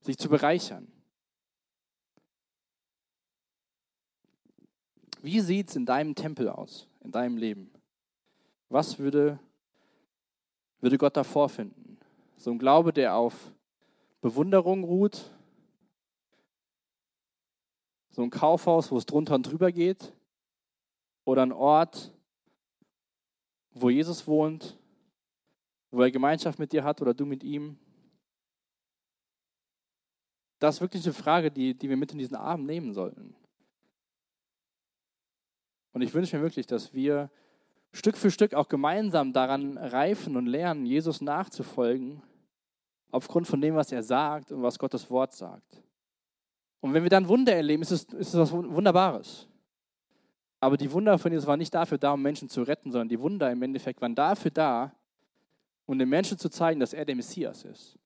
sich 0.00 0.18
zu 0.18 0.28
bereichern. 0.28 0.90
Wie 5.22 5.40
sieht 5.40 5.68
es 5.68 5.76
in 5.76 5.86
deinem 5.86 6.14
Tempel 6.14 6.48
aus, 6.48 6.88
in 7.00 7.12
deinem 7.12 7.36
Leben? 7.36 7.70
Was 8.70 8.98
würde, 8.98 9.38
würde 10.80 10.98
Gott 10.98 11.16
da 11.16 11.22
vorfinden? 11.22 11.98
So 12.38 12.50
ein 12.50 12.58
Glaube, 12.58 12.92
der 12.92 13.14
auf 13.14 13.52
Bewunderung 14.20 14.82
ruht, 14.82 15.30
so 18.10 18.22
ein 18.22 18.30
Kaufhaus, 18.30 18.90
wo 18.90 18.96
es 18.96 19.06
drunter 19.06 19.34
und 19.34 19.44
drüber 19.44 19.72
geht, 19.72 20.12
oder 21.24 21.42
ein 21.42 21.52
Ort, 21.52 22.12
wo 23.72 23.90
Jesus 23.90 24.26
wohnt, 24.26 24.78
wo 25.90 26.02
er 26.02 26.10
Gemeinschaft 26.10 26.58
mit 26.58 26.72
dir 26.72 26.84
hat 26.84 27.00
oder 27.00 27.14
du 27.14 27.24
mit 27.24 27.42
ihm. 27.42 27.78
Das 30.58 30.76
ist 30.76 30.80
wirklich 30.80 31.04
eine 31.04 31.14
Frage, 31.14 31.50
die, 31.50 31.74
die 31.74 31.88
wir 31.88 31.96
mit 31.96 32.12
in 32.12 32.18
diesen 32.18 32.36
Abend 32.36 32.66
nehmen 32.66 32.92
sollten. 32.92 33.34
Und 35.92 36.02
ich 36.02 36.12
wünsche 36.12 36.36
mir 36.36 36.42
wirklich, 36.42 36.66
dass 36.66 36.92
wir 36.92 37.30
Stück 37.92 38.16
für 38.16 38.30
Stück 38.30 38.54
auch 38.54 38.68
gemeinsam 38.68 39.32
daran 39.32 39.76
reifen 39.76 40.36
und 40.36 40.46
lernen, 40.46 40.86
Jesus 40.86 41.20
nachzufolgen, 41.20 42.22
aufgrund 43.10 43.48
von 43.48 43.60
dem, 43.60 43.74
was 43.74 43.90
er 43.90 44.02
sagt 44.02 44.52
und 44.52 44.62
was 44.62 44.78
Gottes 44.78 45.10
Wort 45.10 45.32
sagt. 45.32 45.82
Und 46.80 46.94
wenn 46.94 47.02
wir 47.02 47.10
dann 47.10 47.28
Wunder 47.28 47.54
erleben, 47.54 47.82
ist 47.82 47.90
es, 47.90 48.04
ist 48.04 48.34
es 48.34 48.34
was 48.34 48.52
Wunderbares. 48.52 49.48
Aber 50.60 50.76
die 50.76 50.90
Wunder 50.92 51.18
von 51.18 51.32
Jesus 51.32 51.46
waren 51.46 51.58
nicht 51.58 51.74
dafür 51.74 51.98
da, 51.98 52.12
um 52.12 52.22
Menschen 52.22 52.48
zu 52.48 52.62
retten, 52.62 52.90
sondern 52.90 53.08
die 53.08 53.20
Wunder 53.20 53.50
im 53.50 53.62
Endeffekt 53.62 54.00
waren 54.00 54.14
dafür 54.14 54.50
da, 54.50 54.94
um 55.86 55.98
den 55.98 56.08
Menschen 56.08 56.38
zu 56.38 56.48
zeigen, 56.48 56.80
dass 56.80 56.92
er 56.92 57.04
der 57.04 57.16
Messias 57.16 57.64
ist. 57.64 57.98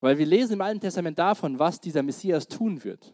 Weil 0.00 0.16
wir 0.18 0.26
lesen 0.26 0.54
im 0.54 0.60
Alten 0.60 0.80
Testament 0.80 1.18
davon, 1.18 1.58
was 1.58 1.80
dieser 1.80 2.02
Messias 2.02 2.46
tun 2.48 2.82
wird 2.84 3.12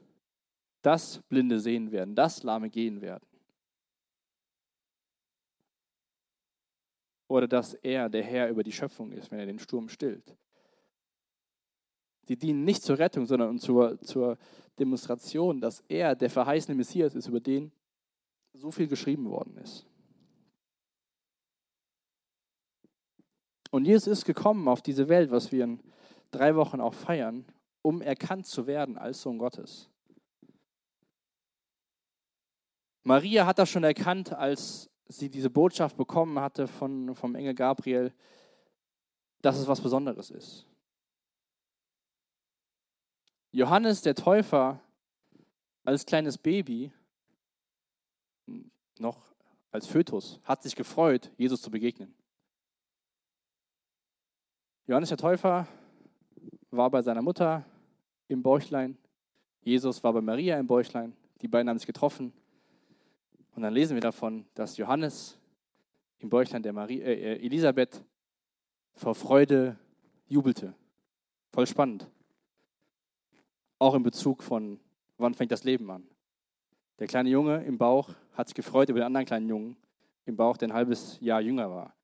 dass 0.86 1.20
Blinde 1.22 1.58
sehen 1.58 1.90
werden, 1.90 2.14
dass 2.14 2.44
Lahme 2.44 2.70
gehen 2.70 3.00
werden. 3.00 3.26
Oder 7.26 7.48
dass 7.48 7.74
er 7.74 8.08
der 8.08 8.22
Herr 8.22 8.48
über 8.48 8.62
die 8.62 8.70
Schöpfung 8.70 9.10
ist, 9.10 9.32
wenn 9.32 9.40
er 9.40 9.46
den 9.46 9.58
Sturm 9.58 9.88
stillt. 9.88 10.36
Die 12.28 12.36
dienen 12.36 12.64
nicht 12.64 12.82
zur 12.82 12.98
Rettung, 12.98 13.26
sondern 13.26 13.58
zur, 13.58 14.00
zur 14.00 14.38
Demonstration, 14.78 15.60
dass 15.60 15.80
er 15.88 16.14
der 16.14 16.30
verheißene 16.30 16.76
Messias 16.76 17.14
ist, 17.14 17.28
über 17.28 17.40
den 17.40 17.72
so 18.52 18.70
viel 18.70 18.88
geschrieben 18.88 19.28
worden 19.30 19.56
ist. 19.58 19.86
Und 23.70 23.84
Jesus 23.84 24.06
ist 24.06 24.24
gekommen 24.24 24.68
auf 24.68 24.82
diese 24.82 25.08
Welt, 25.08 25.30
was 25.30 25.52
wir 25.52 25.64
in 25.64 25.80
drei 26.30 26.56
Wochen 26.56 26.80
auch 26.80 26.94
feiern, 26.94 27.44
um 27.82 28.00
erkannt 28.00 28.46
zu 28.46 28.66
werden 28.66 28.96
als 28.96 29.22
Sohn 29.22 29.38
Gottes. 29.38 29.90
Maria 33.02 33.46
hat 33.46 33.58
das 33.58 33.70
schon 33.70 33.84
erkannt, 33.84 34.32
als 34.32 34.90
sie 35.06 35.30
diese 35.30 35.50
Botschaft 35.50 35.96
bekommen 35.96 36.40
hatte 36.40 36.66
von, 36.66 37.14
vom 37.14 37.34
Engel 37.34 37.54
Gabriel, 37.54 38.12
dass 39.42 39.58
es 39.58 39.68
was 39.68 39.80
Besonderes 39.80 40.30
ist. 40.30 40.66
Johannes 43.56 44.02
der 44.02 44.14
Täufer 44.14 44.78
als 45.82 46.04
kleines 46.04 46.36
Baby, 46.36 46.92
noch 48.98 49.18
als 49.70 49.86
Fötus, 49.86 50.38
hat 50.44 50.62
sich 50.62 50.76
gefreut, 50.76 51.32
Jesus 51.38 51.62
zu 51.62 51.70
begegnen. 51.70 52.14
Johannes 54.86 55.08
der 55.08 55.16
Täufer 55.16 55.66
war 56.70 56.90
bei 56.90 57.00
seiner 57.00 57.22
Mutter 57.22 57.64
im 58.28 58.42
Bäuchlein. 58.42 58.98
Jesus 59.62 60.04
war 60.04 60.12
bei 60.12 60.20
Maria 60.20 60.58
im 60.58 60.66
Bäuchlein. 60.66 61.16
Die 61.40 61.48
beiden 61.48 61.70
haben 61.70 61.78
sich 61.78 61.86
getroffen. 61.86 62.34
Und 63.54 63.62
dann 63.62 63.72
lesen 63.72 63.94
wir 63.94 64.02
davon, 64.02 64.44
dass 64.52 64.76
Johannes 64.76 65.38
im 66.18 66.28
Bäuchlein 66.28 66.62
der 66.62 66.74
Marie, 66.74 67.00
äh, 67.00 67.42
Elisabeth 67.42 68.04
vor 68.92 69.14
Freude 69.14 69.78
jubelte. 70.28 70.74
Voll 71.52 71.66
spannend. 71.66 72.06
Auch 73.78 73.94
in 73.94 74.02
Bezug 74.02 74.42
von, 74.42 74.80
wann 75.18 75.34
fängt 75.34 75.52
das 75.52 75.64
Leben 75.64 75.90
an. 75.90 76.06
Der 76.98 77.06
kleine 77.06 77.28
Junge 77.28 77.62
im 77.64 77.76
Bauch 77.76 78.10
hat 78.32 78.48
sich 78.48 78.54
gefreut 78.54 78.88
über 78.88 79.00
den 79.00 79.06
anderen 79.06 79.26
kleinen 79.26 79.48
Jungen 79.48 79.76
im 80.24 80.36
Bauch, 80.36 80.56
der 80.56 80.68
ein 80.68 80.74
halbes 80.74 81.18
Jahr 81.20 81.40
jünger 81.40 81.70
war. 81.70 81.94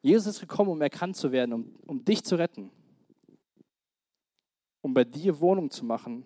Jesus 0.00 0.34
ist 0.34 0.40
gekommen, 0.40 0.70
um 0.70 0.80
erkannt 0.80 1.16
zu 1.16 1.32
werden, 1.32 1.52
um, 1.52 1.76
um 1.86 2.04
dich 2.04 2.24
zu 2.24 2.36
retten, 2.36 2.70
um 4.80 4.94
bei 4.94 5.04
dir 5.04 5.40
Wohnung 5.40 5.70
zu 5.70 5.84
machen 5.84 6.24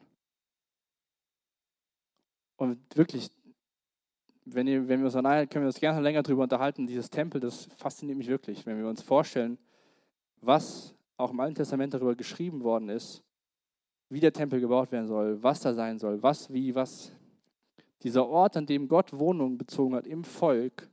und 2.56 2.78
wirklich 2.94 3.30
wenn, 4.44 4.66
ihr, 4.66 4.88
wenn 4.88 5.00
wir 5.00 5.06
uns 5.06 5.14
nahe, 5.14 5.46
können 5.46 5.64
wir 5.64 5.68
uns 5.68 5.80
gerne 5.80 6.00
länger 6.00 6.22
darüber 6.22 6.42
unterhalten. 6.42 6.86
Dieses 6.86 7.10
Tempel, 7.10 7.40
das 7.40 7.66
fasziniert 7.76 8.18
mich 8.18 8.28
wirklich, 8.28 8.66
wenn 8.66 8.78
wir 8.78 8.88
uns 8.88 9.02
vorstellen, 9.02 9.58
was 10.40 10.94
auch 11.16 11.30
im 11.30 11.40
Alten 11.40 11.54
Testament 11.54 11.94
darüber 11.94 12.14
geschrieben 12.14 12.62
worden 12.62 12.88
ist, 12.88 13.22
wie 14.12 14.20
der 14.20 14.32
Tempel 14.32 14.60
gebaut 14.60 14.92
werden 14.92 15.06
soll, 15.06 15.42
was 15.42 15.60
da 15.60 15.72
sein 15.72 15.98
soll, 15.98 16.22
was, 16.22 16.52
wie, 16.52 16.74
was. 16.74 17.12
Dieser 18.02 18.26
Ort, 18.26 18.56
an 18.56 18.66
dem 18.66 18.88
Gott 18.88 19.12
Wohnung 19.12 19.56
bezogen 19.56 19.94
hat 19.94 20.06
im 20.06 20.24
Volk, 20.24 20.90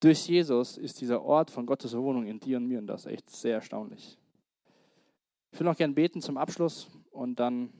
durch 0.00 0.28
Jesus 0.28 0.78
ist 0.78 1.00
dieser 1.00 1.22
Ort 1.22 1.50
von 1.50 1.66
Gottes 1.66 1.96
Wohnung 1.96 2.26
in 2.26 2.40
dir 2.40 2.56
und 2.56 2.66
mir 2.66 2.78
und 2.78 2.86
das 2.86 3.06
ist 3.06 3.12
echt 3.12 3.30
sehr 3.30 3.56
erstaunlich. 3.56 4.18
Ich 5.50 5.60
will 5.60 5.66
noch 5.66 5.76
gerne 5.76 5.94
beten 5.94 6.22
zum 6.22 6.36
Abschluss 6.38 6.88
und 7.10 7.38
dann 7.38 7.72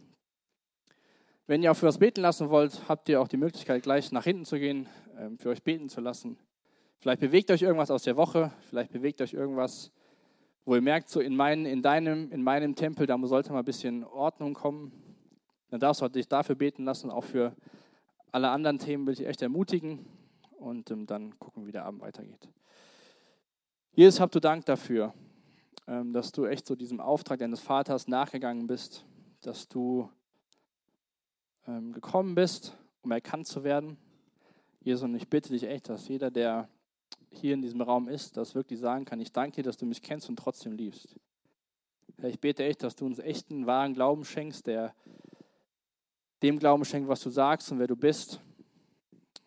wenn 1.46 1.62
ihr 1.62 1.72
auch 1.72 1.76
für 1.76 1.86
was 1.86 1.98
beten 1.98 2.20
lassen 2.20 2.50
wollt, 2.50 2.88
habt 2.88 3.08
ihr 3.08 3.20
auch 3.20 3.28
die 3.28 3.36
Möglichkeit, 3.36 3.82
gleich 3.82 4.12
nach 4.12 4.24
hinten 4.24 4.44
zu 4.44 4.58
gehen, 4.58 4.88
ähm, 5.18 5.38
für 5.38 5.48
euch 5.48 5.62
beten 5.62 5.88
zu 5.88 6.00
lassen. 6.00 6.38
Vielleicht 6.98 7.20
bewegt 7.20 7.50
euch 7.50 7.62
irgendwas 7.62 7.90
aus 7.90 8.04
der 8.04 8.16
Woche, 8.16 8.52
vielleicht 8.68 8.92
bewegt 8.92 9.20
euch 9.20 9.34
irgendwas, 9.34 9.90
wo 10.64 10.74
ihr 10.74 10.80
merkt, 10.80 11.08
so 11.08 11.20
in, 11.20 11.34
mein, 11.34 11.66
in 11.66 11.82
deinem, 11.82 12.30
in 12.30 12.42
meinem 12.42 12.74
Tempel, 12.74 13.06
da 13.06 13.18
sollte 13.24 13.52
mal 13.52 13.60
ein 13.60 13.64
bisschen 13.64 14.04
Ordnung 14.04 14.54
kommen. 14.54 14.92
Dann 15.70 15.80
darfst 15.80 16.02
du 16.02 16.08
dich 16.08 16.28
dafür 16.28 16.54
beten 16.54 16.84
lassen. 16.84 17.10
Auch 17.10 17.24
für 17.24 17.56
alle 18.30 18.50
anderen 18.50 18.78
Themen 18.78 19.06
will 19.06 19.14
ich 19.14 19.26
echt 19.26 19.42
ermutigen. 19.42 20.06
Und 20.58 20.90
ähm, 20.90 21.06
dann 21.06 21.38
gucken, 21.38 21.66
wie 21.66 21.72
der 21.72 21.84
Abend 21.84 22.02
weitergeht. 22.02 22.48
Jesus, 23.92 24.20
habt 24.20 24.34
du 24.34 24.40
Dank 24.40 24.64
dafür, 24.66 25.12
ähm, 25.88 26.12
dass 26.12 26.30
du 26.30 26.46
echt 26.46 26.66
so 26.66 26.76
diesem 26.76 27.00
Auftrag 27.00 27.40
deines 27.40 27.60
Vaters 27.60 28.06
nachgegangen 28.06 28.66
bist, 28.68 29.04
dass 29.40 29.68
du 29.68 30.08
ähm, 31.66 31.92
gekommen 31.92 32.34
bist, 32.34 32.78
um 33.02 33.10
erkannt 33.10 33.48
zu 33.48 33.64
werden. 33.64 33.96
Jesus, 34.80 35.02
und 35.02 35.14
ich 35.14 35.28
bitte 35.28 35.50
dich 35.50 35.64
echt, 35.64 35.88
dass 35.88 36.08
jeder, 36.08 36.30
der 36.30 36.68
hier 37.34 37.54
in 37.54 37.62
diesem 37.62 37.80
Raum 37.80 38.08
ist, 38.08 38.36
das 38.36 38.54
wirklich 38.54 38.80
sagen 38.80 39.04
kann, 39.04 39.20
ich 39.20 39.32
danke 39.32 39.56
dir, 39.56 39.62
dass 39.62 39.76
du 39.76 39.86
mich 39.86 40.02
kennst 40.02 40.28
und 40.28 40.36
trotzdem 40.36 40.72
liebst. 40.72 41.16
Herr, 42.18 42.28
ich 42.28 42.40
bete 42.40 42.64
echt, 42.64 42.82
dass 42.82 42.94
du 42.96 43.06
uns 43.06 43.18
echten, 43.18 43.66
wahren 43.66 43.94
Glauben 43.94 44.24
schenkst, 44.24 44.66
der 44.66 44.94
dem 46.42 46.58
Glauben 46.58 46.84
schenkt, 46.84 47.08
was 47.08 47.20
du 47.20 47.30
sagst 47.30 47.70
und 47.72 47.78
wer 47.78 47.86
du 47.86 47.96
bist. 47.96 48.40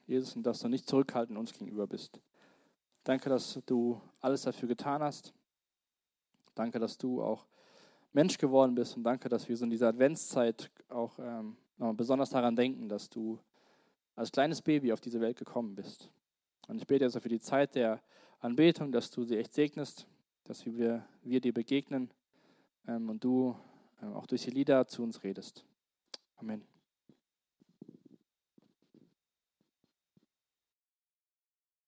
Jesus, 0.07 0.35
und 0.35 0.43
dass 0.43 0.59
du 0.59 0.67
nicht 0.67 0.87
zurückhaltend 0.87 1.37
uns 1.37 1.51
gegenüber 1.53 1.87
bist. 1.87 2.19
Danke, 3.03 3.29
dass 3.29 3.59
du 3.65 4.01
alles 4.21 4.43
dafür 4.43 4.67
getan 4.67 5.01
hast. 5.01 5.33
Danke, 6.53 6.79
dass 6.79 6.97
du 6.97 7.21
auch 7.21 7.45
Mensch 8.13 8.37
geworden 8.37 8.75
bist 8.75 8.95
und 8.95 9.03
danke, 9.03 9.27
dass 9.27 9.49
wir 9.49 9.57
so 9.57 9.65
in 9.65 9.71
dieser 9.71 9.89
Adventszeit 9.89 10.71
auch 10.89 11.19
ähm, 11.19 11.57
besonders 11.97 12.29
daran 12.29 12.55
denken, 12.55 12.87
dass 12.87 13.09
du 13.09 13.39
als 14.15 14.31
kleines 14.31 14.61
Baby 14.61 14.93
auf 14.93 15.01
diese 15.01 15.19
Welt 15.19 15.37
gekommen 15.37 15.75
bist. 15.75 16.09
Und 16.67 16.77
ich 16.77 16.87
bete 16.87 17.05
jetzt 17.05 17.17
für 17.19 17.29
die 17.29 17.39
Zeit 17.39 17.75
der 17.75 18.01
Anbetung, 18.39 18.91
dass 18.91 19.11
du 19.11 19.23
sie 19.23 19.37
echt 19.37 19.53
segnest, 19.53 20.07
dass 20.43 20.65
wir, 20.65 21.05
wir 21.23 21.41
dir 21.41 21.53
begegnen 21.53 22.11
ähm, 22.87 23.09
und 23.09 23.23
du 23.23 23.55
ähm, 24.01 24.13
auch 24.13 24.27
durch 24.27 24.43
die 24.43 24.51
Lieder 24.51 24.87
zu 24.87 25.03
uns 25.03 25.23
redest. 25.23 25.65
Amen. 26.37 26.74